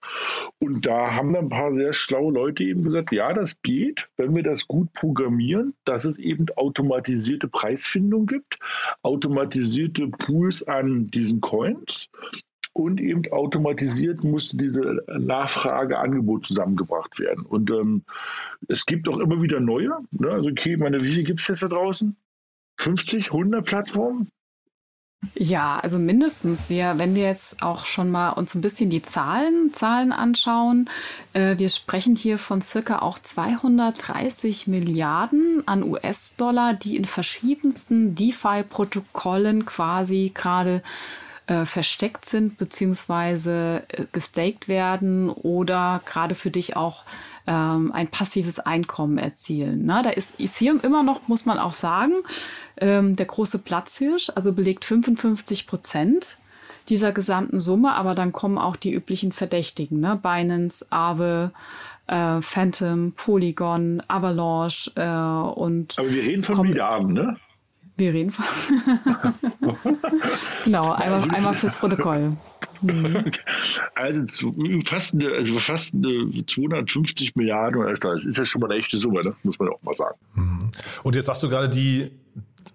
Und 0.59 0.85
da 0.85 1.13
haben 1.13 1.31
dann 1.31 1.45
ein 1.45 1.49
paar 1.49 1.73
sehr 1.73 1.93
schlaue 1.93 2.33
Leute 2.33 2.63
eben 2.63 2.83
gesagt, 2.83 3.11
ja, 3.11 3.33
das 3.33 3.61
geht, 3.61 4.09
wenn 4.17 4.35
wir 4.35 4.43
das 4.43 4.67
gut 4.67 4.91
programmieren, 4.93 5.75
dass 5.85 6.05
es 6.05 6.17
eben 6.17 6.47
automatisierte 6.55 7.47
Preisfindung 7.47 8.25
gibt, 8.25 8.57
automatisierte 9.03 10.07
Pools 10.07 10.63
an 10.63 11.07
diesen 11.07 11.39
Coins 11.39 12.09
und 12.73 13.01
eben 13.01 13.23
automatisiert 13.31 14.23
musste 14.23 14.57
diese 14.57 15.03
Nachfrage-Angebot 15.07 16.45
zusammengebracht 16.45 17.19
werden. 17.19 17.45
Und 17.45 17.71
ähm, 17.71 18.03
es 18.67 18.85
gibt 18.85 19.07
auch 19.09 19.17
immer 19.17 19.41
wieder 19.41 19.59
neue. 19.59 19.91
Ne? 20.11 20.29
Also, 20.29 20.49
okay, 20.49 20.77
meine, 20.77 21.01
wie 21.01 21.11
viele 21.11 21.23
gibt 21.23 21.41
es 21.41 21.47
jetzt 21.47 21.63
da 21.63 21.67
draußen? 21.67 22.15
50, 22.77 23.27
100 23.27 23.65
Plattformen? 23.65 24.29
Ja, 25.35 25.79
also 25.79 25.99
mindestens. 25.99 26.69
Wir, 26.69 26.97
wenn 26.97 27.13
wir 27.13 27.23
jetzt 27.23 27.61
auch 27.61 27.85
schon 27.85 28.09
mal 28.09 28.29
uns 28.29 28.55
ein 28.55 28.61
bisschen 28.61 28.89
die 28.89 29.01
Zahlen, 29.01 29.73
Zahlen 29.73 30.13
anschauen, 30.13 30.89
äh, 31.33 31.57
wir 31.57 31.67
sprechen 31.69 32.15
hier 32.15 32.37
von 32.37 32.61
circa 32.61 32.99
auch 32.99 33.19
230 33.19 34.67
Milliarden 34.67 35.67
an 35.67 35.83
US-Dollar, 35.83 36.73
die 36.73 36.95
in 36.95 37.05
verschiedensten 37.05 38.15
DeFi-Protokollen 38.15 39.65
quasi 39.65 40.31
gerade 40.33 40.83
äh, 41.49 41.65
versteckt 41.65 42.25
sind 42.25 42.57
beziehungsweise 42.57 43.81
äh, 43.89 44.05
gestaked 44.11 44.67
werden 44.67 45.29
oder 45.31 46.01
gerade 46.05 46.35
für 46.35 46.51
dich 46.51 46.75
auch 46.75 47.03
ähm, 47.47 47.91
ein 47.91 48.07
passives 48.07 48.59
Einkommen 48.59 49.17
erzielen. 49.17 49.81
Na, 49.83 50.03
da 50.03 50.11
ist 50.11 50.39
Ethereum 50.39 50.79
immer 50.81 51.01
noch, 51.01 51.27
muss 51.27 51.47
man 51.47 51.57
auch 51.57 51.73
sagen, 51.73 52.13
ähm, 52.77 53.15
der 53.15 53.25
große 53.25 53.59
Platzhirsch, 53.59 54.31
also 54.35 54.53
belegt 54.53 54.85
55 54.85 55.65
Prozent 55.65 56.37
dieser 56.87 57.11
gesamten 57.11 57.59
Summe, 57.59 57.95
aber 57.95 58.13
dann 58.13 58.31
kommen 58.31 58.59
auch 58.59 58.75
die 58.75 58.93
üblichen 58.93 59.31
Verdächtigen, 59.31 59.99
ne? 59.99 60.19
Binance, 60.21 60.85
Aave, 60.91 61.51
äh, 62.05 62.41
Phantom, 62.41 63.13
Polygon, 63.13 64.03
Avalanche 64.07 64.91
äh, 64.95 65.59
und. 65.59 65.97
Aber 65.97 66.11
wir 66.11 66.23
reden 66.23 66.43
von 66.43 66.67
Milliarden, 66.67 67.13
ne? 67.13 67.37
Wir 67.97 68.13
reden 68.13 68.31
von. 68.31 68.45
genau, 70.69 70.91
einmal, 70.91 71.29
einmal 71.31 71.53
fürs 71.53 71.77
Protokoll. 71.77 72.37
Mhm. 72.81 73.31
Also 73.95 74.53
fast, 74.85 75.13
eine, 75.13 75.31
also 75.31 75.59
fast 75.59 75.93
eine 75.93 76.45
250 76.45 77.35
Milliarden 77.35 77.81
US-Dollar. 77.81 78.15
Das 78.15 78.25
ist 78.25 78.37
ja 78.37 78.45
schon 78.45 78.61
mal 78.61 78.71
eine 78.71 78.79
echte 78.79 78.97
Summe, 78.97 79.23
ne? 79.23 79.33
muss 79.43 79.59
man 79.59 79.69
auch 79.69 79.81
mal 79.81 79.95
sagen. 79.95 80.17
Mhm. 80.35 80.69
Und 81.03 81.15
jetzt 81.15 81.25
sagst 81.25 81.43
du 81.43 81.49
gerade, 81.49 81.67
die, 81.67 82.11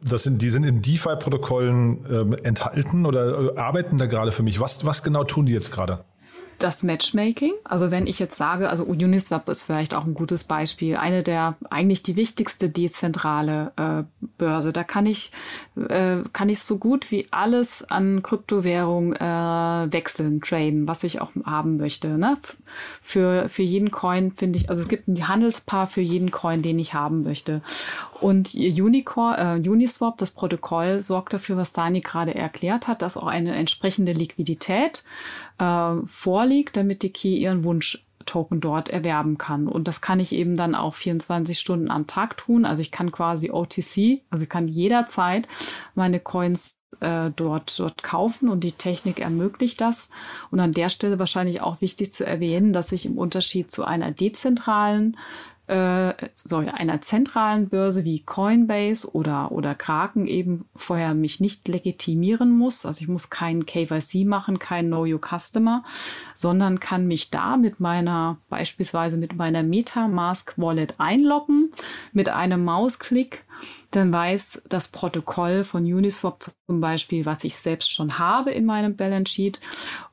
das 0.02 0.24
sind, 0.24 0.42
die 0.42 0.50
sind 0.50 0.64
in 0.64 0.82
DeFi-Protokollen 0.82 2.06
ähm, 2.10 2.36
enthalten 2.42 3.06
oder 3.06 3.54
äh, 3.54 3.58
arbeiten 3.58 3.98
da 3.98 4.06
gerade 4.06 4.32
für 4.32 4.42
mich. 4.42 4.60
Was, 4.60 4.84
was 4.84 5.02
genau 5.02 5.24
tun 5.24 5.46
die 5.46 5.52
jetzt 5.52 5.70
gerade? 5.70 6.04
Das 6.58 6.82
Matchmaking. 6.82 7.52
Also 7.64 7.90
wenn 7.90 8.06
ich 8.06 8.18
jetzt 8.18 8.36
sage, 8.36 8.68
also 8.68 8.84
Uniswap 8.84 9.48
ist 9.48 9.62
vielleicht 9.62 9.94
auch 9.94 10.04
ein 10.04 10.14
gutes 10.14 10.44
Beispiel, 10.44 10.96
eine 10.96 11.22
der 11.22 11.56
eigentlich 11.70 12.02
die 12.02 12.16
wichtigste 12.16 12.68
dezentrale 12.68 13.72
äh, 13.76 14.04
Börse. 14.38 14.72
Da 14.72 14.84
kann 14.84 15.06
ich 15.06 15.30
äh, 15.76 16.18
kann 16.32 16.48
ich 16.48 16.60
so 16.60 16.78
gut 16.78 17.10
wie 17.10 17.26
alles 17.30 17.88
an 17.90 18.22
Kryptowährung 18.22 19.14
äh, 19.14 19.92
wechseln, 19.92 20.40
traden, 20.40 20.88
was 20.88 21.04
ich 21.04 21.20
auch 21.20 21.32
haben 21.44 21.76
möchte. 21.76 22.18
Ne? 22.18 22.36
Für 23.02 23.48
für 23.48 23.62
jeden 23.62 23.90
Coin 23.90 24.32
finde 24.32 24.58
ich, 24.58 24.70
also 24.70 24.82
es 24.82 24.88
gibt 24.88 25.08
ein 25.08 25.28
Handelspaar 25.28 25.86
für 25.86 26.00
jeden 26.00 26.30
Coin, 26.30 26.62
den 26.62 26.78
ich 26.78 26.94
haben 26.94 27.22
möchte. 27.22 27.62
Und 28.20 28.54
Unicorn, 28.54 29.64
äh, 29.64 29.68
Uniswap, 29.68 30.18
das 30.18 30.30
Protokoll, 30.30 31.02
sorgt 31.02 31.32
dafür, 31.32 31.56
was 31.56 31.72
Dani 31.72 32.00
gerade 32.00 32.34
erklärt 32.34 32.88
hat, 32.88 33.02
dass 33.02 33.16
auch 33.16 33.26
eine 33.26 33.54
entsprechende 33.54 34.12
Liquidität 34.12 35.04
äh, 35.58 35.94
vorliegt, 36.04 36.76
damit 36.76 37.02
die 37.02 37.10
Key 37.10 37.36
ihren 37.36 37.64
Wunsch 37.64 38.04
Token 38.26 38.60
dort 38.60 38.88
erwerben 38.88 39.38
kann. 39.38 39.68
Und 39.68 39.88
das 39.88 40.00
kann 40.00 40.20
ich 40.20 40.32
eben 40.32 40.56
dann 40.56 40.74
auch 40.74 40.94
24 40.94 41.58
Stunden 41.58 41.90
am 41.90 42.06
Tag 42.06 42.36
tun. 42.36 42.64
Also 42.64 42.80
ich 42.80 42.90
kann 42.90 43.12
quasi 43.12 43.50
OTC, 43.50 44.22
also 44.30 44.44
ich 44.44 44.48
kann 44.48 44.68
jederzeit 44.68 45.48
meine 45.94 46.20
Coins 46.20 46.80
äh, 47.00 47.30
dort, 47.34 47.78
dort 47.78 48.02
kaufen 48.02 48.48
und 48.48 48.64
die 48.64 48.72
Technik 48.72 49.20
ermöglicht 49.20 49.80
das. 49.80 50.10
Und 50.50 50.60
an 50.60 50.72
der 50.72 50.88
Stelle 50.88 51.18
wahrscheinlich 51.18 51.60
auch 51.60 51.80
wichtig 51.80 52.12
zu 52.12 52.26
erwähnen, 52.26 52.72
dass 52.72 52.92
ich 52.92 53.06
im 53.06 53.18
Unterschied 53.18 53.70
zu 53.70 53.84
einer 53.84 54.10
dezentralen 54.10 55.16
äh, 55.66 56.12
sorry, 56.34 56.68
einer 56.68 57.00
zentralen 57.00 57.70
Börse 57.70 58.04
wie 58.04 58.20
Coinbase 58.20 59.10
oder, 59.14 59.50
oder 59.50 59.74
Kraken 59.74 60.26
eben 60.26 60.66
vorher 60.76 61.14
mich 61.14 61.40
nicht 61.40 61.66
legitimieren 61.68 62.50
muss. 62.50 62.84
Also 62.84 63.00
ich 63.00 63.08
muss 63.08 63.30
kein 63.30 63.64
KYC 63.64 64.26
machen, 64.26 64.58
kein 64.58 64.88
Know 64.88 65.06
Your 65.06 65.20
Customer, 65.20 65.82
sondern 66.34 66.80
kann 66.80 67.06
mich 67.06 67.30
da 67.30 67.56
mit 67.56 67.80
meiner, 67.80 68.36
beispielsweise 68.50 69.16
mit 69.16 69.36
meiner 69.36 69.62
MetaMask 69.62 70.52
Wallet 70.58 70.96
einloggen, 70.98 71.70
mit 72.12 72.28
einem 72.28 72.64
Mausklick. 72.64 73.44
Dann 73.90 74.12
weiß 74.12 74.64
das 74.68 74.88
Protokoll 74.88 75.64
von 75.64 75.84
Uniswap 75.84 76.44
zum 76.66 76.80
Beispiel, 76.80 77.24
was 77.24 77.44
ich 77.44 77.56
selbst 77.56 77.90
schon 77.90 78.18
habe 78.18 78.50
in 78.50 78.66
meinem 78.66 78.96
Balance 78.96 79.32
Sheet 79.32 79.60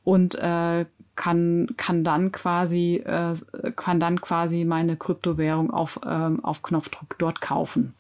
und 0.04 0.36
äh, 0.36 0.86
kann, 1.22 1.68
kann 1.78 2.04
dann 2.04 2.32
quasi, 2.32 2.96
äh, 3.06 3.36
kann 3.76 4.00
dann 4.00 4.20
quasi 4.22 4.66
meine 4.66 4.98
Kryptowährung 4.98 5.70
auf, 5.70 6.00
ähm, 6.04 6.44
auf 6.44 6.64
Knopfdruck 6.64 7.16
dort 7.20 7.42
kaufen. 7.42 7.94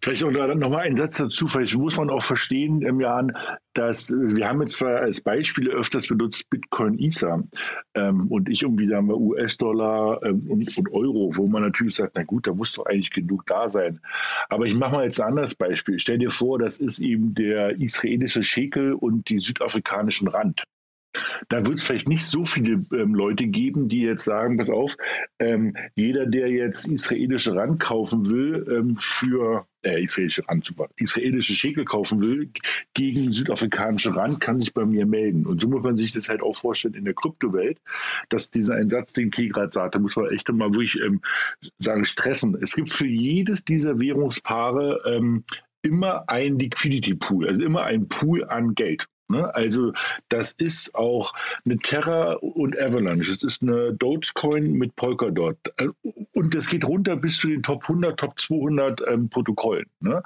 Vielleicht 0.00 0.22
noch 0.22 0.70
mal 0.70 0.78
ein 0.78 0.96
Satz 0.96 1.16
dazu. 1.16 1.48
Vielleicht 1.48 1.76
muss 1.76 1.96
man 1.96 2.10
auch 2.10 2.22
verstehen, 2.22 2.82
im 2.82 3.00
Jahr, 3.00 3.26
dass 3.74 4.10
wir 4.10 4.48
haben 4.48 4.62
jetzt 4.62 4.76
zwar 4.76 5.00
als 5.00 5.20
Beispiele 5.20 5.72
öfters 5.72 6.06
benutzt 6.06 6.48
Bitcoin, 6.48 6.96
Ether 7.00 7.42
ähm, 7.94 8.28
und 8.28 8.48
ich 8.48 8.62
irgendwie 8.62 8.88
sagen 8.88 9.08
wir 9.08 9.18
US-Dollar 9.18 10.22
ähm, 10.22 10.46
und, 10.48 10.78
und, 10.78 10.92
Euro, 10.92 11.32
wo 11.34 11.48
man 11.48 11.62
natürlich 11.62 11.96
sagt, 11.96 12.12
na 12.14 12.22
gut, 12.22 12.46
da 12.46 12.54
muss 12.54 12.72
doch 12.74 12.86
eigentlich 12.86 13.10
genug 13.10 13.46
da 13.46 13.68
sein. 13.68 14.00
Aber 14.48 14.66
ich 14.66 14.74
mache 14.74 14.92
mal 14.92 15.04
jetzt 15.04 15.20
ein 15.20 15.30
anderes 15.30 15.56
Beispiel. 15.56 15.98
Stell 15.98 16.18
dir 16.18 16.30
vor, 16.30 16.60
das 16.60 16.78
ist 16.78 17.00
eben 17.00 17.34
der 17.34 17.80
israelische 17.80 18.44
Schekel 18.44 18.94
und 18.94 19.28
die 19.28 19.40
südafrikanischen 19.40 20.28
Rand. 20.28 20.62
Da 21.48 21.66
wird 21.66 21.78
es 21.78 21.84
vielleicht 21.84 22.08
nicht 22.08 22.26
so 22.26 22.44
viele 22.44 22.84
ähm, 22.92 23.14
Leute 23.14 23.46
geben, 23.46 23.88
die 23.88 24.02
jetzt 24.02 24.24
sagen, 24.24 24.58
pass 24.58 24.68
auf, 24.68 24.96
ähm, 25.38 25.76
jeder, 25.94 26.26
der 26.26 26.50
jetzt 26.50 26.86
israelische 26.86 27.54
Rand 27.54 27.80
kaufen 27.80 28.28
will, 28.28 28.66
ähm, 28.70 28.96
für 28.96 29.66
äh, 29.82 30.02
israelische 30.02 30.46
Rand, 30.48 30.64
super, 30.64 30.88
israelische 30.96 31.54
Schekel 31.54 31.84
kaufen 31.84 32.20
will, 32.20 32.50
gegen 32.94 33.32
südafrikanische 33.32 34.14
Rand, 34.14 34.40
kann 34.40 34.60
sich 34.60 34.74
bei 34.74 34.84
mir 34.84 35.06
melden. 35.06 35.46
Und 35.46 35.60
so 35.60 35.68
muss 35.68 35.82
man 35.82 35.96
sich 35.96 36.12
das 36.12 36.28
halt 36.28 36.42
auch 36.42 36.56
vorstellen 36.56 36.94
in 36.94 37.04
der 37.04 37.14
Kryptowelt, 37.14 37.78
dass 38.28 38.50
dieser 38.50 38.74
Einsatz, 38.74 39.12
den 39.12 39.30
Key 39.30 39.48
gerade 39.48 39.72
sagte, 39.72 39.98
muss 39.98 40.16
man 40.16 40.30
echt 40.30 40.50
mal 40.52 40.72
wirklich 40.72 41.00
ähm, 41.00 41.22
sagen, 41.78 42.04
stressen. 42.04 42.58
Es 42.60 42.74
gibt 42.74 42.92
für 42.92 43.06
jedes 43.06 43.64
dieser 43.64 43.98
Währungspaare 43.98 45.02
ähm, 45.06 45.44
immer 45.82 46.28
ein 46.28 46.58
Liquidity 46.58 47.14
Pool, 47.14 47.46
also 47.46 47.62
immer 47.62 47.84
ein 47.84 48.08
Pool 48.08 48.44
an 48.44 48.74
Geld. 48.74 49.06
Ne? 49.28 49.54
Also 49.54 49.92
das 50.28 50.52
ist 50.52 50.94
auch 50.94 51.34
eine 51.64 51.78
Terra 51.78 52.34
und 52.34 52.78
Avalanche. 52.78 53.30
Es 53.30 53.42
ist 53.42 53.62
eine 53.62 53.92
Dogecoin 53.92 54.72
mit 54.72 54.96
Polkadot. 54.96 55.58
Und 56.32 56.54
das 56.54 56.68
geht 56.68 56.84
runter 56.84 57.16
bis 57.16 57.38
zu 57.38 57.48
den 57.48 57.62
Top 57.62 57.82
100, 57.82 58.18
Top 58.18 58.40
200 58.40 59.02
ähm, 59.06 59.28
Protokollen. 59.28 59.86
Ne? 60.00 60.22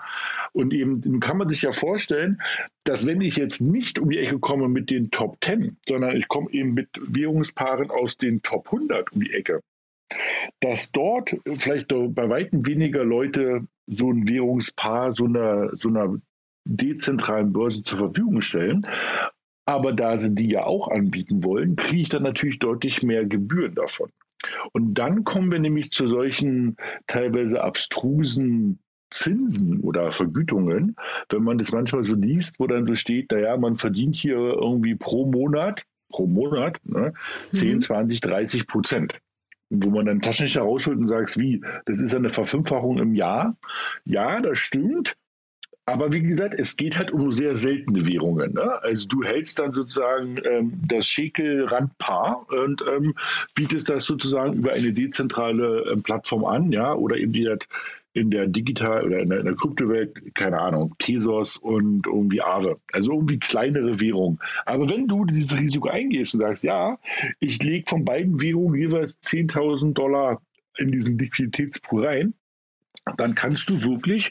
Und 0.52 0.72
eben 0.72 1.20
kann 1.20 1.38
man 1.38 1.48
sich 1.48 1.62
ja 1.62 1.72
vorstellen, 1.72 2.40
dass 2.84 3.06
wenn 3.06 3.20
ich 3.20 3.36
jetzt 3.36 3.60
nicht 3.60 3.98
um 3.98 4.10
die 4.10 4.18
Ecke 4.18 4.38
komme 4.38 4.68
mit 4.68 4.90
den 4.90 5.10
Top 5.10 5.38
10, 5.42 5.78
sondern 5.88 6.16
ich 6.16 6.28
komme 6.28 6.50
eben 6.52 6.74
mit 6.74 6.88
Währungspaaren 7.00 7.90
aus 7.90 8.16
den 8.16 8.42
Top 8.42 8.66
100 8.66 9.12
um 9.12 9.20
die 9.20 9.32
Ecke, 9.32 9.60
dass 10.60 10.92
dort 10.92 11.34
vielleicht 11.58 11.88
bei 11.88 12.28
weitem 12.28 12.66
weniger 12.66 13.04
Leute 13.04 13.66
so 13.86 14.10
ein 14.10 14.28
Währungspaar 14.28 15.12
so 15.12 15.24
einer, 15.24 15.74
so 15.74 15.88
einer 15.88 16.20
dezentralen 16.64 17.52
Börse 17.52 17.82
zur 17.82 17.98
Verfügung 17.98 18.40
stellen. 18.40 18.86
Aber 19.64 19.92
da 19.92 20.18
sie 20.18 20.34
die 20.34 20.48
ja 20.48 20.64
auch 20.64 20.88
anbieten 20.88 21.44
wollen, 21.44 21.76
kriege 21.76 22.02
ich 22.02 22.08
dann 22.08 22.24
natürlich 22.24 22.58
deutlich 22.58 23.02
mehr 23.02 23.24
Gebühren 23.24 23.74
davon. 23.74 24.10
Und 24.72 24.94
dann 24.94 25.22
kommen 25.22 25.52
wir 25.52 25.60
nämlich 25.60 25.92
zu 25.92 26.08
solchen 26.08 26.76
teilweise 27.06 27.62
abstrusen 27.62 28.80
Zinsen 29.10 29.80
oder 29.80 30.10
Vergütungen, 30.10 30.96
wenn 31.28 31.42
man 31.42 31.58
das 31.58 31.70
manchmal 31.70 32.02
so 32.02 32.14
liest, 32.14 32.58
wo 32.58 32.66
dann 32.66 32.86
so 32.86 32.94
steht, 32.94 33.30
naja, 33.30 33.56
man 33.56 33.76
verdient 33.76 34.16
hier 34.16 34.36
irgendwie 34.36 34.94
pro 34.94 35.26
Monat, 35.26 35.84
pro 36.08 36.26
Monat, 36.26 36.80
ne, 36.84 37.12
10, 37.52 37.74
mhm. 37.76 37.80
20, 37.82 38.20
30 38.20 38.66
Prozent 38.66 39.20
wo 39.74 39.88
man 39.88 40.04
dann 40.04 40.20
Taschenrechner 40.20 40.62
rausholt 40.62 40.98
und 40.98 41.08
sagt, 41.08 41.38
wie, 41.38 41.62
das 41.86 41.98
ist 41.98 42.14
eine 42.14 42.28
Verfünffachung 42.28 42.98
im 42.98 43.14
Jahr. 43.14 43.56
Ja, 44.04 44.40
das 44.40 44.58
stimmt, 44.58 45.16
aber 45.84 46.12
wie 46.12 46.22
gesagt, 46.22 46.54
es 46.58 46.76
geht 46.76 46.96
halt 46.96 47.10
um 47.10 47.32
sehr 47.32 47.56
seltene 47.56 48.06
Währungen. 48.06 48.54
Ne? 48.54 48.82
Also 48.82 49.08
du 49.08 49.24
hältst 49.24 49.58
dann 49.58 49.72
sozusagen 49.72 50.38
ähm, 50.44 50.80
das 50.86 51.06
Schekel-Randpaar 51.06 52.46
und 52.50 52.84
ähm, 52.88 53.14
bietest 53.54 53.90
das 53.90 54.04
sozusagen 54.04 54.54
über 54.54 54.72
eine 54.72 54.92
dezentrale 54.92 55.90
ähm, 55.92 56.02
Plattform 56.02 56.44
an, 56.44 56.70
ja, 56.70 56.94
oder 56.94 57.16
eben 57.16 57.32
die 57.32 57.48
hat 57.48 57.66
in 58.14 58.30
der 58.30 58.46
Digital- 58.46 59.06
oder 59.06 59.20
in 59.20 59.30
der, 59.30 59.40
in 59.40 59.46
der 59.46 59.54
Kryptowelt, 59.54 60.34
keine 60.34 60.60
Ahnung, 60.60 60.94
Tesos 60.98 61.56
und 61.56 62.06
irgendwie 62.06 62.42
Aave. 62.42 62.78
Also 62.92 63.12
irgendwie 63.12 63.38
kleinere 63.38 64.00
Währungen. 64.00 64.38
Aber 64.66 64.88
wenn 64.90 65.08
du 65.08 65.24
dieses 65.24 65.58
Risiko 65.58 65.88
eingehst 65.88 66.34
und 66.34 66.40
sagst, 66.40 66.62
ja, 66.62 66.98
ich 67.40 67.62
lege 67.62 67.88
von 67.88 68.04
beiden 68.04 68.40
Währungen 68.40 68.78
jeweils 68.78 69.18
10.000 69.22 69.94
Dollar 69.94 70.42
in 70.76 70.92
diesen 70.92 71.18
Liquiditätspool 71.18 72.06
rein, 72.06 72.34
dann 73.16 73.34
kannst 73.34 73.68
du 73.68 73.82
wirklich 73.82 74.30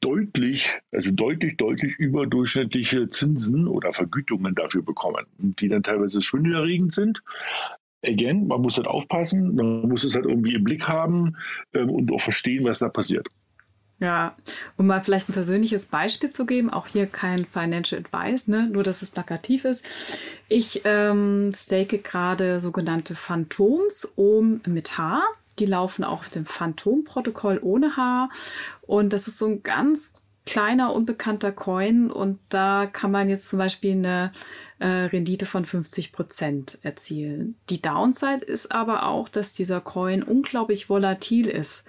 deutlich, 0.00 0.74
also 0.92 1.10
deutlich, 1.12 1.56
deutlich 1.56 1.96
überdurchschnittliche 1.98 3.10
Zinsen 3.10 3.68
oder 3.68 3.92
Vergütungen 3.92 4.54
dafür 4.54 4.82
bekommen, 4.82 5.26
die 5.38 5.68
dann 5.68 5.82
teilweise 5.82 6.20
schwindelerregend 6.20 6.94
sind. 6.94 7.22
Again, 8.04 8.46
man 8.46 8.60
muss 8.60 8.76
halt 8.76 8.86
aufpassen, 8.86 9.54
man 9.54 9.88
muss 9.88 10.04
es 10.04 10.14
halt 10.14 10.24
irgendwie 10.24 10.54
im 10.54 10.64
Blick 10.64 10.86
haben 10.86 11.36
ähm, 11.74 11.90
und 11.90 12.12
auch 12.12 12.20
verstehen, 12.20 12.64
was 12.64 12.78
da 12.78 12.88
passiert. 12.88 13.28
Ja, 14.00 14.36
um 14.76 14.86
mal 14.86 15.02
vielleicht 15.02 15.28
ein 15.28 15.32
persönliches 15.32 15.86
Beispiel 15.86 16.30
zu 16.30 16.46
geben, 16.46 16.70
auch 16.70 16.86
hier 16.86 17.06
kein 17.06 17.44
Financial 17.44 18.00
Advice, 18.00 18.46
ne? 18.46 18.68
nur 18.68 18.84
dass 18.84 19.02
es 19.02 19.10
plakativ 19.10 19.64
ist. 19.64 19.84
Ich 20.48 20.82
ähm, 20.84 21.50
stake 21.52 21.98
gerade 21.98 22.60
sogenannte 22.60 23.16
Phantoms 23.16 24.04
um 24.14 24.60
mit 24.66 24.96
H. 24.98 25.20
Die 25.58 25.66
laufen 25.66 26.04
auch 26.04 26.20
auf 26.20 26.30
dem 26.30 26.46
Phantom-Protokoll 26.46 27.58
ohne 27.62 27.96
H. 27.96 28.30
Und 28.82 29.12
das 29.12 29.28
ist 29.28 29.38
so 29.38 29.46
ein 29.46 29.62
ganz 29.62 30.14
kleiner, 30.46 30.94
unbekannter 30.94 31.52
Coin. 31.52 32.10
Und 32.10 32.38
da 32.48 32.86
kann 32.86 33.10
man 33.10 33.28
jetzt 33.28 33.48
zum 33.48 33.58
Beispiel 33.58 33.92
eine 33.92 34.32
äh, 34.78 34.86
Rendite 34.86 35.46
von 35.46 35.64
50 35.64 36.12
Prozent 36.12 36.78
erzielen. 36.82 37.56
Die 37.68 37.82
Downside 37.82 38.44
ist 38.44 38.72
aber 38.72 39.06
auch, 39.06 39.28
dass 39.28 39.52
dieser 39.52 39.80
Coin 39.80 40.22
unglaublich 40.22 40.88
volatil 40.88 41.48
ist. 41.48 41.86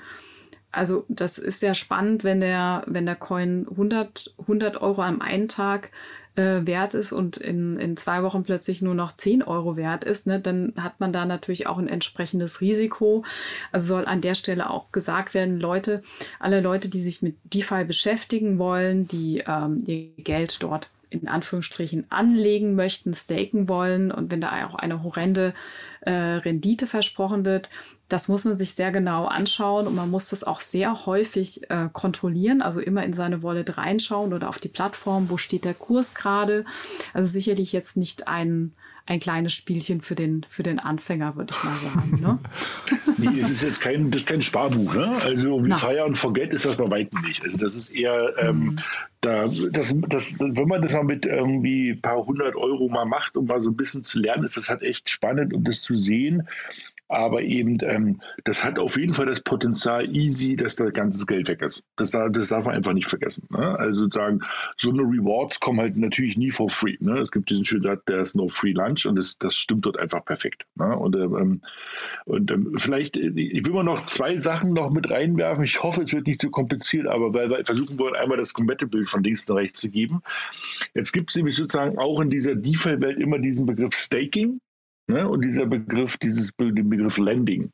Also 0.71 1.05
das 1.07 1.37
ist 1.37 1.61
sehr 1.61 1.73
spannend, 1.73 2.23
wenn 2.23 2.41
der, 2.41 2.83
wenn 2.85 3.05
der 3.05 3.15
Coin 3.15 3.65
100, 3.71 4.35
100 4.39 4.81
Euro 4.81 5.01
am 5.01 5.21
einen 5.21 5.47
Tag 5.47 5.91
äh, 6.35 6.65
wert 6.65 6.93
ist 6.93 7.11
und 7.11 7.37
in, 7.37 7.77
in 7.77 7.97
zwei 7.97 8.23
Wochen 8.23 8.43
plötzlich 8.43 8.81
nur 8.81 8.95
noch 8.95 9.13
10 9.13 9.43
Euro 9.43 9.77
wert 9.77 10.03
ist, 10.03 10.27
ne, 10.27 10.39
dann 10.39 10.73
hat 10.77 10.99
man 10.99 11.13
da 11.13 11.25
natürlich 11.25 11.67
auch 11.67 11.77
ein 11.77 11.87
entsprechendes 11.87 12.61
Risiko. 12.61 13.23
Also 13.71 13.87
soll 13.87 14.05
an 14.05 14.21
der 14.21 14.35
Stelle 14.35 14.69
auch 14.69 14.91
gesagt 14.91 15.33
werden, 15.33 15.59
Leute, 15.59 16.01
alle 16.39 16.61
Leute, 16.61 16.89
die 16.89 17.01
sich 17.01 17.21
mit 17.21 17.35
DeFi 17.43 17.83
beschäftigen 17.83 18.59
wollen, 18.59 19.07
die 19.07 19.43
ähm, 19.47 19.83
ihr 19.85 20.09
Geld 20.17 20.61
dort 20.63 20.89
in 21.09 21.27
Anführungsstrichen 21.27 22.05
anlegen 22.09 22.75
möchten, 22.75 23.13
staken 23.13 23.67
wollen 23.67 24.11
und 24.11 24.31
wenn 24.31 24.41
da 24.41 24.67
auch 24.67 24.75
eine 24.75 25.03
horrende 25.03 25.53
äh, 26.01 26.11
Rendite 26.11 26.87
versprochen 26.87 27.45
wird, 27.45 27.69
das 28.09 28.27
muss 28.27 28.43
man 28.43 28.55
sich 28.55 28.73
sehr 28.73 28.91
genau 28.91 29.25
anschauen 29.25 29.87
und 29.87 29.95
man 29.95 30.09
muss 30.09 30.29
das 30.29 30.43
auch 30.43 30.61
sehr 30.61 31.05
häufig 31.05 31.69
äh, 31.69 31.89
kontrollieren, 31.93 32.61
also 32.61 32.81
immer 32.81 33.03
in 33.05 33.13
seine 33.13 33.43
Wallet 33.43 33.77
reinschauen 33.77 34.33
oder 34.33 34.49
auf 34.49 34.57
die 34.57 34.67
Plattform, 34.67 35.29
wo 35.29 35.37
steht 35.37 35.63
der 35.63 35.75
Kurs 35.75 36.15
gerade. 36.15 36.65
Also 37.13 37.29
sicherlich 37.29 37.71
jetzt 37.71 37.97
nicht 37.97 38.27
ein, 38.27 38.73
ein 39.05 39.19
kleines 39.19 39.53
Spielchen 39.53 40.01
für 40.01 40.15
den, 40.15 40.43
für 40.49 40.63
den 40.63 40.79
Anfänger, 40.79 41.35
würde 41.35 41.53
ich 41.55 41.63
mal 41.63 41.75
sagen. 41.75 42.19
Ne? 42.19 42.39
nee, 43.31 43.39
es 43.39 43.51
ist 43.51 43.61
jetzt 43.61 43.79
kein, 43.79 44.09
das 44.09 44.21
ist 44.21 44.27
kein 44.27 44.41
Sparbuch. 44.41 44.95
Ne? 44.95 45.19
Also 45.21 45.63
wie 45.63 45.71
Fire 45.71 46.05
und 46.05 46.15
Forget 46.15 46.51
ist 46.51 46.65
das 46.65 46.77
bei 46.77 46.89
weitem 46.89 47.21
nicht. 47.21 47.43
Also 47.43 47.57
das 47.57 47.75
ist 47.75 47.89
eher, 47.89 48.33
ähm, 48.39 48.59
mhm. 48.59 48.79
da, 49.21 49.47
das, 49.47 49.95
das, 50.07 50.39
wenn 50.39 50.67
man 50.67 50.81
das 50.81 50.93
mal 50.93 51.03
mit 51.03 51.27
irgendwie 51.27 51.91
ein 51.91 52.01
paar 52.01 52.25
hundert 52.25 52.55
Euro 52.55 52.89
mal 52.89 53.05
macht, 53.05 53.37
um 53.37 53.45
mal 53.45 53.61
so 53.61 53.69
ein 53.69 53.77
bisschen 53.77 54.03
zu 54.03 54.19
lernen, 54.19 54.45
ist 54.45 54.57
das 54.57 54.69
halt 54.69 54.81
echt 54.81 55.11
spannend, 55.11 55.53
um 55.53 55.63
das 55.63 55.83
zu 55.83 55.95
sehen 55.95 56.47
Aber 57.09 57.41
eben, 57.41 57.79
ähm, 57.81 58.21
das 58.43 58.63
hat 58.63 58.77
auf 58.77 58.95
jeden 58.95 59.13
Fall 59.13 59.25
das 59.25 59.41
Potenzial 59.41 60.15
easy, 60.15 60.55
dass 60.55 60.75
da 60.75 60.91
ganzes 60.91 61.25
Geld 61.25 61.47
weg 61.47 61.63
ist. 61.63 61.83
Das, 61.95 62.11
das 62.11 62.49
darf 62.49 62.65
man 62.65 62.75
einfach 62.75 62.93
nicht 62.93 63.07
vergessen. 63.07 63.47
Ne? 63.49 63.77
Also 63.79 64.03
sozusagen, 64.03 64.41
so 64.77 64.91
eine 64.91 65.01
Rewards 65.01 65.59
kommen 65.59 65.79
halt 65.79 65.97
natürlich 65.97 66.37
nie 66.37 66.51
for 66.51 66.69
free. 66.69 66.97
Ne? 66.99 67.17
Es 67.17 67.31
gibt 67.31 67.49
diesen 67.49 67.65
schönen 67.65 67.81
Satz, 67.81 68.05
der 68.05 68.19
ist 68.19 68.35
no 68.35 68.47
free 68.47 68.73
lunch 68.73 69.07
und 69.07 69.15
das, 69.15 69.39
das 69.39 69.55
stimmt 69.55 69.87
dort 69.87 69.97
einfach 69.97 70.23
perfekt. 70.23 70.67
Ne? 70.75 70.95
Und, 70.95 71.15
ähm, 71.15 71.61
und 72.25 72.51
ähm, 72.51 72.75
vielleicht, 72.77 73.17
ich 73.17 73.65
will 73.65 73.73
mal 73.73 73.83
noch 73.83 74.05
zwei 74.05 74.37
Sachen 74.37 74.73
noch 74.73 74.91
mit 74.91 75.09
reinwerfen. 75.09 75.63
Ich 75.63 75.81
hoffe, 75.81 76.03
es 76.03 76.13
wird 76.13 76.27
nicht 76.27 76.41
zu 76.41 76.51
kompliziert, 76.51 77.07
aber 77.07 77.33
weil 77.33 77.49
wir 77.49 77.65
versuchen 77.65 77.97
wollen, 77.97 78.15
einmal 78.15 78.37
das 78.37 78.53
komplette 78.53 78.85
Bild 78.85 79.09
von 79.09 79.23
links 79.23 79.47
nach 79.47 79.55
rechts 79.55 79.81
zu 79.81 79.89
geben. 79.89 80.21
Jetzt 80.93 81.11
gibt 81.11 81.31
es 81.31 81.35
nämlich 81.37 81.55
sozusagen 81.55 81.97
auch 81.97 82.19
in 82.19 82.29
dieser 82.29 82.53
DeFi-Welt 82.53 83.17
immer 83.17 83.39
diesen 83.39 83.65
Begriff 83.65 83.95
Staking. 83.95 84.61
Ne? 85.09 85.27
Und 85.27 85.43
dieser 85.43 85.65
Begriff, 85.65 86.17
dieses 86.17 86.55
den 86.55 86.89
Begriff 86.89 87.17
Lending. 87.17 87.71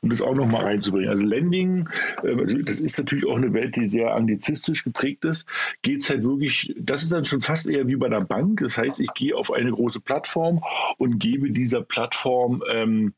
Um 0.00 0.08
das 0.10 0.22
auch 0.22 0.34
nochmal 0.34 0.64
reinzubringen. 0.64 1.10
Also 1.10 1.26
Lending, 1.26 1.88
äh, 2.22 2.62
das 2.64 2.80
ist 2.80 2.98
natürlich 2.98 3.26
auch 3.26 3.36
eine 3.36 3.52
Welt, 3.52 3.76
die 3.76 3.84
sehr 3.84 4.14
anglizistisch 4.14 4.82
geprägt 4.82 5.24
ist. 5.24 5.46
Geht 5.82 6.02
es 6.02 6.10
halt 6.10 6.24
wirklich, 6.24 6.74
das 6.80 7.02
ist 7.02 7.12
dann 7.12 7.24
schon 7.24 7.42
fast 7.42 7.66
eher 7.66 7.88
wie 7.88 7.96
bei 7.96 8.08
der 8.08 8.22
Bank. 8.22 8.60
Das 8.60 8.78
heißt, 8.78 9.00
ich 9.00 9.12
gehe 9.14 9.36
auf 9.36 9.52
eine 9.52 9.70
große 9.70 10.00
Plattform 10.00 10.62
und 10.96 11.18
gebe 11.18 11.50
dieser 11.50 11.82
Plattform 11.82 12.62
ähm, 12.70 13.14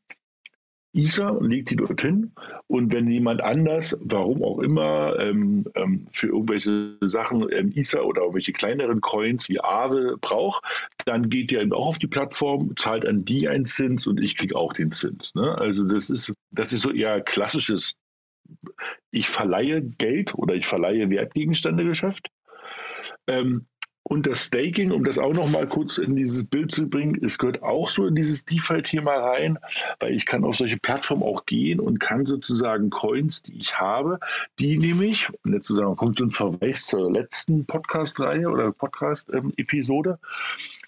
Und 0.93 1.49
legt 1.49 1.70
die 1.70 1.76
dorthin. 1.76 2.32
Und 2.66 2.93
wenn 2.93 3.09
jemand 3.09 3.43
anders, 3.43 3.97
warum 4.01 4.43
auch 4.43 4.59
immer, 4.59 5.18
ähm, 5.20 5.66
ähm, 5.74 6.09
für 6.12 6.28
irgendwelche 6.28 6.97
Sachen 7.01 7.47
ähm, 7.53 7.72
Ether 7.74 8.05
oder 8.05 8.22
irgendwelche 8.22 8.53
kleineren 8.53 9.01
Coins 9.01 9.49
wie 9.49 9.61
Aave 9.61 10.16
braucht, 10.20 10.64
dann 11.05 11.30
geht 11.30 11.53
der 11.53 11.62
eben 11.62 11.72
auch 11.72 11.86
auf 11.86 11.99
die 11.99 12.09
Plattform, 12.09 12.76
zahlt 12.76 13.07
an 13.07 13.24
die 13.24 13.49
einen 13.49 13.66
Zins 13.66 14.07
und 14.07 14.20
ich 14.20 14.36
kriege 14.36 14.57
auch 14.57 14.72
den 14.72 14.91
Zins. 14.93 15.34
Ne? 15.34 15.57
Also 15.57 15.84
das 15.84 16.11
ist, 16.11 16.32
das 16.51 16.72
ist 16.72 16.82
so 16.82 16.91
eher 16.91 17.20
klassisches, 17.20 17.95
ich 19.12 19.28
verleihe 19.28 19.82
Geld 19.82 20.34
oder 20.34 20.55
ich 20.55 20.66
verleihe 20.66 21.09
Wertgegenstände 21.09 21.84
Geschäft. 21.84 22.30
Ähm, 23.28 23.66
und 24.03 24.27
das 24.27 24.47
Staking, 24.47 24.93
um 24.93 25.05
das 25.05 25.19
auch 25.19 25.33
noch 25.33 25.49
mal 25.49 25.69
kurz 25.69 25.99
in 25.99 26.17
dieses 26.17 26.47
Bild 26.47 26.73
zu 26.73 26.89
bringen, 26.89 27.23
es 27.23 27.39
gehört 27.39 27.63
auch 27.63 27.91
so 27.91 28.07
in 28.07 28.15
dieses 28.15 28.45
DeFi-Thema 28.45 29.13
rein, 29.13 29.59
weil 30.01 30.15
ich 30.15 30.27
kann 30.27 30.45
auf 30.45 30.57
solche 30.57 30.79
Plattformen 30.79 31.23
auch 31.23 31.47
gehen 31.47 31.81
und 31.81 32.01
kann 32.01 32.27
sozusagen 32.27 32.91
Coins, 32.91 33.43
die 33.43 33.59
ich 33.59 33.79
habe, 33.79 34.19
die 34.59 34.79
nehme 34.79 35.05
ich, 35.05 35.29
und 35.45 35.53
jetzt 35.53 35.69
sozusagen 35.69 35.97
kommt 35.97 36.21
ein 36.21 36.31
Verweis 36.31 36.87
zur 36.87 37.11
letzten 37.11 37.67
Podcast-Reihe 37.67 38.49
oder 38.49 38.73
Podcast-Episode, 38.73 40.19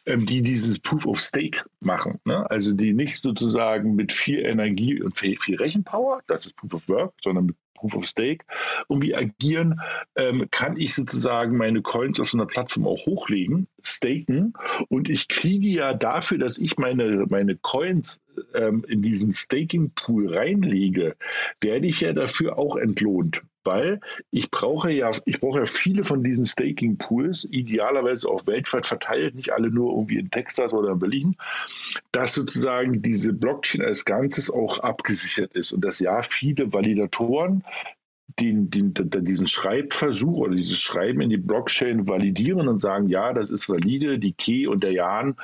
ähm, 0.05 0.27
die 0.27 0.43
dieses 0.43 0.81
Proof 0.81 1.07
of 1.07 1.21
Stake 1.21 1.65
machen. 1.81 2.19
Ne? 2.25 2.51
Also 2.51 2.73
die 2.73 2.93
nicht 2.93 3.23
sozusagen 3.23 3.95
mit 3.95 4.13
viel 4.13 4.41
Energie 4.41 5.01
und 5.01 5.17
viel 5.17 5.57
Rechenpower, 5.57 6.23
das 6.27 6.47
ist 6.47 6.57
Proof 6.57 6.75
of 6.75 6.89
Work, 6.89 7.15
sondern 7.23 7.47
mit 7.47 7.57
Proof 7.83 7.97
of 7.97 8.07
Stake. 8.07 8.45
Irgendwie 8.89 9.15
agieren, 9.15 9.81
ähm, 10.17 10.47
kann 10.51 10.77
ich 10.77 10.95
sozusagen 10.95 11.57
meine 11.57 11.83
Coins 11.83 12.21
auf 12.21 12.31
so 12.31 12.39
einer 12.39 12.47
Plattform 12.47 12.87
auch 12.87 13.07
hochlegen, 13.07 13.67
staken. 13.83 14.55
Und 14.89 15.11
ich 15.11 15.29
kriege 15.29 15.69
ja 15.69 15.93
dafür, 15.93 16.39
dass 16.39 16.59
ich 16.59 16.79
meine, 16.79 17.27
meine 17.29 17.57
Coins 17.57 18.21
ähm, 18.55 18.85
in 18.89 19.03
diesen 19.03 19.33
Staking-Pool 19.33 20.33
reinlege, 20.33 21.17
werde 21.61 21.87
ich 21.89 22.01
ja 22.01 22.13
dafür 22.13 22.57
auch 22.57 22.77
entlohnt 22.77 23.43
weil 23.65 24.01
ich 24.31 24.51
brauche 24.51 24.91
ja, 24.91 25.11
ich 25.25 25.41
brauche 25.41 25.61
ja 25.61 25.67
viele 25.67 26.05
von 26.05 26.23
diesen 26.23 26.47
Staking 26.47 26.99
Pools, 26.99 27.47
idealerweise 27.51 28.29
auch 28.29 28.47
weltweit 28.47 28.87
verteilt, 28.87 29.35
nicht 29.35 29.53
alle 29.53 29.71
nur 29.71 29.93
irgendwie 29.93 30.19
in 30.19 30.31
Texas 30.31 30.73
oder 30.73 30.93
in 30.93 30.99
Berlin, 30.99 31.37
dass 32.13 32.35
sozusagen 32.35 33.03
diese 33.03 33.33
Blockchain 33.33 33.83
als 33.83 34.05
Ganzes 34.05 34.51
auch 34.51 34.79
abgesichert 34.79 35.55
ist 35.55 35.73
und 35.73 35.85
dass 35.85 36.01
ja 36.01 36.23
viele 36.23 36.73
Validatoren 36.73 37.65
den, 38.39 38.71
den, 38.71 38.95
diesen 38.95 39.47
Schreibversuch 39.47 40.39
oder 40.39 40.55
dieses 40.55 40.81
Schreiben 40.81 41.21
in 41.21 41.31
die 41.31 41.37
Blockchain 41.37 42.07
validieren 42.07 42.69
und 42.69 42.81
sagen, 42.81 43.09
ja, 43.09 43.33
das 43.33 43.51
ist 43.51 43.69
valide, 43.69 44.19
die 44.19 44.33
Key 44.33 44.67
und 44.67 44.83
der 44.83 44.93
Jan, 44.93 45.37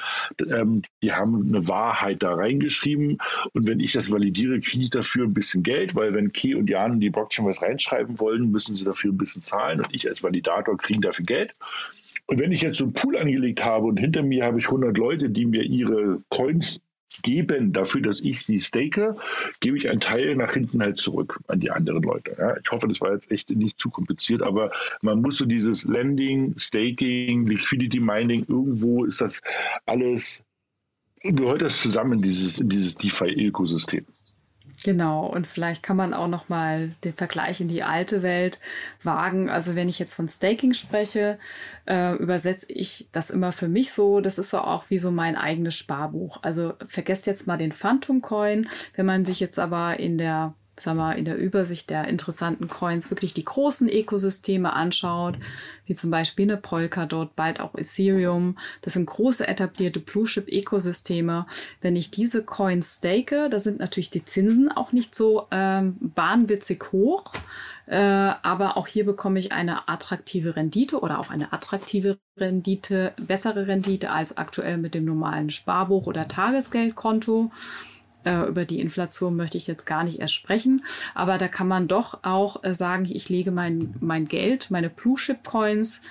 ähm, 0.51 0.83
die 1.03 1.13
haben 1.13 1.49
eine 1.49 1.69
Wahrheit 1.69 2.23
da 2.23 2.35
reingeschrieben 2.35 3.19
und 3.53 3.69
wenn 3.69 3.81
ich 3.81 3.93
das 3.93 4.11
validiere, 4.11 4.61
kriege 4.61 4.85
ich 4.85 4.91
dafür 4.91 5.25
ein 5.25 5.35
bisschen 5.35 5.63
Geld, 5.63 5.95
weil 5.95 6.15
wenn 6.15 6.33
Key 6.33 6.55
und 6.55 6.71
Jan 6.71 6.95
in 6.95 7.01
die 7.01 7.11
Blockchain 7.11 7.47
was 7.47 7.63
reinschreiben 7.63 8.19
wollen, 8.21 8.51
müssen 8.51 8.75
sie 8.75 8.85
dafür 8.85 9.13
ein 9.13 9.19
bisschen 9.19 9.43
zahlen 9.43 9.81
und 9.81 9.89
ich 9.93 10.09
als 10.09 10.23
Validator 10.23 10.77
kriege 10.77 11.01
dafür 11.01 11.25
Geld. 11.25 11.55
Und 12.27 12.41
wenn 12.41 12.53
ich 12.53 12.61
jetzt 12.61 12.77
so 12.77 12.85
einen 12.85 12.93
Pool 12.93 13.17
angelegt 13.17 13.65
habe 13.65 13.87
und 13.87 13.99
hinter 13.99 14.23
mir 14.23 14.45
habe 14.45 14.59
ich 14.59 14.67
100 14.67 14.97
Leute, 14.99 15.31
die 15.31 15.47
mir 15.47 15.63
ihre 15.63 16.21
Coins 16.29 16.81
geben 17.23 17.73
dafür, 17.73 18.03
dass 18.03 18.21
ich 18.21 18.43
sie 18.43 18.61
stake, 18.61 19.17
gebe 19.61 19.77
ich 19.77 19.89
einen 19.89 20.01
Teil 20.01 20.37
nach 20.37 20.53
hinten 20.53 20.83
halt 20.83 20.99
zurück 20.99 21.41
an 21.49 21.61
die 21.61 21.71
anderen 21.71 22.03
Leute. 22.03 22.37
Ja, 22.39 22.57
ich 22.57 22.71
hoffe, 22.71 22.89
das 22.89 23.01
war 23.01 23.13
jetzt 23.13 23.31
echt 23.31 23.51
nicht 23.51 23.79
zu 23.79 23.91
kompliziert, 23.91 24.43
aber 24.43 24.71
man 25.03 25.21
muss 25.21 25.39
so 25.39 25.47
dieses 25.47 25.85
Lending, 25.85 26.55
Staking, 26.59 27.47
Liquidity 27.47 28.01
Mining, 28.01 28.45
irgendwo 28.49 29.05
ist 29.05 29.21
das 29.21 29.43
alles, 29.87 30.45
gehört 31.23 31.63
das 31.63 31.81
zusammen, 31.81 32.23
dieses, 32.23 32.63
dieses 32.65 32.97
DeFi-Ökosystem. 32.97 34.07
Genau, 34.85 35.27
und 35.27 35.47
vielleicht 35.47 35.83
kann 35.83 35.97
man 35.97 36.15
auch 36.15 36.29
noch 36.29 36.49
mal 36.49 36.93
den 37.03 37.13
Vergleich 37.13 37.61
in 37.61 37.69
die 37.69 37.83
alte 37.83 38.23
Welt 38.23 38.61
wagen. 39.03 39.51
Also 39.51 39.75
wenn 39.75 39.89
ich 39.89 39.99
jetzt 39.99 40.15
von 40.15 40.29
Staking 40.29 40.73
spreche, 40.73 41.39
äh, 41.87 42.15
übersetze 42.15 42.73
ich 42.73 43.09
das 43.11 43.31
immer 43.31 43.51
für 43.51 43.67
mich 43.67 43.93
so. 43.93 44.21
Das 44.21 44.39
ist 44.39 44.51
so 44.51 44.59
auch 44.59 44.85
wie 44.89 44.99
so 44.99 45.11
mein 45.11 45.37
eigenes 45.37 45.75
Sparbuch. 45.75 46.39
Also 46.43 46.75
vergesst 46.87 47.27
jetzt 47.27 47.49
mal 47.49 47.57
den 47.57 47.73
Phantom 47.73 48.23
Coin. 48.23 48.69
Wenn 48.95 49.07
man 49.07 49.25
sich 49.25 49.41
jetzt 49.41 49.59
aber 49.59 49.99
in 49.99 50.17
der 50.17 50.55
sag 50.81 50.97
mal, 50.97 51.13
in 51.13 51.25
der 51.25 51.37
Übersicht 51.37 51.91
der 51.91 52.09
interessanten 52.09 52.69
Coins 52.69 53.11
wirklich 53.11 53.35
die 53.35 53.45
großen 53.45 53.89
Ökosysteme 53.89 54.73
anschaut, 54.73 55.37
wie 55.87 55.95
zum 55.95 56.11
Beispiel 56.11 56.45
eine 56.45 56.57
Polkadot, 56.57 57.35
bald 57.37 57.61
auch 57.61 57.75
Ethereum. 57.75 58.57
Das 58.83 58.95
sind 58.95 59.07
große 59.07 59.47
etablierte 59.47 60.01
Blue-Chip-Ökosysteme. 60.01 61.47
Wenn 61.81 61.97
ich 61.97 62.11
diese 62.11 62.43
Coins 62.43 62.97
stake, 62.99 63.49
da 63.51 63.59
sind 63.59 63.79
natürlich 63.79 64.11
die 64.11 64.25
Zinsen 64.25 64.71
auch 64.71 64.93
nicht 64.93 65.15
so 65.15 65.47
ähm, 65.51 65.97
bahnwitzig 66.01 66.83
hoch. 66.93 67.33
Äh, 67.87 67.97
aber 67.97 68.77
auch 68.77 68.87
hier 68.87 69.07
bekomme 69.07 69.39
ich 69.39 69.53
eine 69.53 69.89
attraktive 69.89 70.57
Rendite 70.57 71.01
oder 71.01 71.19
auch 71.19 71.31
eine 71.31 71.55
attraktive 71.55 72.19
Rendite, 72.37 73.15
bessere 73.17 73.67
Rendite 73.67 74.11
als 74.11 74.37
aktuell 74.37 74.77
mit 74.77 74.95
dem 74.95 75.07
normalen 75.07 75.49
Sparbuch 75.49 76.07
oder 76.07 76.29
Tagesgeldkonto. 76.29 77.51
Äh, 78.29 78.47
über 78.47 78.67
die 78.67 78.81
Inflation 78.81 79.37
möchte 79.37 79.57
ich 79.57 79.67
jetzt 79.67 79.87
gar 79.87 80.05
nicht 80.05 80.21
erst 80.21 80.35
sprechen. 80.35 80.85
Aber 81.15 81.39
da 81.39 81.49
kann 81.49 81.67
man 81.67 81.89
doch 81.89 82.21
auch 82.25 82.63
äh, 82.63 82.75
sagen, 82.75 83.07
ich 83.11 83.31
lege 83.31 83.51
mein, 83.51 83.95
mein 84.01 84.27
Geld, 84.27 84.71
meine 84.71 84.91
Blue 84.91 85.17
Chip 85.17 85.45
Coins 85.45 86.03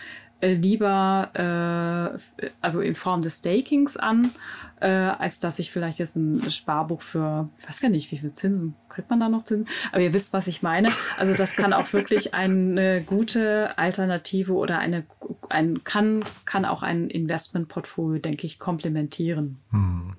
äh, 0.42 0.54
lieber 0.54 2.20
äh, 2.40 2.46
also 2.62 2.82
in 2.82 2.96
Form 2.96 3.22
des 3.22 3.38
Stakings 3.38 3.98
an, 3.98 4.32
äh, 4.80 4.88
als 4.88 5.40
dass 5.40 5.60
ich 5.60 5.72
vielleicht 5.72 6.00
jetzt 6.00 6.16
ein 6.16 6.50
Sparbuch 6.50 7.02
für, 7.02 7.50
ich 7.60 7.68
weiß 7.68 7.82
gar 7.82 7.90
nicht, 7.90 8.12
wie 8.12 8.18
viel 8.18 8.34
Zinsen 8.34 8.76
kriegt 8.90 9.10
man 9.10 9.20
da 9.20 9.30
noch 9.30 9.44
Zinsen? 9.44 9.68
Aber 9.92 10.02
ihr 10.02 10.14
wisst, 10.14 10.34
was 10.34 10.48
ich 10.48 10.62
meine. 10.62 10.90
Also 11.18 11.34
das 11.34 11.56
kann 11.56 11.74
auch 11.74 11.94
wirklich 11.94 12.34
eine 12.34 13.02
gute 13.02 13.78
Alternative 13.78 14.54
oder 14.54 14.80
eine 14.80 15.06
ein, 15.50 15.84
kann, 15.84 16.24
kann 16.46 16.66
auch 16.66 16.84
ein 16.84 17.10
Investmentportfolio, 17.10 18.20
denke 18.20 18.46
ich, 18.46 18.60
komplementieren. 18.60 19.58
Hm. 19.72 20.12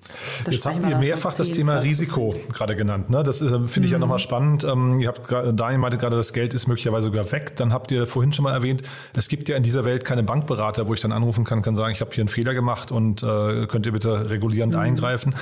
Jetzt 0.49 0.65
haben 0.65 0.87
wir 0.87 0.97
mehrfach 0.97 1.35
das 1.35 1.51
Thema 1.51 1.79
Risiko 1.79 2.35
gerade 2.51 2.75
genannt. 2.75 3.09
Ne? 3.09 3.23
Das 3.23 3.41
äh, 3.41 3.47
finde 3.47 3.65
ich 3.65 3.73
hm. 3.73 3.91
ja 3.93 3.99
nochmal 3.99 4.19
spannend. 4.19 4.63
Ähm, 4.63 4.99
ihr 4.99 5.07
habt 5.07 5.27
grad, 5.27 5.59
Daniel 5.59 5.79
meinte 5.79 5.97
gerade, 5.97 6.15
das 6.15 6.33
Geld 6.33 6.53
ist 6.53 6.67
möglicherweise 6.67 7.05
sogar 7.05 7.31
weg. 7.31 7.55
Dann 7.55 7.73
habt 7.73 7.91
ihr 7.91 8.07
vorhin 8.07 8.33
schon 8.33 8.43
mal 8.43 8.53
erwähnt, 8.53 8.81
es 9.15 9.27
gibt 9.27 9.49
ja 9.49 9.55
in 9.55 9.63
dieser 9.63 9.85
Welt 9.85 10.05
keine 10.05 10.23
Bankberater, 10.23 10.87
wo 10.87 10.93
ich 10.93 11.01
dann 11.01 11.11
anrufen 11.11 11.43
kann, 11.43 11.61
kann 11.61 11.75
sagen, 11.75 11.91
ich 11.91 12.01
habe 12.01 12.11
hier 12.13 12.21
einen 12.21 12.29
Fehler 12.29 12.53
gemacht 12.53 12.91
und 12.91 13.23
äh, 13.23 13.67
könnt 13.67 13.85
ihr 13.85 13.91
bitte 13.91 14.29
regulierend 14.49 14.73
hm. 14.73 14.81
eingreifen. 14.81 15.35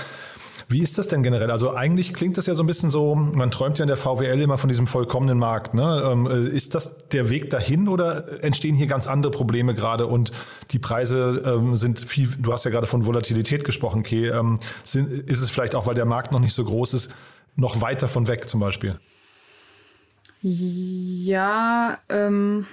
Wie 0.70 0.82
ist 0.82 0.98
das 0.98 1.08
denn 1.08 1.24
generell? 1.24 1.50
Also 1.50 1.76
eigentlich 1.76 2.14
klingt 2.14 2.38
das 2.38 2.46
ja 2.46 2.54
so 2.54 2.62
ein 2.62 2.66
bisschen 2.66 2.90
so, 2.90 3.16
man 3.16 3.52
träumt 3.52 3.78
ja 3.80 3.84
in 3.84 3.88
der 3.88 3.96
VWL 3.96 4.42
immer 4.42 4.58
von 4.58 4.68
diesem 4.68 4.86
vollkommenen 4.86 5.38
Markt. 5.38 5.74
Ne? 5.74 6.04
Ähm, 6.12 6.28
äh, 6.28 6.50
ist 6.50 6.76
das 6.76 7.08
der 7.10 7.30
Weg 7.30 7.50
dahin 7.52 7.88
oder 7.88 8.44
entstehen 8.44 8.76
hier 8.76 8.88
ganz 8.88 9.08
andere 9.08 9.32
Probleme 9.32 9.74
gerade 9.74 10.08
und 10.08 10.32
die 10.72 10.80
Preise 10.80 11.42
ähm, 11.46 11.78
sind 11.78 12.00
viel, 12.02 12.28
du 12.38 12.52
hast 12.52 12.66
ja 12.66 12.72
gerade 12.72 12.88
von 12.88 13.06
Volatilität 13.06 13.64
gesprochen, 13.64 14.04
Kay, 14.04 14.28
ähm, 14.28 14.60
sind, 14.84 15.10
ist 15.30 15.40
es 15.40 15.50
vielleicht 15.50 15.74
auch, 15.74 15.88
weil 15.88 15.96
der 15.96 16.06
Markt 16.06 16.34
noch 16.34 16.40
nicht 16.40 16.54
so 16.54 16.66
groß 16.66 16.96
ist, 16.96 17.14
noch 17.56 17.80
weit 17.80 18.02
davon 18.02 18.28
weg 18.28 18.50
zum 18.50 18.60
Beispiel? 18.60 19.00
Ja, 20.42 22.00
ähm, 22.10 22.66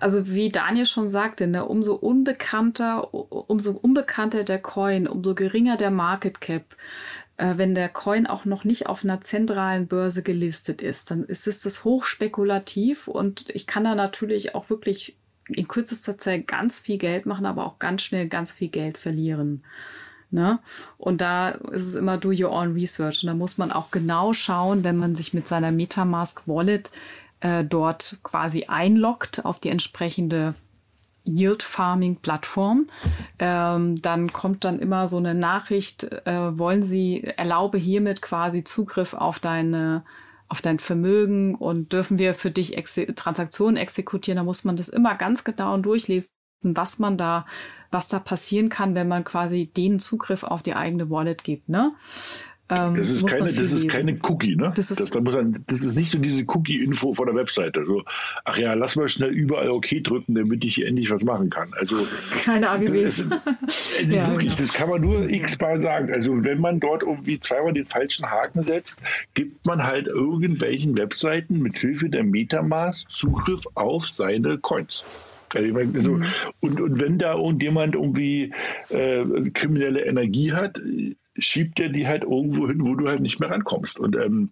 also 0.00 0.28
wie 0.28 0.48
Daniel 0.48 0.86
schon 0.86 1.08
sagte, 1.08 1.46
ne, 1.46 1.64
umso 1.64 1.94
unbekannter, 1.94 3.12
umso 3.14 3.72
unbekannter 3.72 4.44
der 4.44 4.60
Coin, 4.60 5.06
umso 5.06 5.34
geringer 5.34 5.76
der 5.76 5.90
Market 5.90 6.40
Cap, 6.40 6.76
äh, 7.36 7.56
wenn 7.56 7.74
der 7.74 7.88
Coin 7.88 8.26
auch 8.26 8.44
noch 8.44 8.64
nicht 8.64 8.86
auf 8.86 9.04
einer 9.04 9.20
zentralen 9.20 9.86
Börse 9.86 10.22
gelistet 10.22 10.82
ist, 10.82 11.10
dann 11.10 11.24
ist 11.24 11.46
es 11.46 11.62
das 11.62 11.84
hochspekulativ 11.84 13.08
und 13.08 13.44
ich 13.48 13.66
kann 13.66 13.84
da 13.84 13.94
natürlich 13.94 14.54
auch 14.54 14.70
wirklich 14.70 15.16
in 15.48 15.68
kürzester 15.68 16.18
Zeit 16.18 16.46
ganz 16.46 16.80
viel 16.80 16.98
Geld 16.98 17.26
machen, 17.26 17.46
aber 17.46 17.66
auch 17.66 17.78
ganz 17.78 18.02
schnell 18.02 18.28
ganz 18.28 18.52
viel 18.52 18.68
Geld 18.68 18.98
verlieren. 18.98 19.64
Ne? 20.30 20.60
Und 20.96 21.20
da 21.20 21.50
ist 21.50 21.86
es 21.86 21.94
immer 21.96 22.16
do 22.16 22.28
your 22.28 22.52
own 22.52 22.72
research. 22.74 23.22
Und 23.22 23.26
da 23.26 23.34
muss 23.34 23.58
man 23.58 23.72
auch 23.72 23.90
genau 23.90 24.32
schauen, 24.32 24.84
wenn 24.84 24.96
man 24.96 25.16
sich 25.16 25.34
mit 25.34 25.46
seiner 25.46 25.72
Metamask 25.72 26.46
Wallet 26.46 26.92
äh, 27.40 27.64
dort 27.64 28.18
quasi 28.22 28.64
einloggt 28.66 29.44
auf 29.44 29.58
die 29.58 29.70
entsprechende 29.70 30.54
Yield 31.24 31.62
Farming 31.62 32.16
Plattform. 32.16 32.86
Ähm, 33.38 34.00
dann 34.00 34.32
kommt 34.32 34.64
dann 34.64 34.78
immer 34.78 35.08
so 35.08 35.18
eine 35.18 35.34
Nachricht, 35.34 36.04
äh, 36.04 36.58
wollen 36.58 36.82
Sie, 36.82 37.22
erlaube 37.22 37.78
hiermit 37.78 38.22
quasi 38.22 38.64
Zugriff 38.64 39.14
auf 39.14 39.38
deine 39.38 40.04
auf 40.48 40.60
dein 40.62 40.80
Vermögen 40.80 41.54
und 41.54 41.92
dürfen 41.92 42.18
wir 42.18 42.34
für 42.34 42.50
dich 42.50 42.76
Exe 42.76 43.14
Transaktionen 43.14 43.76
exekutieren. 43.76 44.36
Da 44.36 44.42
muss 44.42 44.64
man 44.64 44.76
das 44.76 44.88
immer 44.88 45.14
ganz 45.14 45.44
genau 45.44 45.78
durchlesen, 45.78 46.32
was 46.62 46.98
man 46.98 47.16
da, 47.16 47.46
was 47.92 48.08
da 48.08 48.18
passieren 48.18 48.68
kann, 48.68 48.96
wenn 48.96 49.06
man 49.06 49.22
quasi 49.22 49.66
den 49.66 50.00
Zugriff 50.00 50.42
auf 50.42 50.64
die 50.64 50.74
eigene 50.74 51.08
Wallet 51.08 51.44
gibt. 51.44 51.68
Ne? 51.68 51.92
Ähm, 52.70 52.94
das 52.94 53.10
ist, 53.10 53.26
keine, 53.26 53.52
das 53.52 53.72
ist 53.72 53.88
keine 53.88 54.16
Cookie, 54.22 54.54
ne? 54.54 54.72
Das 54.74 54.90
ist, 54.90 55.00
das, 55.00 55.12
man, 55.12 55.64
das 55.66 55.82
ist 55.82 55.96
nicht 55.96 56.12
so 56.12 56.18
diese 56.18 56.44
Cookie-Info 56.46 57.14
von 57.14 57.26
der 57.26 57.34
Webseite. 57.34 57.84
So, 57.84 58.04
ach 58.44 58.56
ja, 58.56 58.74
lass 58.74 58.94
mal 58.94 59.08
schnell 59.08 59.30
überall 59.30 59.70
OK 59.70 59.88
drücken, 60.02 60.34
damit 60.34 60.64
ich 60.64 60.84
endlich 60.84 61.10
was 61.10 61.24
machen 61.24 61.50
kann. 61.50 61.72
Also 61.78 61.96
keine 62.44 62.70
AGBs. 62.70 63.26
Das, 63.66 63.94
äh, 63.94 64.04
ja, 64.08 64.28
wirklich, 64.28 64.50
genau. 64.50 64.60
das 64.60 64.72
kann 64.72 64.88
man 64.88 65.00
nur 65.00 65.28
x-mal 65.28 65.80
sagen. 65.80 66.12
Also 66.12 66.44
wenn 66.44 66.60
man 66.60 66.78
dort 66.78 67.02
irgendwie 67.02 67.40
zweimal 67.40 67.72
den 67.72 67.86
falschen 67.86 68.30
Haken 68.30 68.62
setzt, 68.64 69.00
gibt 69.34 69.66
man 69.66 69.82
halt 69.82 70.06
irgendwelchen 70.06 70.96
Webseiten 70.96 71.58
mit 71.58 71.76
Hilfe 71.76 72.08
der 72.08 72.22
Metamask 72.22 73.08
Zugriff 73.10 73.64
auf 73.74 74.08
seine 74.08 74.58
Coins. 74.58 75.04
Also 75.52 75.66
ich 75.66 75.72
meine, 75.72 76.00
so, 76.00 76.12
mhm. 76.12 76.24
und, 76.60 76.80
und 76.80 77.00
wenn 77.00 77.18
da 77.18 77.34
irgendjemand 77.34 77.94
irgendwie 77.94 78.52
äh, 78.90 79.24
kriminelle 79.52 80.04
Energie 80.04 80.52
hat, 80.52 80.80
schiebt 81.36 81.78
er 81.80 81.88
die 81.88 82.06
halt 82.06 82.24
irgendwo 82.24 82.66
hin, 82.68 82.86
wo 82.86 82.94
du 82.94 83.08
halt 83.08 83.20
nicht 83.20 83.40
mehr 83.40 83.50
rankommst. 83.50 83.98
Und 83.98 84.16
ähm, 84.16 84.50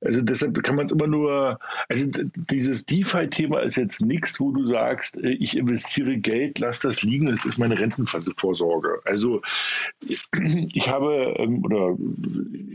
also 0.00 0.22
deshalb 0.22 0.62
kann 0.62 0.76
man 0.76 0.86
es 0.86 0.92
immer 0.92 1.06
nur, 1.06 1.58
also 1.88 2.10
dieses 2.50 2.86
DeFi-Thema 2.86 3.60
ist 3.60 3.76
jetzt 3.76 4.00
nichts, 4.00 4.40
wo 4.40 4.50
du 4.50 4.66
sagst, 4.66 5.16
äh, 5.22 5.30
ich 5.30 5.56
investiere 5.56 6.16
Geld, 6.16 6.58
lass 6.58 6.80
das 6.80 7.02
liegen, 7.02 7.26
das 7.26 7.44
ist 7.44 7.58
meine 7.58 7.78
Rentenvorsorge. 7.78 9.00
Also 9.04 9.42
ich 10.72 10.88
habe, 10.88 11.34
ähm, 11.38 11.64
oder 11.64 11.96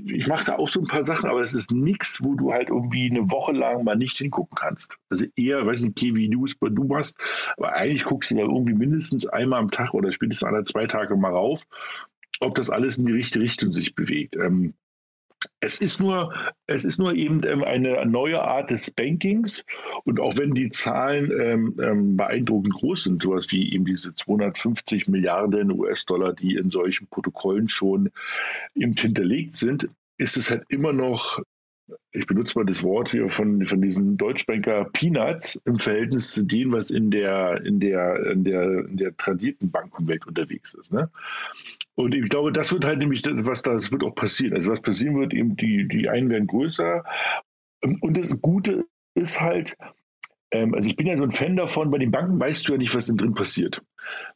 ich 0.06 0.28
mache 0.28 0.46
da 0.46 0.56
auch 0.58 0.70
so 0.70 0.82
ein 0.82 0.88
paar 0.88 1.04
Sachen, 1.04 1.30
aber 1.30 1.42
es 1.42 1.54
ist 1.54 1.72
nichts, 1.72 2.24
wo 2.24 2.36
du 2.36 2.54
halt 2.54 2.70
irgendwie 2.70 3.10
eine 3.10 3.32
Woche 3.32 3.52
lang 3.52 3.84
mal 3.84 3.96
nicht 3.96 4.18
hingucken 4.18 4.56
kannst. 4.56 4.98
Also 5.10 5.26
eher, 5.36 5.66
weiß 5.66 5.82
nicht, 5.82 6.02
wie 6.02 6.30
du 6.30 6.46
es 6.46 6.58
du 6.60 6.84
machst, 6.84 7.18
aber 7.58 7.74
eigentlich 7.74 8.04
guckst 8.04 8.32
du 8.32 8.36
da 8.36 8.42
irgendwie 8.42 8.74
mindestens 8.74 9.26
einmal 9.28 9.60
am 9.60 9.72
Tag 9.72 9.94
oder 9.94 10.12
spätestens 10.12 10.48
alle 10.48 10.64
zwei 10.66 10.86
Tage 10.86 11.16
mal 11.16 11.32
rauf 11.32 11.66
ob 12.40 12.56
das 12.56 12.70
alles 12.70 12.98
in 12.98 13.06
die 13.06 13.14
richtige 13.14 13.44
Richtung 13.44 13.72
sich 13.72 13.96
bewegt. 13.96 14.36
Ähm, 14.36 14.74
es 15.62 15.80
ist 15.80 16.00
nur, 16.00 16.34
es 16.68 16.86
ist 16.86 17.00
nur 17.00 17.14
eben 17.14 17.46
ähm, 17.46 17.64
eine 17.64 18.06
neue 18.06 18.42
Art 18.42 18.72
des 18.72 18.92
Bankings. 18.92 19.66
Und 20.04 20.20
auch 20.20 20.38
wenn 20.38 20.54
die 20.54 20.70
Zahlen 20.70 21.32
ähm, 21.32 21.80
ähm 21.82 22.18
beeindruckend 22.18 22.74
groß 22.74 23.04
sind, 23.04 23.24
sowas 23.24 23.48
wie 23.52 23.74
eben 23.74 23.86
diese 23.86 24.14
250 24.14 25.08
Milliarden 25.08 25.72
US-Dollar, 25.72 26.34
die 26.34 26.56
in 26.56 26.70
solchen 26.70 27.08
Protokollen 27.08 27.68
schon 27.68 28.10
eben 28.76 28.94
hinterlegt 28.94 29.56
sind, 29.56 29.90
ist 30.18 30.38
es 30.38 30.52
halt 30.52 30.64
immer 30.70 30.92
noch 30.92 31.42
ich 32.12 32.26
benutze 32.26 32.58
mal 32.58 32.66
das 32.66 32.84
Wort 32.84 33.12
hier 33.12 33.30
von, 33.30 33.64
von 33.66 33.82
diesen 33.82 34.18
Deutschbanker 34.18 34.86
Peanuts 34.86 35.60
im 35.66 35.78
Verhältnis 35.78 36.32
zu 36.32 36.44
dem, 36.46 36.72
was 36.72 36.92
in 36.92 37.12
der, 37.12 37.64
in 37.66 37.80
der, 37.80 38.32
in 38.32 38.44
der, 38.44 38.86
in 38.86 38.98
der 38.98 39.16
tradierten 39.18 39.72
Bankenwelt 39.72 40.26
unterwegs 40.28 40.74
ist. 40.74 40.92
Ne? 40.92 41.10
Und 41.96 42.16
ich 42.16 42.30
glaube, 42.30 42.52
das 42.52 42.72
wird 42.72 42.86
halt 42.86 43.00
nämlich, 43.00 43.24
was 43.26 43.62
das 43.62 43.92
wird 43.92 44.04
auch 44.04 44.16
passieren. 44.16 44.54
Also 44.54 44.72
was 44.72 44.82
passieren 44.82 45.20
wird, 45.20 45.34
eben 45.34 45.56
die, 45.56 45.88
die 45.88 46.10
einen 46.10 46.32
werden 46.32 46.48
größer. 46.48 47.04
Und 47.82 48.18
das 48.18 48.42
Gute 48.42 48.86
ist 49.16 49.42
halt, 49.42 49.76
also 50.52 50.90
ich 50.90 50.96
bin 50.96 51.08
ja 51.08 51.16
so 51.16 51.24
ein 51.24 51.32
Fan 51.32 51.56
davon, 51.56 51.92
bei 51.92 52.00
den 52.00 52.12
Banken 52.12 52.40
weißt 52.40 52.68
du 52.68 52.72
ja 52.72 52.78
nicht, 52.78 52.96
was 52.96 53.08
drin 53.08 53.34
passiert. 53.34 53.82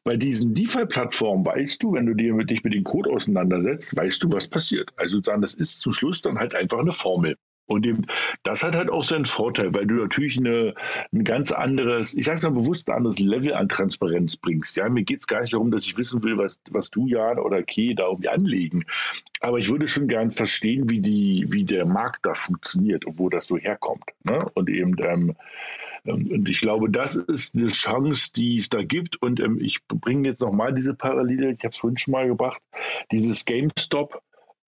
Bei 0.04 0.16
diesen 0.16 0.54
DeFi-Plattformen 0.54 1.46
weißt 1.46 1.82
du, 1.82 1.94
wenn 1.94 2.06
du 2.06 2.14
dir 2.14 2.34
mit, 2.34 2.50
dich 2.50 2.64
mit 2.64 2.74
dem 2.74 2.84
Code 2.84 3.10
auseinandersetzt, 3.10 3.96
weißt 3.96 4.24
du, 4.24 4.32
was 4.32 4.48
passiert. 4.48 4.92
Also 4.96 5.20
dann, 5.20 5.42
das 5.42 5.56
ist 5.56 5.82
zum 5.82 5.94
Schluss 5.94 6.22
dann 6.22 6.38
halt 6.38 6.54
einfach 6.54 6.80
eine 6.80 6.92
Formel. 6.92 7.38
Und 7.66 7.86
eben, 7.86 8.06
das 8.44 8.62
hat 8.64 8.76
halt 8.76 8.90
auch 8.90 9.04
seinen 9.04 9.26
Vorteil, 9.26 9.74
weil 9.74 9.88
du 9.88 9.96
natürlich 9.96 10.38
eine, 10.38 10.76
ein 11.14 11.24
ganz 11.24 11.52
anderes, 11.52 12.14
ich 12.14 12.26
sage 12.26 12.38
es 12.38 12.44
mal 12.44 12.52
bewusst, 12.52 12.90
ein 12.90 12.98
anderes 12.98 13.20
Level 13.20 13.54
an 13.54 13.70
Transparenz 13.70 14.36
bringst. 14.36 14.76
Ja, 14.76 14.90
mir 14.90 15.04
geht 15.04 15.22
es 15.22 15.28
gar 15.28 15.42
nicht 15.42 15.54
darum, 15.54 15.72
dass 15.72 15.86
ich 15.86 15.98
wissen 15.98 16.24
will, 16.26 16.38
was, 16.38 16.60
was 16.70 16.90
du, 16.90 17.08
Jan 17.08 17.40
oder 17.40 17.64
Key 17.64 17.96
da 17.96 18.08
irgendwie 18.08 18.30
anlegen. 18.30 18.86
Aber 19.40 19.60
ich 19.60 19.72
würde 19.72 19.88
schon 19.88 20.10
gern 20.10 20.30
verstehen, 20.30 20.90
wie, 20.90 21.00
die, 21.00 21.46
wie 21.50 21.64
der 21.64 21.86
Markt 21.86 22.26
da 22.26 22.34
funktioniert 22.34 23.06
und 23.06 23.18
wo 23.18 23.30
das 23.30 23.48
so 23.48 23.58
herkommt. 23.58 24.04
Ne? 24.24 24.46
Und 24.54 24.70
eben, 24.70 24.96
ähm, 25.00 25.06
ähm 25.30 25.36
und 26.06 26.50
ich 26.50 26.60
glaube, 26.60 26.90
das 26.90 27.16
ist 27.16 27.56
eine 27.56 27.68
Chance, 27.68 28.34
die 28.36 28.58
es 28.58 28.70
da 28.70 28.84
gibt. 28.84 29.22
Und 29.22 29.40
ähm, 29.40 29.60
ich 29.62 29.80
bringe 29.88 30.30
jetzt 30.30 30.42
nochmal 30.42 30.74
diese 30.74 30.94
Parallele, 30.94 31.52
ich 31.52 31.60
habe 31.60 31.70
es 31.70 31.78
vorhin 31.78 31.98
schon 31.98 32.12
mal 32.12 32.28
gebracht, 32.28 32.62
dieses 33.12 33.46
GameStop 33.46 34.22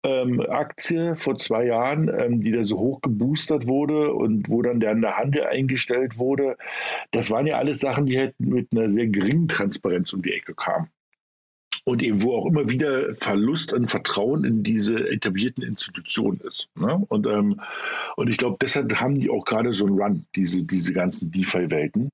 ähm, 0.04 0.40
Aktie 0.40 1.16
vor 1.16 1.38
zwei 1.38 1.66
Jahren, 1.66 2.10
ähm, 2.10 2.42
die 2.42 2.52
da 2.52 2.64
so 2.64 2.78
hoch 2.78 3.02
geboostert 3.02 3.68
wurde 3.68 4.14
und 4.14 4.50
wo 4.50 4.62
dann 4.62 4.80
der, 4.80 4.96
der 4.96 5.18
Handel 5.18 5.46
eingestellt 5.46 6.18
wurde. 6.18 6.58
Das 7.12 7.32
waren 7.32 7.48
ja 7.48 7.58
alles 7.58 7.80
Sachen, 7.80 8.06
die 8.06 8.18
halt 8.18 8.36
mit 8.40 8.70
einer 8.72 8.90
sehr 8.90 9.08
geringen 9.08 9.48
Transparenz 9.48 10.14
um 10.14 10.22
die 10.22 10.34
Ecke 10.34 10.54
kamen. 10.54 10.90
Und 11.88 12.02
eben 12.02 12.24
wo 12.24 12.36
auch 12.36 12.48
immer 12.48 12.68
wieder 12.68 13.14
Verlust 13.14 13.72
an 13.72 13.88
Vertrauen 13.88 14.44
in 14.44 14.64
diese 14.64 15.08
etablierten 15.08 15.64
Institutionen 15.64 16.40
ist. 16.42 16.68
Ne? 16.76 17.06
Und, 17.10 17.28
ähm, 17.28 17.62
und 18.16 18.28
ich 18.28 18.38
glaube, 18.38 18.58
deshalb 18.60 19.00
haben 19.00 19.20
die 19.20 19.30
auch 19.30 19.46
gerade 19.46 19.72
so 19.72 19.86
einen 19.86 20.02
Run, 20.02 20.26
diese, 20.36 20.64
diese 20.64 20.94
ganzen 20.94 21.32
DeFi-Welten. 21.32 22.10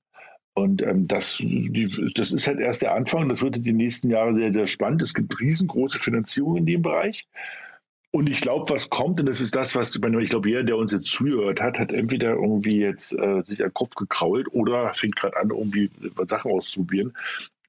Und 0.53 0.81
ähm, 0.81 1.07
das, 1.07 1.37
die, 1.37 2.11
das 2.13 2.33
ist 2.33 2.47
halt 2.47 2.59
erst 2.59 2.81
der 2.81 2.93
Anfang. 2.93 3.29
Das 3.29 3.41
wird 3.41 3.65
die 3.65 3.71
nächsten 3.71 4.09
Jahre 4.09 4.35
sehr, 4.35 4.51
sehr 4.51 4.67
spannend. 4.67 5.01
Es 5.01 5.13
gibt 5.13 5.39
riesengroße 5.39 5.97
Finanzierung 5.97 6.57
in 6.57 6.65
dem 6.65 6.81
Bereich. 6.81 7.25
Und 8.13 8.29
ich 8.29 8.41
glaube, 8.41 8.73
was 8.73 8.89
kommt, 8.89 9.21
und 9.21 9.25
das 9.25 9.39
ist 9.39 9.55
das, 9.55 9.73
was, 9.77 9.95
ich 9.95 10.29
glaube, 10.29 10.49
jeder, 10.49 10.63
der 10.63 10.75
uns 10.75 10.91
jetzt 10.91 11.07
zuhört 11.07 11.61
hat, 11.61 11.79
hat 11.79 11.93
entweder 11.93 12.31
irgendwie 12.31 12.79
jetzt 12.79 13.13
äh, 13.13 13.41
sich 13.43 13.63
an 13.63 13.73
Kopf 13.73 13.95
gekrault 13.95 14.47
oder 14.51 14.93
fängt 14.93 15.15
gerade 15.15 15.37
an, 15.37 15.49
irgendwie 15.49 15.89
Sachen 16.27 16.51
auszuprobieren. 16.51 17.13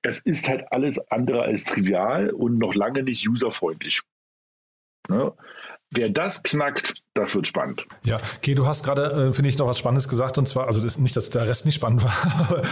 Es 0.02 0.20
ist 0.20 0.48
halt 0.48 0.72
alles 0.72 0.98
andere 1.10 1.42
als 1.42 1.64
trivial 1.64 2.30
und 2.30 2.58
noch 2.58 2.74
lange 2.74 3.02
nicht 3.02 3.28
userfreundlich. 3.28 4.00
Ne? 5.08 5.32
Wer 5.94 6.08
das 6.08 6.42
knackt, 6.42 6.94
das 7.12 7.34
wird 7.34 7.46
spannend. 7.46 7.86
Ja, 8.04 8.18
okay, 8.38 8.54
du 8.54 8.66
hast 8.66 8.82
gerade, 8.82 9.28
äh, 9.28 9.32
finde 9.34 9.50
ich, 9.50 9.58
noch 9.58 9.66
was 9.66 9.78
Spannendes 9.78 10.08
gesagt 10.08 10.38
und 10.38 10.48
zwar, 10.48 10.66
also 10.66 10.80
das, 10.80 10.98
nicht, 10.98 11.14
dass 11.16 11.28
der 11.28 11.46
Rest 11.46 11.66
nicht 11.66 11.74
spannend 11.74 12.02
war, 12.02 12.14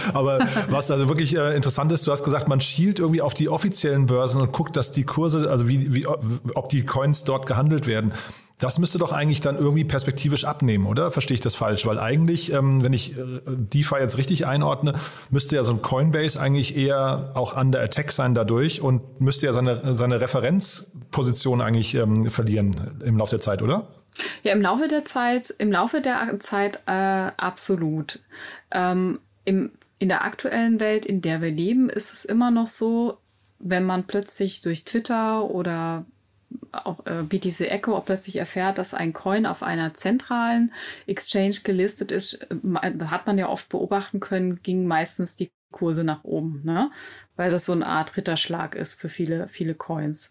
aber 0.15 0.39
was 0.69 0.89
also 0.89 1.07
wirklich 1.07 1.35
äh, 1.35 1.55
interessant 1.55 1.91
ist, 1.91 2.07
du 2.07 2.11
hast 2.11 2.23
gesagt, 2.23 2.47
man 2.47 2.61
schielt 2.61 2.97
irgendwie 2.97 3.21
auf 3.21 3.35
die 3.35 3.47
offiziellen 3.47 4.07
Börsen 4.07 4.41
und 4.41 4.51
guckt, 4.51 4.75
dass 4.75 4.91
die 4.91 5.03
Kurse, 5.03 5.51
also 5.51 5.67
wie, 5.67 5.93
wie 5.93 6.07
ob 6.07 6.69
die 6.69 6.83
Coins 6.83 7.23
dort 7.23 7.45
gehandelt 7.45 7.85
werden. 7.85 8.11
Das 8.61 8.77
müsste 8.77 8.99
doch 8.99 9.11
eigentlich 9.11 9.41
dann 9.41 9.57
irgendwie 9.57 9.83
perspektivisch 9.83 10.45
abnehmen, 10.45 10.85
oder? 10.85 11.09
Verstehe 11.09 11.33
ich 11.33 11.41
das 11.41 11.55
falsch? 11.55 11.87
Weil 11.87 11.97
eigentlich, 11.97 12.53
ähm, 12.53 12.83
wenn 12.83 12.93
ich 12.93 13.17
äh, 13.17 13.41
DeFi 13.47 13.95
jetzt 13.95 14.19
richtig 14.19 14.45
einordne, 14.45 14.93
müsste 15.31 15.55
ja 15.55 15.63
so 15.63 15.73
ein 15.73 15.81
Coinbase 15.81 16.39
eigentlich 16.39 16.77
eher 16.77 17.31
auch 17.33 17.55
an 17.57 17.71
der 17.71 17.81
Attack 17.81 18.11
sein 18.11 18.35
dadurch 18.35 18.79
und 18.79 19.19
müsste 19.19 19.47
ja 19.47 19.53
seine, 19.53 19.95
seine 19.95 20.21
Referenzposition 20.21 21.59
eigentlich 21.59 21.95
ähm, 21.95 22.29
verlieren 22.29 23.01
im 23.03 23.17
Laufe 23.17 23.31
der 23.31 23.39
Zeit, 23.39 23.63
oder? 23.63 23.87
Ja, 24.43 24.53
im 24.53 24.61
Laufe 24.61 24.87
der 24.87 25.05
Zeit, 25.05 25.51
im 25.57 25.71
Laufe 25.71 25.99
der 25.99 26.39
Zeit 26.39 26.81
äh, 26.85 26.91
absolut. 26.91 28.19
Ähm, 28.69 29.19
im, 29.43 29.71
in 29.97 30.07
der 30.07 30.23
aktuellen 30.23 30.79
Welt, 30.79 31.07
in 31.07 31.21
der 31.21 31.41
wir 31.41 31.49
leben, 31.49 31.89
ist 31.89 32.13
es 32.13 32.25
immer 32.25 32.51
noch 32.51 32.67
so, 32.67 33.17
wenn 33.57 33.85
man 33.85 34.05
plötzlich 34.05 34.61
durch 34.61 34.85
Twitter 34.85 35.49
oder 35.49 36.05
auch 36.71 37.05
äh, 37.05 37.23
BTC 37.23 37.61
Echo 37.61 37.95
auch 37.95 38.05
plötzlich 38.05 38.37
erfährt, 38.37 38.77
dass 38.77 38.93
ein 38.93 39.13
Coin 39.13 39.45
auf 39.45 39.63
einer 39.63 39.93
zentralen 39.93 40.73
Exchange 41.07 41.57
gelistet 41.63 42.11
ist, 42.11 42.41
äh, 42.49 43.05
hat 43.05 43.27
man 43.27 43.37
ja 43.37 43.49
oft 43.49 43.69
beobachten 43.69 44.19
können, 44.19 44.61
ging 44.61 44.85
meistens 44.85 45.35
die 45.35 45.51
Kurse 45.71 46.03
nach 46.03 46.23
oben, 46.23 46.61
ne? 46.63 46.91
Weil 47.41 47.49
das 47.49 47.65
so 47.65 47.71
eine 47.71 47.87
Art 47.87 48.15
Ritterschlag 48.17 48.75
ist 48.75 48.93
für 48.93 49.09
viele, 49.09 49.47
viele 49.47 49.73
Coins. 49.73 50.29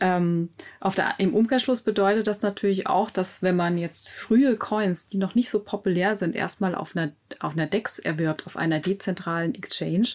Ähm, 0.00 0.50
auf 0.80 0.94
der, 0.94 1.14
Im 1.16 1.32
Umkehrschluss 1.32 1.80
bedeutet 1.80 2.26
das 2.26 2.42
natürlich 2.42 2.86
auch, 2.86 3.08
dass 3.08 3.40
wenn 3.40 3.56
man 3.56 3.78
jetzt 3.78 4.10
frühe 4.10 4.58
Coins, 4.58 5.08
die 5.08 5.16
noch 5.16 5.34
nicht 5.34 5.48
so 5.48 5.60
populär 5.60 6.14
sind, 6.14 6.36
erstmal 6.36 6.74
auf 6.74 6.94
einer, 6.94 7.12
auf 7.40 7.54
einer 7.54 7.66
DEX 7.66 7.98
erwirbt, 7.98 8.44
auf 8.44 8.58
einer 8.58 8.80
dezentralen 8.80 9.54
Exchange, 9.54 10.08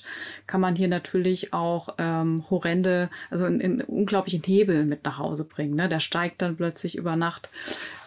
kann 0.45 0.61
man 0.61 0.75
hier 0.75 0.87
natürlich 0.87 1.55
auch 1.55 1.95
ähm, 1.97 2.45
horrende, 2.51 3.09
also 3.31 3.45
einen 3.45 3.81
unglaublichen 3.81 4.43
Hebel 4.43 4.85
mit 4.85 5.05
nach 5.05 5.17
Hause 5.17 5.43
bringen. 5.43 5.73
Ne? 5.73 5.89
Der 5.89 5.99
steigt 5.99 6.43
dann 6.43 6.55
plötzlich 6.55 6.97
über 6.97 7.15
Nacht 7.15 7.49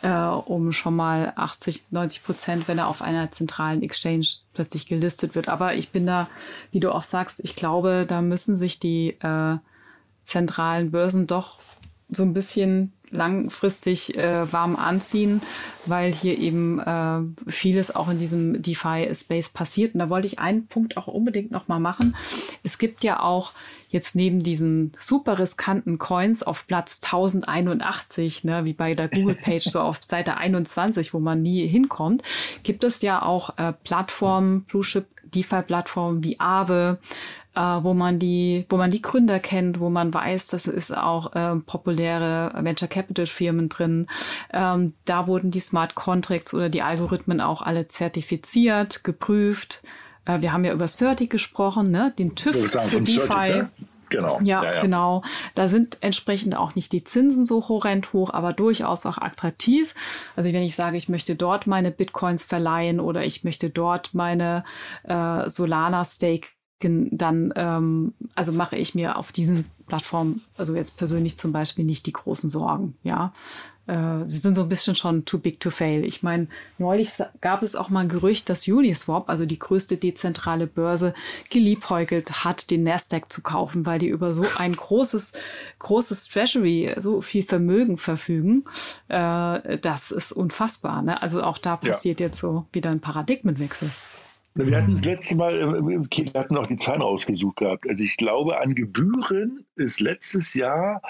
äh, 0.03 0.09
um 0.09 0.73
schon 0.73 0.97
mal 0.97 1.33
80, 1.37 1.93
90 1.93 2.25
Prozent, 2.25 2.69
wenn 2.69 2.79
er 2.79 2.89
auf 2.89 3.03
einer 3.03 3.31
zentralen 3.31 3.83
Exchange 3.83 4.27
plötzlich 4.55 4.87
gelistet 4.87 5.35
wird. 5.35 5.49
Aber 5.49 5.75
ich 5.75 5.91
bin 5.91 6.07
da, 6.07 6.29
wie 6.71 6.81
du 6.81 6.93
auch 6.93 7.03
sagst, 7.03 7.41
ich 7.45 7.57
glaube, 7.57 8.07
da 8.09 8.23
müssen 8.23 8.57
sich 8.57 8.79
die 8.79 9.11
äh, 9.21 9.57
zentralen 10.23 10.91
Börsen 10.91 11.27
doch 11.27 11.59
so 12.09 12.23
ein 12.23 12.35
bisschen 12.35 12.93
langfristig 13.11 14.17
äh, 14.17 14.53
warm 14.53 14.77
anziehen, 14.77 15.43
weil 15.87 16.13
hier 16.13 16.39
eben 16.39 16.79
äh, 16.79 17.21
vieles 17.51 17.95
auch 17.95 18.09
in 18.09 18.19
diesem 18.19 18.63
DeFi-Space 18.63 19.51
passiert. 19.51 19.95
Und 19.95 20.01
da 20.01 20.11
wollte 20.11 20.27
ich 20.27 20.39
einen 20.39 20.67
Punkt 20.67 20.97
auch 20.97 21.07
unbedingt 21.07 21.51
nochmal 21.51 21.81
machen. 21.81 22.17
Es 22.63 22.79
gibt 22.79 23.05
ja 23.05 23.21
auch 23.21 23.53
jetzt 23.91 24.15
neben 24.15 24.43
diesen 24.43 24.93
super 24.97 25.39
riskanten 25.39 25.99
Coins 25.99 26.43
auf 26.43 26.67
Platz 26.67 27.01
1081, 27.03 28.45
ne, 28.45 28.65
wie 28.65 28.73
bei 28.73 28.95
der 28.95 29.09
Google-Page 29.09 29.65
so 29.65 29.81
auf 29.81 30.01
Seite 30.07 30.37
21, 30.37 31.13
wo 31.13 31.19
man 31.19 31.43
nie 31.43 31.67
hinkommt, 31.67 32.23
gibt 32.63 32.85
es 32.85 33.03
ja 33.03 33.23
auch 33.23 33.59
äh, 33.59 33.73
Plattformen, 33.85 34.63
Blue-Chip 34.63 35.07
DeFi-Plattformen 35.25 36.25
wie 36.25 36.39
Aave, 36.39 36.99
äh, 37.55 37.61
wo 37.61 37.95
man 37.95 38.19
die, 38.19 38.67
wo 38.69 38.77
man 38.77 38.91
die 38.91 39.03
Gründer 39.03 39.41
kennt, 39.41 39.81
wo 39.81 39.91
man 39.91 40.13
weiß, 40.13 40.49
dass 40.49 40.67
es 40.67 40.93
auch 40.93 41.35
äh, 41.35 41.57
populäre 41.57 42.53
Venture 42.57 42.89
Capital 42.89 43.27
Firmen 43.27 43.69
drin. 43.69 44.07
Ähm, 44.53 44.95
da 45.05 45.27
wurden 45.27 45.51
die 45.51 45.61
Smart 45.61 45.95
Contracts 45.95 46.55
oder 46.55 46.69
die 46.69 46.83
Algorithmen 46.83 47.41
auch 47.41 47.63
alle 47.63 47.89
zertifiziert, 47.89 49.05
geprüft. 49.05 49.83
Äh, 50.25 50.43
wir 50.43 50.53
haben 50.53 50.65
ja 50.65 50.73
über 50.73 50.87
Certi 50.87 51.27
gesprochen, 51.27 51.91
ne? 51.91 52.13
den 52.19 52.35
TÜV 52.35 52.71
für 52.71 53.01
DeFi. 53.01 53.27
Certic, 53.27 53.57
ne? 53.57 53.71
Genau. 54.11 54.41
Ja, 54.43 54.63
ja, 54.65 54.75
ja, 54.75 54.81
genau. 54.81 55.23
Da 55.55 55.69
sind 55.69 55.99
entsprechend 56.01 56.57
auch 56.57 56.75
nicht 56.75 56.93
die 56.93 57.05
Zinsen 57.05 57.45
so 57.45 57.69
horrend 57.69 58.13
hoch, 58.13 58.31
aber 58.31 58.53
durchaus 58.53 59.07
auch 59.07 59.19
attraktiv. 59.19 59.95
Also 60.35 60.53
wenn 60.53 60.63
ich 60.63 60.75
sage, 60.75 60.97
ich 60.97 61.09
möchte 61.09 61.37
dort 61.37 61.69
meine 61.69 61.93
Bitcoins 61.93 62.45
verleihen 62.45 62.99
oder 62.99 63.25
ich 63.25 63.45
möchte 63.45 63.71
dort 63.71 64.13
meine 64.13 64.65
äh, 65.05 65.49
Solana 65.49 66.05
Stake 66.05 66.49
dann 66.81 67.53
ähm, 67.57 68.15
also 68.35 68.53
mache 68.53 68.77
ich 68.77 68.95
mir 68.95 69.17
auf 69.17 69.33
diesen 69.33 69.67
Plattformen, 69.87 70.41
also 70.57 70.75
jetzt 70.75 70.97
persönlich 70.97 71.37
zum 71.37 71.53
Beispiel 71.53 71.85
nicht 71.85 72.07
die 72.07 72.13
großen 72.13 72.49
Sorgen, 72.51 72.95
ja. 73.03 73.33
Äh, 73.91 74.27
sie 74.27 74.37
sind 74.37 74.55
so 74.55 74.63
ein 74.63 74.69
bisschen 74.69 74.95
schon 74.95 75.25
too 75.25 75.39
big 75.39 75.59
to 75.59 75.71
fail. 75.71 76.05
Ich 76.05 76.23
meine, 76.23 76.47
neulich 76.79 77.11
gab 77.41 77.63
es 77.63 77.75
auch 77.75 77.89
mal 77.89 78.01
ein 78.01 78.09
Gerücht, 78.09 78.49
dass 78.49 78.69
Uniswap, 78.69 79.29
also 79.29 79.47
die 79.47 79.59
größte 79.59 79.97
dezentrale 79.97 80.69
Börse, 80.69 81.13
geliebäugelt 81.49 82.45
hat, 82.45 82.71
den 82.71 82.85
Nasdaq 82.85 83.33
zu 83.33 83.43
kaufen, 83.43 83.87
weil 83.87 83.99
die 83.99 84.09
über 84.09 84.33
so 84.33 84.45
ein 84.59 84.75
großes, 84.75 85.33
großes 85.81 86.29
Treasury, 86.29 86.95
so 86.99 87.21
viel 87.21 87.43
Vermögen 87.43 87.99
verfügen. 87.99 88.65
Äh, 89.09 89.79
das 89.79 90.13
ist 90.13 90.31
unfassbar. 90.31 91.03
Ne? 91.03 91.21
Also 91.21 91.43
auch 91.43 91.59
da 91.59 91.77
passiert 91.77 92.21
ja. 92.21 92.27
jetzt 92.27 92.39
so 92.39 92.67
wieder 92.73 92.91
ein 92.91 93.01
Paradigmenwechsel. 93.01 93.91
Wir 94.55 94.77
hatten 94.77 94.91
das 94.91 95.05
letzte 95.05 95.37
Mal, 95.37 95.61
äh, 95.61 95.83
wir 95.85 96.33
hatten 96.35 96.57
auch 96.57 96.67
die 96.67 96.77
Zahlen 96.77 97.03
rausgesucht 97.03 97.57
gehabt. 97.57 97.89
Also 97.89 98.03
ich 98.03 98.17
glaube, 98.17 98.61
an 98.61 98.75
Gebühren 98.75 99.65
ist 99.77 100.01
letztes 100.01 100.55
Jahr 100.55 101.03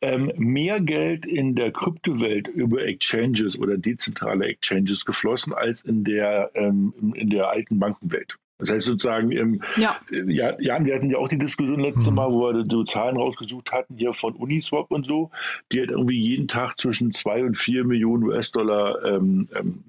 ähm, 0.00 0.32
mehr 0.36 0.80
Geld 0.80 1.26
in 1.26 1.56
der 1.56 1.72
Kryptowelt 1.72 2.46
über 2.46 2.84
Exchanges 2.84 3.58
oder 3.58 3.76
dezentrale 3.76 4.46
Exchanges 4.46 5.04
geflossen 5.04 5.52
als 5.52 5.82
in 5.82 6.04
der, 6.04 6.52
ähm, 6.54 6.94
in 7.14 7.30
der 7.30 7.48
alten 7.48 7.78
Bankenwelt. 7.78 8.38
Das 8.58 8.70
heißt 8.70 8.86
sozusagen, 8.86 9.32
im, 9.32 9.62
ja. 9.76 9.96
ja, 10.10 10.58
Jan, 10.60 10.84
wir 10.84 10.94
hatten 10.94 11.10
ja 11.10 11.18
auch 11.18 11.28
die 11.28 11.38
Diskussion 11.38 11.80
letztes 11.80 12.08
mhm. 12.08 12.14
Mal, 12.14 12.30
wo 12.30 12.52
wir 12.52 12.64
so 12.68 12.84
Zahlen 12.84 13.16
rausgesucht 13.16 13.72
hatten, 13.72 13.96
hier 13.96 14.12
von 14.12 14.34
Uniswap 14.34 14.90
und 14.90 15.04
so, 15.04 15.30
die 15.72 15.80
halt 15.80 15.90
irgendwie 15.90 16.20
jeden 16.20 16.46
Tag 16.46 16.78
zwischen 16.78 17.12
zwei 17.12 17.42
und 17.44 17.56
vier 17.56 17.84
Millionen 17.84 18.22
US-Dollar 18.24 19.04
ähm, 19.04 19.48
ähm, 19.54 19.82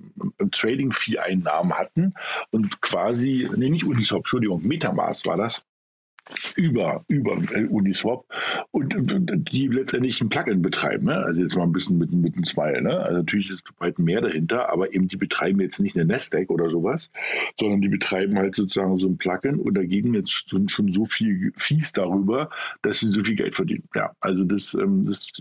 Trading-Fee-Einnahmen 0.52 1.74
hatten 1.74 2.14
und 2.52 2.82
quasi, 2.82 3.48
nee, 3.56 3.70
nicht 3.70 3.86
Uniswap, 3.86 4.20
Entschuldigung, 4.20 4.66
Metamask 4.66 5.28
war 5.28 5.38
das 5.38 5.64
über, 6.56 7.04
über 7.08 7.38
Uniswap 7.70 8.26
und 8.72 8.96
die 9.52 9.68
letztendlich 9.68 10.20
ein 10.22 10.30
Plugin 10.30 10.62
betreiben. 10.62 11.06
Ne? 11.06 11.18
Also 11.18 11.42
jetzt 11.42 11.56
mal 11.56 11.64
ein 11.64 11.72
bisschen 11.72 11.98
mit, 11.98 12.12
mit 12.12 12.36
einem 12.36 12.46
Smile. 12.46 12.82
Ne? 12.82 13.00
Also 13.00 13.18
natürlich 13.18 13.50
ist 13.50 13.64
weit 13.80 14.00
mehr 14.00 14.22
dahinter, 14.22 14.70
aber 14.70 14.94
eben 14.94 15.08
die 15.08 15.18
betreiben 15.18 15.60
jetzt 15.62 15.80
nicht 15.80 15.96
eine 15.96 16.06
Nasdaq 16.06 16.50
oder 16.50 16.70
sowas, 16.70 17.12
sondern 17.60 17.82
die 17.82 17.90
betreiben 17.90 18.38
halt 18.38 18.56
sozusagen 18.56 18.98
so 18.98 19.08
ein 19.08 19.18
Plugin 19.18 19.60
und 19.60 19.76
da 19.76 19.84
gehen 19.84 20.14
jetzt 20.14 20.32
schon, 20.32 20.70
schon 20.70 20.92
so 20.92 21.06
viel 21.06 21.52
Fees 21.58 21.94
darüber, 21.94 22.50
dass 22.82 23.00
sie 23.00 23.08
so 23.08 23.24
viel 23.24 23.36
Geld 23.36 23.56
verdienen. 23.56 23.84
Ja, 23.94 24.12
also 24.20 24.44
das, 24.44 24.74
ähm, 24.74 25.06
das 25.06 25.32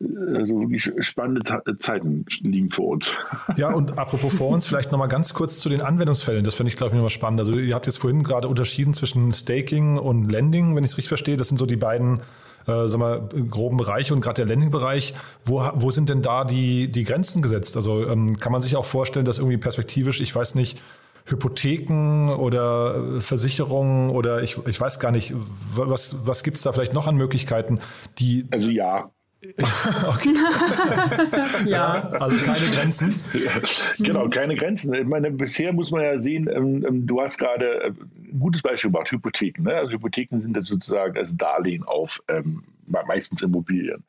also 0.00 0.60
wirklich 0.60 0.90
spannende 1.00 1.42
Zeiten 1.78 2.24
liegen 2.40 2.70
vor 2.70 2.88
uns. 2.88 3.12
Ja, 3.56 3.72
und 3.72 3.98
apropos 3.98 4.34
vor 4.34 4.48
uns, 4.48 4.66
vielleicht 4.66 4.92
nochmal 4.92 5.08
ganz 5.08 5.32
kurz 5.32 5.60
zu 5.60 5.68
den 5.68 5.80
Anwendungsfällen. 5.80 6.44
Das 6.44 6.54
finde 6.54 6.68
ich, 6.68 6.76
glaube 6.76 6.90
ich, 6.90 6.94
nochmal 6.94 7.10
spannend. 7.10 7.40
Also 7.40 7.58
ihr 7.58 7.74
habt 7.74 7.86
jetzt 7.86 7.96
vorhin 7.96 8.22
gerade 8.22 8.48
unterschieden 8.48 8.92
zwischen 8.92 9.32
Staking 9.32 9.96
und 10.06 10.30
Lending, 10.30 10.74
wenn 10.76 10.84
ich 10.84 10.92
es 10.92 10.96
richtig 10.96 11.08
verstehe. 11.08 11.36
Das 11.36 11.48
sind 11.48 11.58
so 11.58 11.66
die 11.66 11.76
beiden 11.76 12.20
äh, 12.66 12.86
sag 12.86 12.98
mal, 12.98 13.28
groben 13.48 13.76
Bereiche 13.76 14.12
und 14.12 14.20
gerade 14.20 14.44
der 14.44 14.46
Landing-Bereich, 14.46 15.14
wo, 15.44 15.62
wo 15.74 15.90
sind 15.90 16.08
denn 16.08 16.22
da 16.22 16.44
die, 16.44 16.90
die 16.90 17.04
Grenzen 17.04 17.42
gesetzt? 17.42 17.76
Also 17.76 18.06
ähm, 18.08 18.38
kann 18.38 18.52
man 18.52 18.60
sich 18.60 18.76
auch 18.76 18.84
vorstellen, 18.84 19.24
dass 19.24 19.38
irgendwie 19.38 19.56
perspektivisch, 19.56 20.20
ich 20.20 20.34
weiß 20.34 20.56
nicht, 20.56 20.82
Hypotheken 21.26 22.30
oder 22.36 23.20
Versicherungen 23.20 24.10
oder 24.10 24.42
ich, 24.42 24.58
ich 24.66 24.80
weiß 24.80 25.00
gar 25.00 25.10
nicht, 25.10 25.34
was, 25.74 26.24
was 26.24 26.44
gibt 26.44 26.56
es 26.56 26.62
da 26.62 26.72
vielleicht 26.72 26.94
noch 26.94 27.08
an 27.08 27.16
Möglichkeiten, 27.16 27.80
die. 28.18 28.46
Also 28.52 28.70
ja, 28.70 29.10
ja. 31.66 32.08
Also 32.10 32.36
keine 32.38 32.66
Grenzen. 32.66 33.14
genau, 33.98 34.28
keine 34.28 34.56
Grenzen. 34.56 34.94
Ich 34.94 35.06
meine, 35.06 35.30
bisher 35.30 35.72
muss 35.72 35.90
man 35.90 36.02
ja 36.02 36.20
sehen, 36.20 36.48
ähm, 36.52 36.84
ähm, 36.86 37.06
du 37.06 37.20
hast 37.20 37.38
gerade 37.38 37.82
äh, 37.82 37.88
ein 37.88 38.38
gutes 38.38 38.62
Beispiel 38.62 38.90
gemacht, 38.90 39.10
Hypotheken. 39.10 39.62
Ne? 39.62 39.74
Also 39.74 39.92
Hypotheken 39.92 40.40
sind 40.40 40.56
das 40.56 40.66
sozusagen 40.66 41.16
als 41.16 41.36
Darlehen 41.36 41.84
auf 41.84 42.22
ähm, 42.28 42.64
meistens 42.86 43.42
Immobilien. 43.42 44.04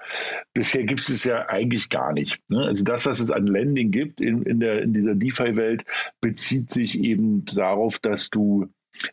Bisher 0.53 0.83
gibt 0.83 1.01
es 1.01 1.09
es 1.09 1.23
ja 1.23 1.47
eigentlich 1.47 1.89
gar 1.89 2.13
nicht. 2.13 2.39
Ne? 2.47 2.65
Also 2.65 2.83
das, 2.83 3.05
was 3.05 3.19
es 3.19 3.31
an 3.31 3.47
Lending 3.47 3.91
gibt 3.91 4.21
in, 4.21 4.43
in, 4.43 4.59
der, 4.59 4.81
in 4.81 4.93
dieser 4.93 5.15
DeFi-Welt, 5.15 5.83
bezieht 6.21 6.71
sich 6.71 6.99
eben 6.99 7.45
darauf, 7.45 7.99
dass 7.99 8.29
du 8.29 8.67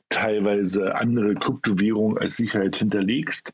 teilweise 0.09 0.97
andere 0.97 1.35
Kryptowährungen 1.35 2.19
als 2.19 2.37
Sicherheit 2.37 2.77
hinterlegst 2.77 3.53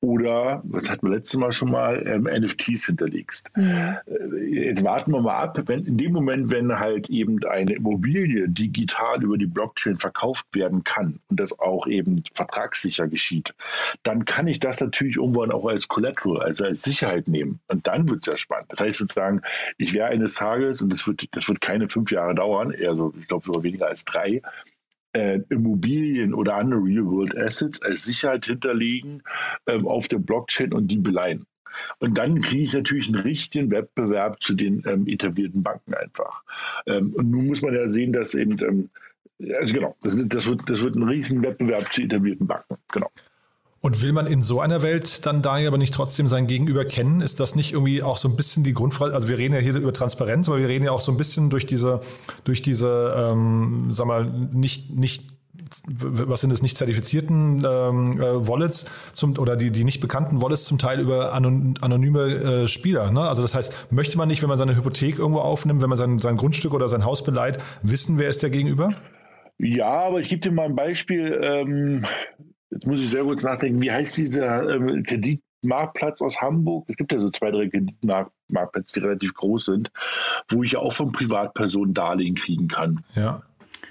oder, 0.00 0.62
was 0.64 0.88
hatten 0.88 1.08
wir 1.08 1.16
letztes 1.16 1.38
Mal 1.38 1.52
schon 1.52 1.70
mal, 1.70 2.06
ähm, 2.06 2.24
NFTs 2.24 2.86
hinterlegst. 2.86 3.50
Mhm. 3.56 3.96
Jetzt 4.52 4.84
warten 4.84 5.12
wir 5.12 5.20
mal 5.20 5.38
ab, 5.38 5.60
wenn 5.66 5.84
in 5.84 5.96
dem 5.96 6.12
Moment, 6.12 6.50
wenn 6.50 6.78
halt 6.78 7.10
eben 7.10 7.44
eine 7.44 7.74
Immobilie 7.74 8.48
digital 8.48 9.22
über 9.22 9.36
die 9.36 9.46
Blockchain 9.46 9.98
verkauft 9.98 10.46
werden 10.52 10.84
kann 10.84 11.18
und 11.28 11.40
das 11.40 11.58
auch 11.58 11.86
eben 11.86 12.22
vertragssicher 12.32 13.08
geschieht, 13.08 13.54
dann 14.02 14.24
kann 14.24 14.46
ich 14.46 14.60
das 14.60 14.80
natürlich 14.80 15.16
irgendwann 15.16 15.50
auch 15.50 15.66
als 15.66 15.88
Collateral, 15.88 16.42
also 16.42 16.64
als 16.64 16.82
Sicherheit 16.82 17.26
nehmen. 17.26 17.60
Und 17.68 17.86
dann 17.86 18.08
wird 18.08 18.20
es 18.20 18.26
ja 18.26 18.36
spannend. 18.36 18.66
Das 18.70 18.80
heißt 18.80 18.98
sozusagen, 18.98 19.42
ich 19.78 19.92
wäre 19.92 20.06
eines 20.06 20.34
Tages, 20.34 20.80
und 20.80 20.90
das 20.90 21.06
wird, 21.06 21.26
das 21.32 21.48
wird 21.48 21.60
keine 21.60 21.88
fünf 21.88 22.12
Jahre 22.12 22.34
dauern, 22.34 22.70
eher 22.70 22.94
so, 22.94 23.12
ich 23.18 23.26
glaube 23.26 23.44
sogar 23.44 23.62
weniger 23.62 23.88
als 23.88 24.04
drei, 24.04 24.42
äh, 25.12 25.40
Immobilien 25.48 26.34
oder 26.34 26.56
andere 26.56 26.80
Real-World 26.80 27.36
Assets 27.36 27.82
als 27.82 28.04
Sicherheit 28.04 28.46
hinterlegen 28.46 29.22
ähm, 29.66 29.86
auf 29.86 30.08
der 30.08 30.18
Blockchain 30.18 30.72
und 30.72 30.88
die 30.88 30.98
beleihen. 30.98 31.46
Und 32.00 32.18
dann 32.18 32.40
kriege 32.40 32.64
ich 32.64 32.74
natürlich 32.74 33.08
einen 33.08 33.22
richtigen 33.22 33.70
Wettbewerb 33.70 34.42
zu 34.42 34.54
den 34.54 34.82
ähm, 34.86 35.06
etablierten 35.06 35.62
Banken 35.62 35.94
einfach. 35.94 36.42
Ähm, 36.86 37.14
und 37.14 37.30
nun 37.30 37.46
muss 37.46 37.62
man 37.62 37.74
ja 37.74 37.88
sehen, 37.88 38.12
dass 38.12 38.34
eben, 38.34 38.58
ähm, 38.60 38.90
also 39.54 39.74
genau, 39.74 39.96
das, 40.02 40.16
das, 40.26 40.48
wird, 40.48 40.68
das 40.68 40.82
wird 40.82 40.96
ein 40.96 41.04
riesen 41.04 41.42
Wettbewerb 41.42 41.92
zu 41.92 42.02
etablierten 42.02 42.46
Banken. 42.46 42.76
Genau. 42.92 43.10
Und 43.80 44.02
will 44.02 44.12
man 44.12 44.26
in 44.26 44.42
so 44.42 44.60
einer 44.60 44.82
Welt 44.82 45.24
dann 45.24 45.40
da 45.40 45.54
aber 45.54 45.78
nicht 45.78 45.94
trotzdem 45.94 46.26
sein 46.26 46.48
Gegenüber 46.48 46.84
kennen? 46.84 47.20
Ist 47.20 47.38
das 47.38 47.54
nicht 47.54 47.72
irgendwie 47.72 48.02
auch 48.02 48.16
so 48.16 48.28
ein 48.28 48.34
bisschen 48.34 48.64
die 48.64 48.72
Grundfrage? 48.72 49.14
Also 49.14 49.28
wir 49.28 49.38
reden 49.38 49.54
ja 49.54 49.60
hier 49.60 49.76
über 49.76 49.92
Transparenz, 49.92 50.48
aber 50.48 50.58
wir 50.58 50.68
reden 50.68 50.84
ja 50.84 50.90
auch 50.90 51.00
so 51.00 51.12
ein 51.12 51.16
bisschen 51.16 51.48
durch 51.48 51.64
diese, 51.64 52.00
durch 52.42 52.60
diese, 52.60 53.14
ähm, 53.16 53.86
sag 53.90 54.06
mal, 54.06 54.24
nicht, 54.52 54.90
nicht 54.90 55.38
was 55.90 56.40
sind 56.40 56.50
es 56.50 56.62
nicht 56.62 56.76
zertifizierten 56.76 57.58
ähm, 57.58 58.12
äh, 58.20 58.48
Wallets 58.48 58.90
zum, 59.12 59.38
oder 59.38 59.56
die, 59.56 59.70
die 59.70 59.84
nicht 59.84 60.00
bekannten 60.00 60.40
Wallets 60.40 60.64
zum 60.64 60.78
Teil 60.78 61.00
über 61.00 61.34
anonyme 61.34 62.20
äh, 62.20 62.68
Spieler. 62.68 63.10
Ne? 63.10 63.20
Also 63.20 63.42
das 63.42 63.54
heißt, 63.54 63.92
möchte 63.92 64.16
man 64.16 64.28
nicht, 64.28 64.42
wenn 64.42 64.48
man 64.48 64.58
seine 64.58 64.76
Hypothek 64.76 65.18
irgendwo 65.18 65.40
aufnimmt, 65.40 65.82
wenn 65.82 65.88
man 65.88 65.98
sein, 65.98 66.18
sein 66.18 66.36
Grundstück 66.36 66.74
oder 66.74 66.88
sein 66.88 67.04
Haus 67.04 67.22
beleiht, 67.22 67.58
wissen, 67.82 68.18
wer 68.18 68.28
ist 68.28 68.42
der 68.42 68.50
Gegenüber? 68.50 68.94
Ja, 69.58 70.04
aber 70.04 70.20
ich 70.20 70.28
gebe 70.28 70.40
dir 70.40 70.52
mal 70.52 70.66
ein 70.66 70.76
Beispiel. 70.76 71.38
Ähm, 71.42 72.06
jetzt 72.70 72.86
muss 72.86 73.02
ich 73.02 73.10
sehr 73.10 73.24
kurz 73.24 73.42
nachdenken, 73.42 73.82
wie 73.82 73.90
heißt 73.90 74.16
dieser 74.18 74.68
ähm, 74.68 75.02
Kreditmarktplatz 75.02 76.20
aus 76.20 76.40
Hamburg? 76.40 76.86
Es 76.88 76.96
gibt 76.96 77.12
ja 77.12 77.18
so 77.18 77.30
zwei, 77.30 77.50
drei 77.50 77.68
Kreditmarktplätze, 77.68 78.94
die 78.94 79.00
relativ 79.00 79.34
groß 79.34 79.66
sind, 79.66 79.90
wo 80.48 80.62
ich 80.62 80.72
ja 80.72 80.80
auch 80.80 80.92
von 80.92 81.12
Privatpersonen 81.12 81.94
Darlehen 81.94 82.34
kriegen 82.34 82.68
kann. 82.68 83.04
Ja. 83.14 83.42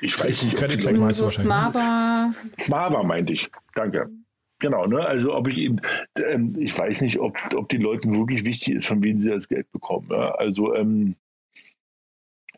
Ich 0.01 0.21
weiß 0.21 0.43
nicht, 0.43 0.55
Credit 0.57 0.79
Check 0.79 0.97
meinst 0.97 1.21
du 1.21 1.29
Smava. 1.29 2.29
Smava 2.59 3.03
meinte 3.03 3.33
ich. 3.33 3.49
Danke. 3.73 4.09
Genau, 4.59 4.85
ne? 4.85 5.05
Also 5.05 5.35
ob 5.35 5.47
ich 5.47 5.57
eben, 5.59 5.79
ähm, 6.15 6.55
ich 6.57 6.77
weiß 6.77 7.01
nicht, 7.01 7.19
ob, 7.19 7.37
ob 7.55 7.69
den 7.69 7.81
Leuten 7.81 8.17
wirklich 8.17 8.43
wichtig 8.45 8.75
ist, 8.75 8.87
von 8.87 9.03
wem 9.03 9.19
sie 9.19 9.29
das 9.29 9.47
Geld 9.47 9.71
bekommen. 9.71 10.07
Ja? 10.09 10.31
Also 10.35 10.73
ähm, 10.73 11.15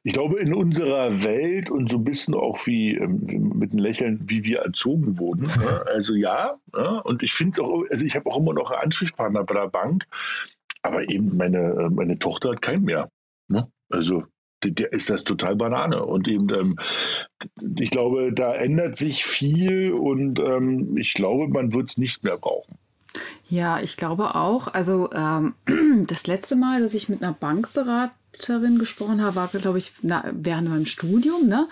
ich 0.10 0.14
glaube, 0.14 0.40
in 0.40 0.56
unserer 0.56 1.22
Welt 1.22 1.70
und 1.70 1.92
so 1.92 1.98
ein 1.98 2.04
bisschen 2.04 2.34
auch 2.34 2.66
wie 2.66 2.96
ähm, 2.96 3.54
mit 3.54 3.72
einem 3.72 3.80
Lächeln, 3.80 4.20
wie 4.26 4.44
wir 4.44 4.62
erzogen 4.62 5.20
wurden. 5.20 5.48
Ne? 5.60 5.86
Also 5.94 6.16
ja, 6.16 6.56
ja, 6.74 7.00
und 7.00 7.22
ich 7.22 7.34
finde 7.34 7.62
auch, 7.62 7.84
also 7.92 8.04
ich 8.06 8.16
habe 8.16 8.28
auch 8.32 8.38
immer 8.38 8.54
noch 8.54 8.72
einen 8.72 8.82
Ansprechpartner 8.86 9.44
bei 9.44 9.54
der 9.54 9.68
Bank, 9.68 10.08
aber 10.82 11.08
eben 11.10 11.38
meine, 11.38 11.60
äh, 11.60 11.90
meine 11.90 12.18
Tochter 12.18 12.54
hat 12.54 12.62
keinen 12.64 12.86
mehr. 12.86 13.12
Ne? 13.50 13.68
Also 13.90 14.24
der 14.64 14.92
ist 14.94 15.12
das 15.12 15.26
total 15.26 15.56
Banane. 15.56 16.04
Und 16.04 16.28
eben, 16.28 16.50
ähm, 16.50 16.80
ich 17.78 17.92
glaube, 17.92 18.34
da 18.34 18.56
ändert 18.56 18.98
sich 18.98 19.26
viel 19.26 19.92
und 19.92 20.40
ähm, 20.40 20.98
ich 20.98 21.14
glaube, 21.14 21.50
man 21.50 21.76
wird 21.76 21.92
es 21.92 21.98
nicht 22.00 22.24
mehr 22.24 22.38
brauchen. 22.38 22.80
Ja, 23.48 23.80
ich 23.80 23.96
glaube 23.96 24.34
auch. 24.34 24.74
Also 24.74 25.12
ähm, 25.12 25.54
das 26.08 26.26
letzte 26.26 26.56
Mal, 26.56 26.82
dass 26.82 26.96
ich 26.96 27.10
mit 27.10 27.22
einer 27.22 27.34
Bankberaterin 28.40 28.80
gesprochen 28.80 29.22
habe, 29.22 29.36
war, 29.36 29.48
glaube 29.48 29.78
ich, 29.78 29.94
na, 30.02 30.24
während 30.34 30.70
meinem 30.70 30.86
Studium. 30.86 31.48
Ne? 31.48 31.68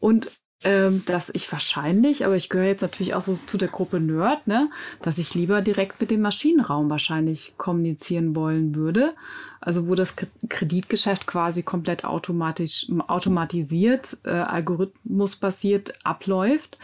Und 0.00 0.30
ähm, 0.64 1.04
dass 1.06 1.30
ich 1.32 1.50
wahrscheinlich, 1.52 2.24
aber 2.24 2.34
ich 2.34 2.48
gehöre 2.48 2.66
jetzt 2.66 2.82
natürlich 2.82 3.14
auch 3.14 3.22
so 3.22 3.38
zu 3.46 3.58
der 3.58 3.68
Gruppe 3.68 4.00
Nerd, 4.00 4.48
ne, 4.48 4.68
dass 5.02 5.18
ich 5.18 5.34
lieber 5.34 5.62
direkt 5.62 6.00
mit 6.00 6.10
dem 6.10 6.20
Maschinenraum 6.20 6.90
wahrscheinlich 6.90 7.54
kommunizieren 7.58 8.34
wollen 8.34 8.74
würde. 8.74 9.14
Also 9.60 9.86
wo 9.86 9.94
das 9.94 10.16
Kreditgeschäft 10.48 11.28
quasi 11.28 11.62
komplett 11.62 12.04
automatisch, 12.04 12.88
automatisiert, 13.06 14.16
äh, 14.24 14.30
algorithmusbasiert 14.30 15.92
abläuft, 16.04 16.78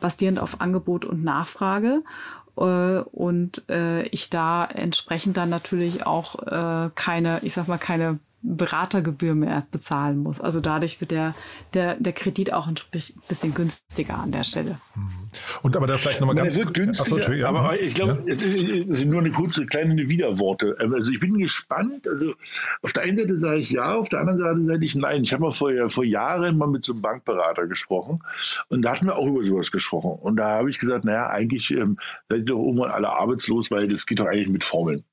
basierend 0.00 0.40
auf 0.40 0.60
Angebot 0.60 1.04
und 1.04 1.22
Nachfrage. 1.22 2.02
Äh, 2.56 3.00
und 3.00 3.68
äh, 3.68 4.02
ich 4.08 4.30
da 4.30 4.64
entsprechend 4.64 5.36
dann 5.36 5.50
natürlich 5.50 6.06
auch 6.06 6.42
äh, 6.42 6.90
keine, 6.94 7.40
ich 7.42 7.52
sag 7.52 7.68
mal, 7.68 7.78
keine 7.78 8.18
Beratergebühr 8.46 9.34
mehr 9.34 9.66
bezahlen 9.70 10.18
muss. 10.18 10.40
Also 10.40 10.60
dadurch 10.60 11.00
wird 11.00 11.10
der, 11.10 11.34
der, 11.74 11.96
der 11.96 12.12
Kredit 12.12 12.52
auch 12.52 12.68
ein 12.68 12.76
bisschen 13.28 13.54
günstiger 13.54 14.18
an 14.18 14.30
der 14.30 14.44
Stelle. 14.44 14.78
Mhm. 14.94 15.10
Und 15.62 15.76
aber 15.76 15.86
da 15.86 15.98
vielleicht 15.98 16.20
nochmal 16.20 16.36
ganz 16.36 16.58
kurz. 16.58 17.00
Achso, 17.00 17.18
ja, 17.32 17.48
aber 17.48 17.80
ich 17.80 17.94
glaube, 17.94 18.22
ja? 18.26 18.32
es, 18.32 18.42
ist, 18.42 18.56
es 18.56 18.98
sind 19.00 19.10
nur 19.10 19.20
eine 19.20 19.30
kurze 19.30 19.66
kleine 19.66 20.08
Widerworte. 20.08 20.76
Also 20.78 21.10
ich 21.10 21.20
bin 21.20 21.38
gespannt. 21.38 22.08
Also 22.08 22.34
auf 22.82 22.92
der 22.92 23.02
einen 23.02 23.18
Seite 23.18 23.38
sage 23.38 23.58
ich 23.58 23.70
ja, 23.70 23.94
auf 23.94 24.08
der 24.08 24.20
anderen 24.20 24.38
Seite 24.38 24.64
sage 24.64 24.84
ich 24.84 24.94
nein. 24.94 25.24
Ich 25.24 25.32
habe 25.32 25.42
mal 25.42 25.52
vor, 25.52 25.72
vor 25.90 26.04
Jahren 26.04 26.56
mal 26.56 26.68
mit 26.68 26.84
so 26.84 26.92
einem 26.92 27.02
Bankberater 27.02 27.66
gesprochen 27.66 28.20
und 28.68 28.82
da 28.82 28.92
hatten 28.92 29.06
wir 29.06 29.16
auch 29.16 29.26
über 29.26 29.44
sowas 29.44 29.70
gesprochen. 29.70 30.12
Und 30.12 30.36
da 30.36 30.58
habe 30.58 30.70
ich 30.70 30.78
gesagt, 30.78 31.04
naja, 31.04 31.28
eigentlich 31.28 31.70
ähm, 31.72 31.98
seid 32.28 32.40
ihr 32.40 32.44
doch 32.44 32.58
irgendwann 32.58 32.90
alle 32.90 33.10
arbeitslos, 33.10 33.70
weil 33.70 33.88
das 33.88 34.06
geht 34.06 34.20
doch 34.20 34.26
eigentlich 34.26 34.48
mit 34.48 34.64
Formeln. 34.64 35.04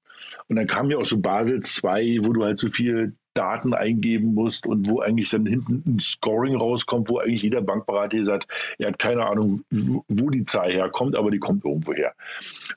Und 0.47 0.57
dann 0.57 0.67
kam 0.67 0.91
ja 0.91 0.97
auch 0.97 1.05
so 1.05 1.19
Basel 1.19 1.61
2, 1.61 2.19
wo 2.21 2.33
du 2.33 2.43
halt 2.43 2.59
so 2.59 2.67
viel 2.67 3.15
Daten 3.33 3.73
eingeben 3.73 4.33
musst 4.33 4.67
und 4.67 4.87
wo 4.89 5.01
eigentlich 5.01 5.29
dann 5.29 5.45
hinten 5.45 5.83
ein 5.85 5.99
Scoring 5.99 6.55
rauskommt, 6.55 7.09
wo 7.09 7.19
eigentlich 7.19 7.41
jeder 7.41 7.61
Bankberater 7.61 8.23
sagt, 8.23 8.47
er 8.77 8.89
hat 8.89 8.99
keine 8.99 9.25
Ahnung, 9.25 9.63
wo 9.69 10.29
die 10.29 10.45
Zahl 10.45 10.71
herkommt, 10.71 11.15
aber 11.15 11.31
die 11.31 11.39
kommt 11.39 11.65
irgendwo 11.65 11.93
her. 11.93 12.13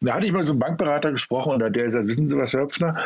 Da 0.01 0.15
hatte 0.15 0.27
ich 0.27 0.33
mal 0.33 0.47
so 0.47 0.53
einen 0.53 0.61
Bankberater 0.61 1.13
gesprochen 1.13 1.55
und 1.55 1.61
da 1.61 1.67
hat 1.67 1.77
der 1.77 1.87
gesagt, 1.87 2.07
wissen 2.07 2.29
Sie 2.29 2.37
was, 2.37 2.53
Herr 2.53 2.63
Höpfner, 2.63 2.97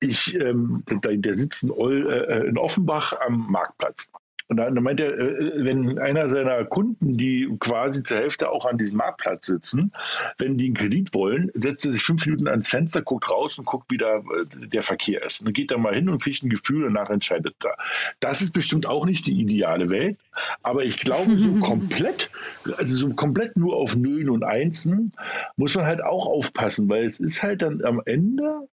ich, 0.00 0.34
ähm, 0.34 0.82
der, 0.88 1.16
der 1.16 1.34
sitzt 1.34 1.64
in, 1.64 1.70
äh, 1.70 2.44
in 2.44 2.58
Offenbach 2.58 3.14
am 3.20 3.50
Marktplatz. 3.50 4.10
Und 4.48 4.58
dann 4.58 4.74
meint 4.74 5.00
er, 5.00 5.18
äh, 5.18 5.64
wenn 5.64 5.98
einer 5.98 6.28
seiner 6.28 6.64
Kunden, 6.64 7.16
die 7.16 7.48
quasi 7.58 8.02
zur 8.02 8.18
Hälfte 8.18 8.50
auch 8.50 8.64
an 8.66 8.78
diesem 8.78 8.98
Marktplatz 8.98 9.46
sitzen, 9.46 9.92
wenn 10.38 10.56
die 10.56 10.66
einen 10.66 10.74
Kredit 10.74 11.14
wollen, 11.14 11.50
setzt 11.54 11.84
er 11.84 11.92
sich 11.92 12.02
fünf 12.02 12.24
Minuten 12.26 12.46
ans 12.46 12.68
Fenster, 12.68 13.02
guckt 13.02 13.28
raus 13.28 13.58
und 13.58 13.64
guckt, 13.64 13.90
wie 13.90 13.98
da 13.98 14.18
äh, 14.18 14.66
der 14.68 14.82
Verkehr 14.82 15.24
ist. 15.24 15.44
Und 15.44 15.52
geht 15.52 15.70
er 15.72 15.78
mal 15.78 15.94
hin 15.94 16.08
und 16.08 16.22
kriegt 16.22 16.42
ein 16.42 16.50
Gefühl 16.50 16.84
und 16.84 16.94
danach 16.94 17.10
entscheidet 17.10 17.56
er. 17.64 17.76
Das 18.20 18.40
ist 18.40 18.52
bestimmt 18.52 18.86
auch 18.86 19.04
nicht 19.04 19.26
die 19.26 19.40
ideale 19.40 19.90
Welt, 19.90 20.18
aber 20.62 20.84
ich 20.84 20.98
glaube, 20.98 21.38
so 21.38 21.52
komplett, 21.60 22.30
also 22.76 22.94
so 22.94 23.14
komplett 23.14 23.56
nur 23.56 23.76
auf 23.76 23.96
Nullen 23.96 24.30
und 24.30 24.44
Einsen, 24.44 25.12
muss 25.56 25.74
man 25.74 25.86
halt 25.86 26.02
auch 26.02 26.26
aufpassen, 26.26 26.88
weil 26.88 27.04
es 27.04 27.18
ist 27.18 27.42
halt 27.42 27.62
dann 27.62 27.84
am 27.84 28.00
Ende 28.04 28.68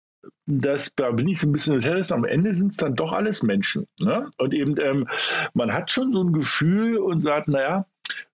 das, 0.46 0.92
da 0.94 1.10
bin 1.12 1.28
ich 1.28 1.40
so 1.40 1.46
ein 1.46 1.52
bisschen 1.52 1.80
Terrorist, 1.80 2.12
am 2.12 2.24
Ende 2.24 2.54
sind 2.54 2.72
es 2.72 2.78
dann 2.78 2.94
doch 2.94 3.12
alles 3.12 3.42
Menschen. 3.42 3.86
Ne? 4.00 4.30
Und 4.38 4.54
eben, 4.54 4.74
ähm, 4.80 5.08
man 5.54 5.72
hat 5.72 5.90
schon 5.90 6.12
so 6.12 6.22
ein 6.22 6.32
Gefühl 6.32 6.98
und 6.98 7.22
sagt, 7.22 7.48
naja, 7.48 7.86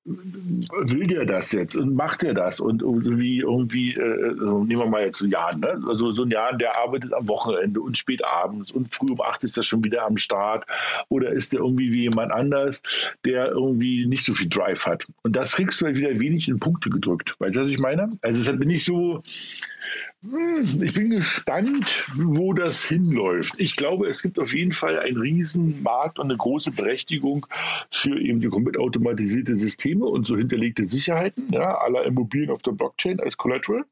will 0.04 1.06
der 1.06 1.26
das 1.26 1.52
jetzt 1.52 1.76
und 1.76 1.94
macht 1.94 2.22
er 2.22 2.32
das 2.32 2.60
und 2.60 2.82
wie 2.82 3.40
irgendwie, 3.40 3.92
äh, 3.94 4.34
so 4.38 4.64
nehmen 4.64 4.80
wir 4.80 4.86
mal 4.86 5.04
jetzt 5.04 5.18
so 5.18 5.26
Jan, 5.26 5.60
ne? 5.60 5.82
also 5.86 6.12
so 6.12 6.22
ein 6.22 6.30
Jan, 6.30 6.58
der 6.58 6.78
arbeitet 6.78 7.12
am 7.12 7.28
Wochenende 7.28 7.80
und 7.80 7.98
spät 7.98 8.24
abends 8.24 8.70
und 8.70 8.94
früh 8.94 9.10
um 9.10 9.20
acht 9.20 9.42
ist 9.44 9.56
er 9.56 9.64
schon 9.64 9.84
wieder 9.84 10.04
am 10.06 10.16
Start 10.16 10.64
oder 11.08 11.32
ist 11.32 11.52
der 11.52 11.60
irgendwie 11.60 11.90
wie 11.90 12.02
jemand 12.02 12.32
anders, 12.32 12.80
der 13.24 13.48
irgendwie 13.48 14.06
nicht 14.06 14.24
so 14.24 14.32
viel 14.32 14.48
Drive 14.48 14.86
hat 14.86 15.06
und 15.22 15.34
das 15.34 15.56
kriegst 15.56 15.80
du 15.80 15.86
halt 15.86 15.96
wieder 15.96 16.20
wenig 16.20 16.48
in 16.48 16.60
Punkte 16.60 16.88
gedrückt, 16.88 17.34
weißt 17.40 17.56
du, 17.56 17.60
was 17.60 17.68
ich 17.68 17.78
meine? 17.78 18.12
Also 18.22 18.38
deshalb 18.38 18.60
bin 18.60 18.70
ich 18.70 18.84
so, 18.84 19.22
ich 20.82 20.94
bin 20.94 21.10
gespannt, 21.10 22.06
wo 22.14 22.52
das 22.52 22.84
hinläuft. 22.84 23.54
Ich 23.58 23.76
glaube, 23.76 24.08
es 24.08 24.22
gibt 24.22 24.38
auf 24.38 24.54
jeden 24.54 24.72
Fall 24.72 24.98
einen 24.98 25.18
riesen 25.18 25.82
Markt 25.82 26.18
und 26.18 26.26
eine 26.26 26.36
große 26.36 26.72
Berechtigung 26.72 27.46
für 27.90 28.18
eben 28.20 28.40
die 28.40 28.48
komplett 28.48 28.78
automatisierte 28.78 29.54
Systeme 29.54 30.06
und 30.06 30.26
so 30.26 30.36
hinterlegte 30.36 30.84
Sicherheiten, 30.84 31.48
ja, 31.52 31.78
aller 31.78 32.04
Immobilien 32.04 32.50
auf 32.50 32.62
der 32.62 32.72
Blockchain 32.72 33.20
als 33.20 33.36
Collateral. 33.36 33.84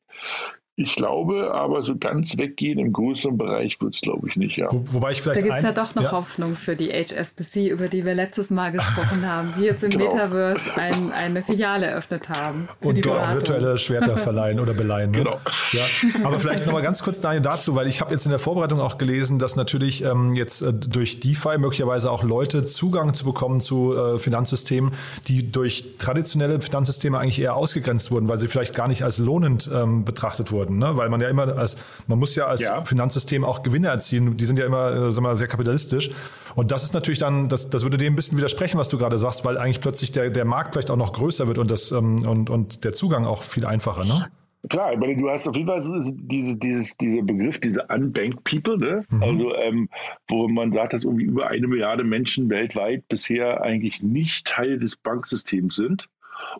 Ich 0.76 0.96
glaube, 0.96 1.54
aber 1.54 1.84
so 1.84 1.96
ganz 1.96 2.36
weggehen 2.36 2.80
im 2.80 2.92
größeren 2.92 3.38
Bereich 3.38 3.80
wird 3.80 3.94
es, 3.94 4.00
glaube 4.00 4.28
ich, 4.28 4.34
nicht, 4.34 4.56
ja. 4.56 4.66
Wo, 4.72 4.82
wobei 4.86 5.12
ich 5.12 5.22
vielleicht. 5.22 5.40
Da 5.40 5.44
gibt 5.44 5.56
es 5.56 5.62
ja 5.62 5.70
doch 5.70 5.94
noch 5.94 6.02
ja. 6.02 6.10
Hoffnung 6.10 6.56
für 6.56 6.74
die 6.74 6.90
HSBC, 6.90 7.68
über 7.68 7.86
die 7.86 8.04
wir 8.04 8.16
letztes 8.16 8.50
Mal 8.50 8.72
gesprochen 8.72 9.22
haben, 9.30 9.50
die 9.56 9.66
jetzt 9.66 9.84
im 9.84 9.92
genau. 9.92 10.06
Metaverse 10.06 10.76
ein, 10.76 11.12
eine 11.12 11.44
Filiale 11.44 11.86
eröffnet 11.86 12.28
haben. 12.28 12.68
Und 12.80 13.06
dort 13.06 13.34
virtuelle 13.34 13.78
Schwerter 13.78 14.16
verleihen 14.16 14.58
oder 14.58 14.74
beleihen. 14.74 15.12
Ne? 15.12 15.18
Genau. 15.18 15.38
Ja. 15.70 15.84
Aber 16.24 16.40
vielleicht 16.40 16.66
nochmal 16.66 16.82
ganz 16.82 17.04
kurz 17.04 17.20
Daniel 17.20 17.42
dazu, 17.42 17.76
weil 17.76 17.86
ich 17.86 18.00
habe 18.00 18.10
jetzt 18.10 18.24
in 18.24 18.30
der 18.30 18.40
Vorbereitung 18.40 18.80
auch 18.80 18.98
gelesen, 18.98 19.38
dass 19.38 19.54
natürlich 19.54 20.02
ähm, 20.02 20.34
jetzt 20.34 20.62
äh, 20.62 20.72
durch 20.72 21.20
DeFi 21.20 21.56
möglicherweise 21.58 22.10
auch 22.10 22.24
Leute 22.24 22.64
Zugang 22.64 23.14
zu 23.14 23.24
bekommen 23.24 23.60
zu 23.60 23.94
äh, 23.96 24.18
Finanzsystemen, 24.18 24.90
die 25.28 25.52
durch 25.52 25.94
traditionelle 25.98 26.60
Finanzsysteme 26.60 27.16
eigentlich 27.16 27.40
eher 27.40 27.54
ausgegrenzt 27.54 28.10
wurden, 28.10 28.28
weil 28.28 28.38
sie 28.38 28.48
vielleicht 28.48 28.74
gar 28.74 28.88
nicht 28.88 29.04
als 29.04 29.18
lohnend 29.18 29.70
ähm, 29.72 30.04
betrachtet 30.04 30.50
wurden 30.50 30.63
wurden, 30.64 30.78
ne? 30.78 30.96
weil 30.96 31.08
man 31.08 31.20
ja 31.20 31.28
immer 31.28 31.56
als, 31.56 31.76
man 32.06 32.18
muss 32.18 32.34
ja 32.36 32.46
als 32.46 32.60
ja. 32.60 32.84
Finanzsystem 32.84 33.44
auch 33.44 33.62
Gewinne 33.62 33.88
erzielen. 33.88 34.36
Die 34.36 34.44
sind 34.44 34.58
ja 34.58 34.66
immer, 34.66 34.92
äh, 34.92 35.12
sagen 35.12 35.26
wir, 35.26 35.34
sehr 35.34 35.48
kapitalistisch. 35.48 36.10
Und 36.54 36.70
das 36.70 36.84
ist 36.84 36.94
natürlich 36.94 37.18
dann, 37.18 37.48
das, 37.48 37.70
das 37.70 37.82
würde 37.82 37.96
dem 37.96 38.12
ein 38.12 38.16
bisschen 38.16 38.38
widersprechen, 38.38 38.78
was 38.78 38.88
du 38.88 38.98
gerade 38.98 39.18
sagst, 39.18 39.44
weil 39.44 39.58
eigentlich 39.58 39.80
plötzlich 39.80 40.12
der, 40.12 40.30
der 40.30 40.44
Markt 40.44 40.74
vielleicht 40.74 40.90
auch 40.90 40.96
noch 40.96 41.12
größer 41.12 41.46
wird 41.46 41.58
und, 41.58 41.70
das, 41.70 41.92
ähm, 41.92 42.26
und, 42.26 42.50
und 42.50 42.84
der 42.84 42.92
Zugang 42.92 43.26
auch 43.26 43.42
viel 43.42 43.66
einfacher, 43.66 44.04
ne? 44.04 44.28
Klar, 44.70 44.94
ich 44.94 44.98
meine, 44.98 45.14
du 45.14 45.28
hast 45.28 45.46
auf 45.46 45.56
jeden 45.56 45.68
Fall 45.68 45.82
diese, 46.06 46.56
dieses, 46.56 46.96
dieser 46.96 47.22
Begriff, 47.22 47.60
diese 47.60 47.84
unbanked 47.86 48.44
people, 48.44 48.78
ne? 48.78 49.04
Mhm. 49.10 49.22
also 49.22 49.54
ähm, 49.56 49.88
wo 50.26 50.48
man 50.48 50.72
sagt, 50.72 50.94
dass 50.94 51.04
irgendwie 51.04 51.24
über 51.24 51.48
eine 51.48 51.66
Milliarde 51.66 52.02
Menschen 52.02 52.48
weltweit 52.48 53.06
bisher 53.08 53.60
eigentlich 53.60 54.02
nicht 54.02 54.46
Teil 54.46 54.78
des 54.78 54.96
Banksystems 54.96 55.76
sind 55.76 56.08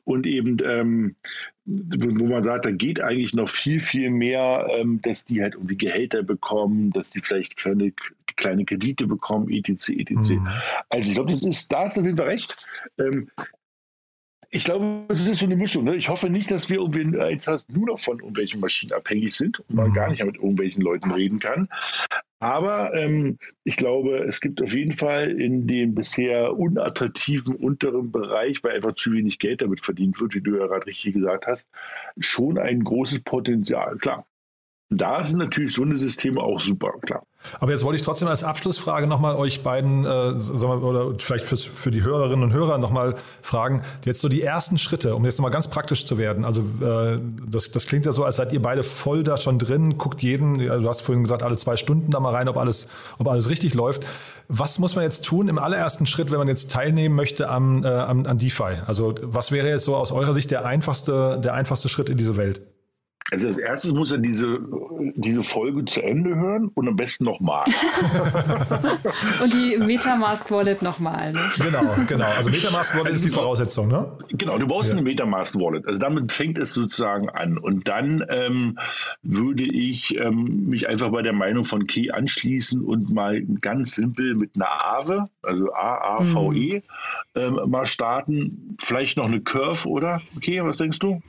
und 0.05 0.27
eben, 0.27 0.59
ähm, 0.65 1.17
wo 1.65 2.27
man 2.27 2.45
sagt, 2.45 2.67
da 2.67 2.71
geht 2.71 3.01
eigentlich 3.01 3.35
noch 3.35 3.49
viel, 3.49 3.81
viel 3.81 4.11
mehr, 4.11 4.67
ähm, 4.71 5.01
dass 5.03 5.25
die 5.25 5.43
halt 5.43 5.55
irgendwie 5.55 5.77
Gehälter 5.77 6.23
bekommen, 6.23 6.91
dass 6.91 7.11
die 7.11 7.21
vielleicht 7.21 7.57
kleine, 7.57 7.93
kleine 8.37 8.65
Kredite 8.65 9.07
bekommen, 9.07 9.49
etc., 9.51 9.91
etc. 9.91 10.31
Mhm. 10.31 10.49
Also 10.89 11.09
ich 11.09 11.15
glaube, 11.15 11.33
das 11.33 11.45
ist, 11.45 11.73
da 11.73 11.85
auf 11.85 11.97
jeden 11.97 12.17
Fall 12.17 12.27
recht. 12.27 12.57
Ähm, 12.99 13.31
ich 14.51 14.65
glaube, 14.65 15.07
es 15.09 15.27
ist 15.27 15.41
so 15.41 15.47
eine 15.47 15.57
Mischung. 15.57 15.85
Ne? 15.85 15.97
Ich 15.97 16.09
hoffe 16.09 16.31
nicht, 16.31 16.49
dass 16.51 16.71
wir 16.71 16.77
irgendwie 16.77 17.19
jetzt 17.31 17.49
nur 17.71 17.87
noch 17.87 17.99
von 17.99 18.19
irgendwelchen 18.19 18.61
Maschinen 18.61 18.93
abhängig 18.93 19.35
sind 19.35 19.59
und 19.61 19.75
man 19.75 19.91
mhm. 19.91 19.95
gar 19.95 20.09
nicht 20.09 20.19
mehr 20.19 20.27
mit 20.27 20.37
irgendwelchen 20.37 20.81
Leuten 20.81 21.11
reden 21.11 21.41
kann. 21.41 21.69
Aber 22.45 22.93
ähm, 22.93 23.39
ich 23.65 23.79
glaube, 23.79 24.19
es 24.19 24.43
gibt 24.43 24.61
auf 24.63 24.75
jeden 24.75 24.93
Fall 24.93 25.31
in 25.41 25.67
dem 25.67 25.95
bisher 25.95 26.55
unattraktiven 26.55 27.57
unteren 27.57 28.13
Bereich, 28.13 28.63
weil 28.63 28.75
einfach 28.75 28.95
zu 28.97 29.13
wenig 29.13 29.39
Geld 29.39 29.63
damit 29.63 29.83
verdient 29.83 30.21
wird, 30.21 30.35
wie 30.35 30.43
du 30.43 30.59
ja 30.59 30.67
gerade 30.67 30.85
richtig 30.85 31.15
gesagt 31.15 31.47
hast, 31.47 31.71
schon 32.19 32.59
ein 32.59 32.85
großes 32.85 33.21
Potenzial. 33.21 33.97
Klar, 33.97 34.27
da 34.91 35.25
sind 35.25 35.39
natürlich 35.39 35.75
so 35.75 35.83
eine 35.83 35.97
Systeme 35.97 36.41
auch 36.41 36.61
super, 36.61 36.93
klar. 37.03 37.23
Aber 37.61 37.73
jetzt 37.73 37.85
wollte 37.85 37.97
ich 37.97 38.03
trotzdem 38.03 38.29
als 38.29 38.45
Abschlussfrage 38.45 39.07
nochmal 39.07 39.37
euch 39.37 39.63
beiden, 39.63 40.05
äh, 40.05 40.37
sagen 40.37 40.81
wir, 40.81 40.83
oder 40.83 41.13
vielleicht 41.19 41.45
fürs, 41.45 41.65
für 41.65 41.91
die 41.91 42.03
Hörerinnen 42.03 42.43
und 42.43 42.53
Hörer 42.53 42.79
nochmal 42.79 43.15
fragen, 43.43 43.83
jetzt 44.05 44.21
so 44.21 44.29
die 44.29 44.43
ersten 44.43 44.79
Schritte, 44.79 45.15
um 45.15 45.25
jetzt 45.25 45.39
nochmal 45.39 45.51
ganz 45.51 45.69
praktisch 45.69 46.07
zu 46.07 46.17
werden. 46.17 46.45
Also 46.45 46.63
äh, 46.81 47.19
das, 47.47 47.71
das 47.71 47.87
klingt 47.87 48.07
ja 48.07 48.13
so, 48.13 48.25
als 48.25 48.37
seid 48.37 48.53
ihr 48.53 48.63
beide 48.63 48.83
voll 48.83 49.23
da 49.23 49.37
schon 49.37 49.59
drin, 49.59 49.99
guckt 49.99 50.23
jeden, 50.23 50.59
du 50.59 50.89
hast 50.89 51.03
vorhin 51.03 51.23
gesagt, 51.23 51.43
alle 51.43 51.57
zwei 51.57 51.77
Stunden 51.77 52.11
da 52.11 52.21
mal 52.21 52.35
rein, 52.35 52.49
ob 52.49 52.57
alles, 52.57 52.89
ob 53.19 53.29
alles 53.29 53.49
richtig 53.49 53.75
läuft. 53.75 54.07
Was 54.49 54.79
muss 54.79 54.95
man 54.95 55.05
jetzt 55.05 55.25
tun 55.25 55.49
im 55.49 55.59
allerersten 55.59 56.07
Schritt, 56.07 56.31
wenn 56.31 56.39
man 56.39 56.49
jetzt 56.49 56.71
teilnehmen 56.71 57.15
möchte 57.15 57.49
am, 57.49 57.85
äh, 57.85 57.89
an, 57.89 58.27
an 58.27 58.39
DeFi? 58.39 58.81
Also 58.87 59.15
was 59.23 59.51
wäre 59.51 59.69
jetzt 59.69 59.85
so 59.85 59.97
aus 59.97 60.13
eurer 60.13 60.35
Sicht 60.35 60.51
der 60.51 60.65
einfachste, 60.65 61.41
der 61.43 61.55
einfachste 61.55 61.89
Schritt 61.89 62.09
in 62.09 62.17
diese 62.17 62.37
Welt? 62.37 62.61
Also 63.35 63.49
als 63.49 63.59
erstes 63.59 63.93
muss 63.93 64.13
er 64.13 64.19
diese, 64.19 64.61
diese 65.17 65.43
Folge 65.43 65.85
zu 65.87 66.01
Ende 66.01 66.37
hören 66.37 66.71
und 66.73 66.87
am 66.87 66.95
besten 66.95 67.25
nochmal. 67.25 67.65
und 69.43 69.53
die 69.53 69.77
Metamask 69.77 70.49
Wallet 70.53 70.83
nochmal. 70.83 71.33
Ne? 71.33 71.41
Genau, 71.59 71.97
genau. 72.07 72.27
Also 72.27 72.53
Metamask 72.53 72.95
Wallet 72.95 73.13
ist 73.13 73.25
die 73.25 73.31
Voraussetzung, 73.31 73.89
ne? 73.89 74.17
Genau, 74.29 74.57
du 74.57 74.69
brauchst 74.69 74.91
ja. 74.91 74.95
eine 74.95 75.03
Metamask 75.03 75.57
Wallet. 75.57 75.85
Also 75.89 75.99
damit 75.99 76.31
fängt 76.31 76.59
es 76.59 76.75
sozusagen 76.75 77.29
an. 77.29 77.59
Und 77.59 77.89
dann 77.89 78.25
ähm, 78.29 78.79
würde 79.25 79.65
ich 79.65 80.17
ähm, 80.21 80.67
mich 80.69 80.89
einfach 80.89 81.11
bei 81.11 81.23
der 81.23 81.33
Meinung 81.33 81.65
von 81.65 81.89
Key 81.89 82.13
anschließen 82.13 82.85
und 82.85 83.13
mal 83.13 83.43
ganz 83.43 83.97
simpel 83.97 84.37
mit 84.37 84.53
einer 84.55 84.69
Aave, 84.69 85.29
also 85.43 85.73
A-A-V-E, 85.73 86.77
mhm. 86.77 86.81
ähm, 87.35 87.61
mal 87.69 87.87
starten. 87.87 88.77
Vielleicht 88.79 89.17
noch 89.17 89.27
eine 89.27 89.41
Curve, 89.41 89.89
oder? 89.89 90.21
Okay, 90.37 90.63
was 90.63 90.77
denkst 90.77 91.01
du? 91.01 91.21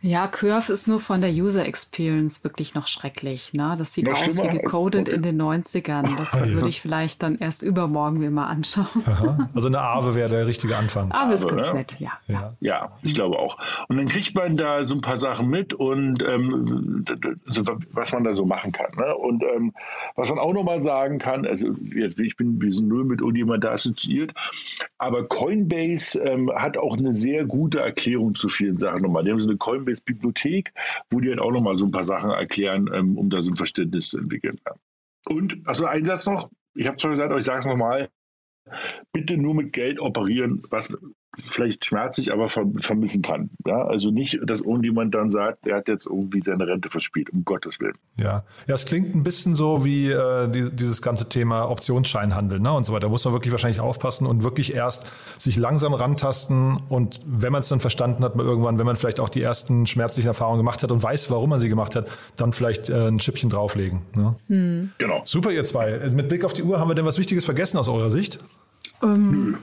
Ja, 0.00 0.28
Curve 0.28 0.72
ist 0.72 0.86
nur 0.86 1.00
von 1.00 1.20
der 1.20 1.30
User 1.30 1.66
Experience 1.66 2.44
wirklich 2.44 2.74
noch 2.74 2.86
schrecklich. 2.86 3.52
Ne? 3.52 3.74
Das 3.76 3.94
sieht 3.94 4.08
aus 4.08 4.40
wie 4.40 4.48
gecodet 4.48 5.08
okay. 5.08 5.16
in 5.16 5.22
den 5.22 5.42
90ern. 5.42 6.16
Das 6.16 6.34
ah, 6.34 6.46
würde 6.46 6.68
ich 6.68 6.80
vielleicht 6.80 7.24
dann 7.24 7.36
erst 7.38 7.64
übermorgen 7.64 8.18
mir 8.18 8.30
mal 8.30 8.46
anschauen. 8.46 8.86
Aha. 9.06 9.50
Also 9.54 9.66
eine 9.66 9.80
Aave 9.80 10.14
wäre 10.14 10.28
der 10.28 10.46
richtige 10.46 10.76
Anfang. 10.76 11.10
Aave 11.10 11.34
ist 11.34 11.48
ganz 11.48 11.72
nett, 11.72 11.96
ja. 11.98 12.12
ja. 12.28 12.54
Ja, 12.60 12.92
ich 13.02 13.14
glaube 13.14 13.40
auch. 13.40 13.58
Und 13.88 13.96
dann 13.96 14.06
kriegt 14.06 14.36
man 14.36 14.56
da 14.56 14.84
so 14.84 14.94
ein 14.94 15.00
paar 15.00 15.18
Sachen 15.18 15.48
mit 15.48 15.74
und 15.74 16.22
ähm, 16.22 17.04
was 17.90 18.12
man 18.12 18.22
da 18.22 18.36
so 18.36 18.46
machen 18.46 18.70
kann. 18.70 18.92
Ne? 18.96 19.16
Und 19.16 19.42
ähm, 19.42 19.72
was 20.14 20.28
man 20.28 20.38
auch 20.38 20.52
nochmal 20.52 20.80
sagen 20.80 21.18
kann, 21.18 21.44
also 21.44 21.74
ich 21.90 22.36
bin, 22.36 22.62
wir 22.62 22.72
sind 22.72 22.86
null 22.86 23.04
mit 23.04 23.20
irgendjemand 23.20 23.64
da 23.64 23.72
assoziiert, 23.72 24.32
aber 24.96 25.26
Coinbase 25.26 26.20
ähm, 26.20 26.52
hat 26.54 26.76
auch 26.76 26.96
eine 26.96 27.16
sehr 27.16 27.44
gute 27.44 27.80
Erklärung 27.80 28.36
zu 28.36 28.48
vielen 28.48 28.78
Sachen 28.78 29.02
nochmal. 29.02 29.24
Die 29.24 29.32
haben 29.32 29.40
so 29.40 29.48
eine 29.48 29.58
Coinbase 29.58 29.87
Coinbase 29.88 30.02
Bibliothek, 30.04 30.72
wo 31.10 31.20
die 31.20 31.28
dann 31.28 31.40
auch 31.40 31.50
nochmal 31.50 31.76
so 31.76 31.86
ein 31.86 31.90
paar 31.90 32.02
Sachen 32.02 32.30
erklären, 32.30 32.90
ähm, 32.92 33.16
um 33.16 33.30
da 33.30 33.42
so 33.42 33.50
ein 33.50 33.56
Verständnis 33.56 34.10
zu 34.10 34.18
entwickeln. 34.18 34.60
Und, 35.26 35.66
also 35.66 35.86
ein 35.86 36.04
Satz 36.04 36.26
noch, 36.26 36.50
ich 36.74 36.86
habe 36.86 36.98
schon 36.98 37.12
gesagt, 37.12 37.30
aber 37.30 37.40
ich 37.40 37.46
sage 37.46 37.60
es 37.60 37.66
nochmal, 37.66 38.08
bitte 39.12 39.36
nur 39.36 39.54
mit 39.54 39.72
Geld 39.72 39.98
operieren, 39.98 40.62
was 40.70 40.88
vielleicht 41.36 41.84
schmerzlich, 41.84 42.32
aber 42.32 42.48
vermissen 42.48 43.22
kann. 43.22 43.50
Ja, 43.66 43.82
also 43.82 44.10
nicht, 44.10 44.38
dass 44.44 44.60
irgendjemand 44.60 45.14
dann 45.14 45.30
sagt, 45.30 45.66
er 45.66 45.76
hat 45.76 45.88
jetzt 45.88 46.06
irgendwie 46.06 46.40
seine 46.40 46.66
Rente 46.66 46.90
verspielt, 46.90 47.30
um 47.30 47.44
Gottes 47.44 47.80
Willen. 47.80 47.96
Ja, 48.16 48.44
ja 48.66 48.74
es 48.74 48.86
klingt 48.86 49.14
ein 49.14 49.22
bisschen 49.22 49.54
so 49.54 49.84
wie 49.84 50.10
äh, 50.10 50.48
die, 50.48 50.70
dieses 50.70 51.02
ganze 51.02 51.28
Thema 51.28 51.70
Optionsscheinhandel 51.70 52.60
ne, 52.60 52.72
und 52.72 52.84
so 52.84 52.92
weiter. 52.92 53.06
Da 53.06 53.08
muss 53.08 53.24
man 53.24 53.34
wirklich 53.34 53.52
wahrscheinlich 53.52 53.80
aufpassen 53.80 54.26
und 54.26 54.42
wirklich 54.42 54.74
erst 54.74 55.12
sich 55.38 55.56
langsam 55.56 55.94
rantasten 55.94 56.78
und 56.88 57.20
wenn 57.26 57.52
man 57.52 57.60
es 57.60 57.68
dann 57.68 57.80
verstanden 57.80 58.24
hat, 58.24 58.34
mal 58.34 58.44
irgendwann, 58.44 58.78
wenn 58.78 58.86
man 58.86 58.96
vielleicht 58.96 59.20
auch 59.20 59.28
die 59.28 59.42
ersten 59.42 59.86
schmerzlichen 59.86 60.28
Erfahrungen 60.28 60.58
gemacht 60.58 60.82
hat 60.82 60.90
und 60.90 61.02
weiß, 61.02 61.30
warum 61.30 61.50
man 61.50 61.60
sie 61.60 61.68
gemacht 61.68 61.94
hat, 61.94 62.08
dann 62.36 62.52
vielleicht 62.52 62.88
äh, 62.88 63.08
ein 63.08 63.20
Schippchen 63.20 63.50
drauflegen. 63.50 64.00
Ne? 64.16 64.36
Hm. 64.48 64.90
Genau. 64.98 65.22
Super, 65.24 65.50
ihr 65.50 65.64
zwei. 65.64 65.98
Mit 66.10 66.28
Blick 66.28 66.44
auf 66.44 66.54
die 66.54 66.62
Uhr, 66.62 66.80
haben 66.80 66.88
wir 66.88 66.94
denn 66.94 67.04
was 67.04 67.18
Wichtiges 67.18 67.44
vergessen 67.44 67.78
aus 67.78 67.88
eurer 67.88 68.10
Sicht? 68.10 68.40
Ähm. 69.02 69.52
Nö. 69.52 69.56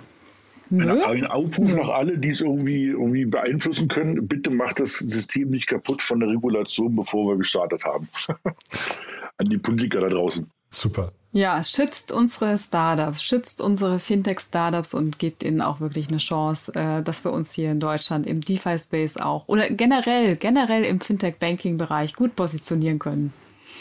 Ein, 0.71 0.89
ein 0.89 1.25
Aufruf 1.27 1.73
nach 1.73 1.89
alle, 1.89 2.17
die 2.17 2.29
es 2.29 2.41
irgendwie, 2.41 2.87
irgendwie 2.87 3.25
beeinflussen 3.25 3.87
können. 3.87 4.27
Bitte 4.27 4.49
macht 4.49 4.79
das 4.79 4.93
System 4.93 5.49
nicht 5.49 5.67
kaputt 5.67 6.01
von 6.01 6.19
der 6.19 6.29
Regulation, 6.29 6.95
bevor 6.95 7.31
wir 7.31 7.37
gestartet 7.37 7.85
haben. 7.85 8.09
An 9.37 9.49
die 9.49 9.57
Politiker 9.57 10.01
da 10.01 10.09
draußen. 10.09 10.49
Super. 10.69 11.11
Ja, 11.31 11.61
schützt 11.63 12.13
unsere 12.13 12.57
Startups, 12.57 13.21
schützt 13.21 13.59
unsere 13.59 13.99
Fintech-Startups 13.99 14.93
und 14.93 15.19
gebt 15.19 15.43
ihnen 15.43 15.61
auch 15.61 15.81
wirklich 15.81 16.07
eine 16.07 16.17
Chance, 16.17 16.73
äh, 16.75 17.03
dass 17.03 17.25
wir 17.25 17.33
uns 17.33 17.51
hier 17.51 17.71
in 17.71 17.81
Deutschland 17.81 18.25
im 18.25 18.39
DeFi-Space 18.39 19.17
auch 19.17 19.47
oder 19.47 19.69
generell, 19.69 20.37
generell 20.37 20.85
im 20.85 21.01
Fintech-Banking-Bereich 21.01 22.13
gut 22.13 22.37
positionieren 22.37 22.99
können. 22.99 23.33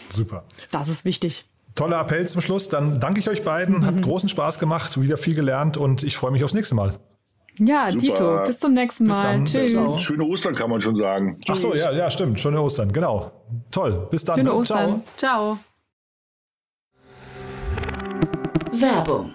Super. 0.09 0.45
Das 0.73 0.89
ist 0.89 1.05
wichtig. 1.05 1.47
Toller 1.75 2.01
Appell 2.01 2.27
zum 2.29 2.41
Schluss. 2.41 2.69
Dann 2.69 3.01
danke 3.01 3.21
ich 3.21 3.29
euch 3.29 3.43
beiden. 3.43 3.85
Hat 3.85 3.97
mhm. 3.97 4.03
großen 4.03 4.29
Spaß 4.29 4.59
gemacht, 4.59 5.01
wieder 5.01 5.17
viel 5.17 5.35
gelernt 5.35 5.77
und 5.77 6.03
ich 6.03 6.17
freue 6.17 6.31
mich 6.31 6.45
aufs 6.45 6.55
nächste 6.55 6.75
Mal. 6.75 6.95
Ja, 7.59 7.87
Super. 7.87 7.99
Dito, 7.99 8.43
bis 8.45 8.59
zum 8.59 8.73
nächsten 8.73 9.07
Mal. 9.07 9.21
Dann. 9.21 9.45
Tschüss. 9.45 9.73
Ciao. 9.73 9.97
Schöne 9.97 10.25
Ostern 10.25 10.55
kann 10.55 10.71
man 10.71 10.81
schon 10.81 10.97
sagen. 10.97 11.39
Ach 11.49 11.57
so, 11.57 11.75
ja, 11.75 11.93
ja, 11.93 12.11
stimmt. 12.11 12.41
Schöne 12.41 12.61
Ostern, 12.61 12.93
genau. 12.93 13.31
Toll. 13.71 14.09
Bis 14.11 14.25
dann. 14.25 14.37
Schöne 14.37 14.51
ne? 14.51 14.57
Ostern. 14.57 15.03
Ciao. 15.17 15.57
Ciao. 15.57 15.59
Werbung. 18.73 19.35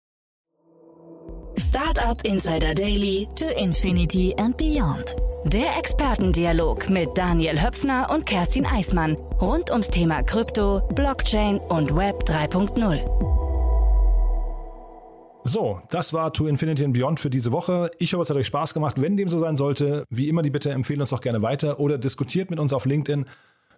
Startup 1.58 2.26
Insider 2.26 2.74
Daily 2.74 3.28
to 3.36 3.46
Infinity 3.58 4.34
and 4.38 4.56
Beyond. 4.58 5.16
Der 5.46 5.78
Expertendialog 5.78 6.90
mit 6.90 7.18
Daniel 7.18 7.62
Höpfner 7.62 8.10
und 8.10 8.26
Kerstin 8.26 8.66
Eismann 8.66 9.16
rund 9.42 9.70
ums 9.70 9.90
Thema 9.90 10.24
Krypto, 10.24 10.82
Blockchain 10.96 11.58
und 11.58 11.94
Web 11.96 12.24
3.0. 12.24 13.49
So, 15.44 15.82
das 15.90 16.14
war 16.14 16.34
To 16.34 16.48
Infinity 16.48 16.84
and 16.84 16.94
Beyond 16.94 17.20
für 17.20 17.30
diese 17.30 17.52
Woche. 17.52 17.90
Ich 17.98 18.14
hoffe, 18.14 18.24
es 18.24 18.30
hat 18.30 18.38
euch 18.38 18.48
Spaß 18.48 18.74
gemacht. 18.74 19.02
Wenn 19.02 19.18
dem 19.18 19.30
so 19.30 19.40
sein 19.40 19.58
sollte, 19.58 20.04
wie 20.10 20.28
immer 20.28 20.42
die 20.42 20.50
Bitte, 20.50 20.72
empfehlen 20.72 21.00
uns 21.00 21.10
doch 21.10 21.22
gerne 21.22 21.42
weiter 21.42 21.80
oder 21.80 21.98
diskutiert 21.98 22.50
mit 22.50 22.60
uns 22.60 22.74
auf 22.74 22.86
LinkedIn. 22.86 23.26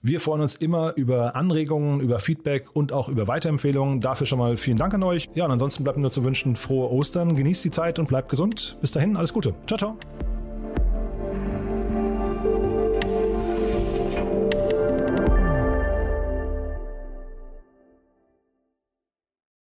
Wir 0.04 0.20
freuen 0.20 0.42
uns 0.42 0.56
immer 0.56 0.94
über 0.96 1.36
Anregungen, 1.36 2.02
über 2.02 2.18
Feedback 2.20 2.66
und 2.74 2.92
auch 2.92 3.08
über 3.08 3.28
Weiterempfehlungen. 3.28 4.02
Dafür 4.02 4.26
schon 4.26 4.40
mal 4.40 4.58
vielen 4.58 4.78
Dank 4.78 4.96
an 4.96 5.04
euch. 5.04 5.30
Ja, 5.36 5.46
und 5.46 5.52
ansonsten 5.52 5.84
bleibt 5.84 5.98
mir 5.98 6.02
nur 6.02 6.12
zu 6.12 6.24
wünschen, 6.24 6.56
frohe 6.56 6.90
Ostern, 6.92 7.36
genießt 7.36 7.64
die 7.64 7.72
Zeit 7.72 8.00
und 8.00 8.08
bleibt 8.08 8.30
gesund. 8.30 8.78
Bis 8.82 8.92
dahin, 8.92 9.16
alles 9.16 9.32
Gute. 9.32 9.54
Ciao, 9.68 9.78
ciao. 9.78 10.31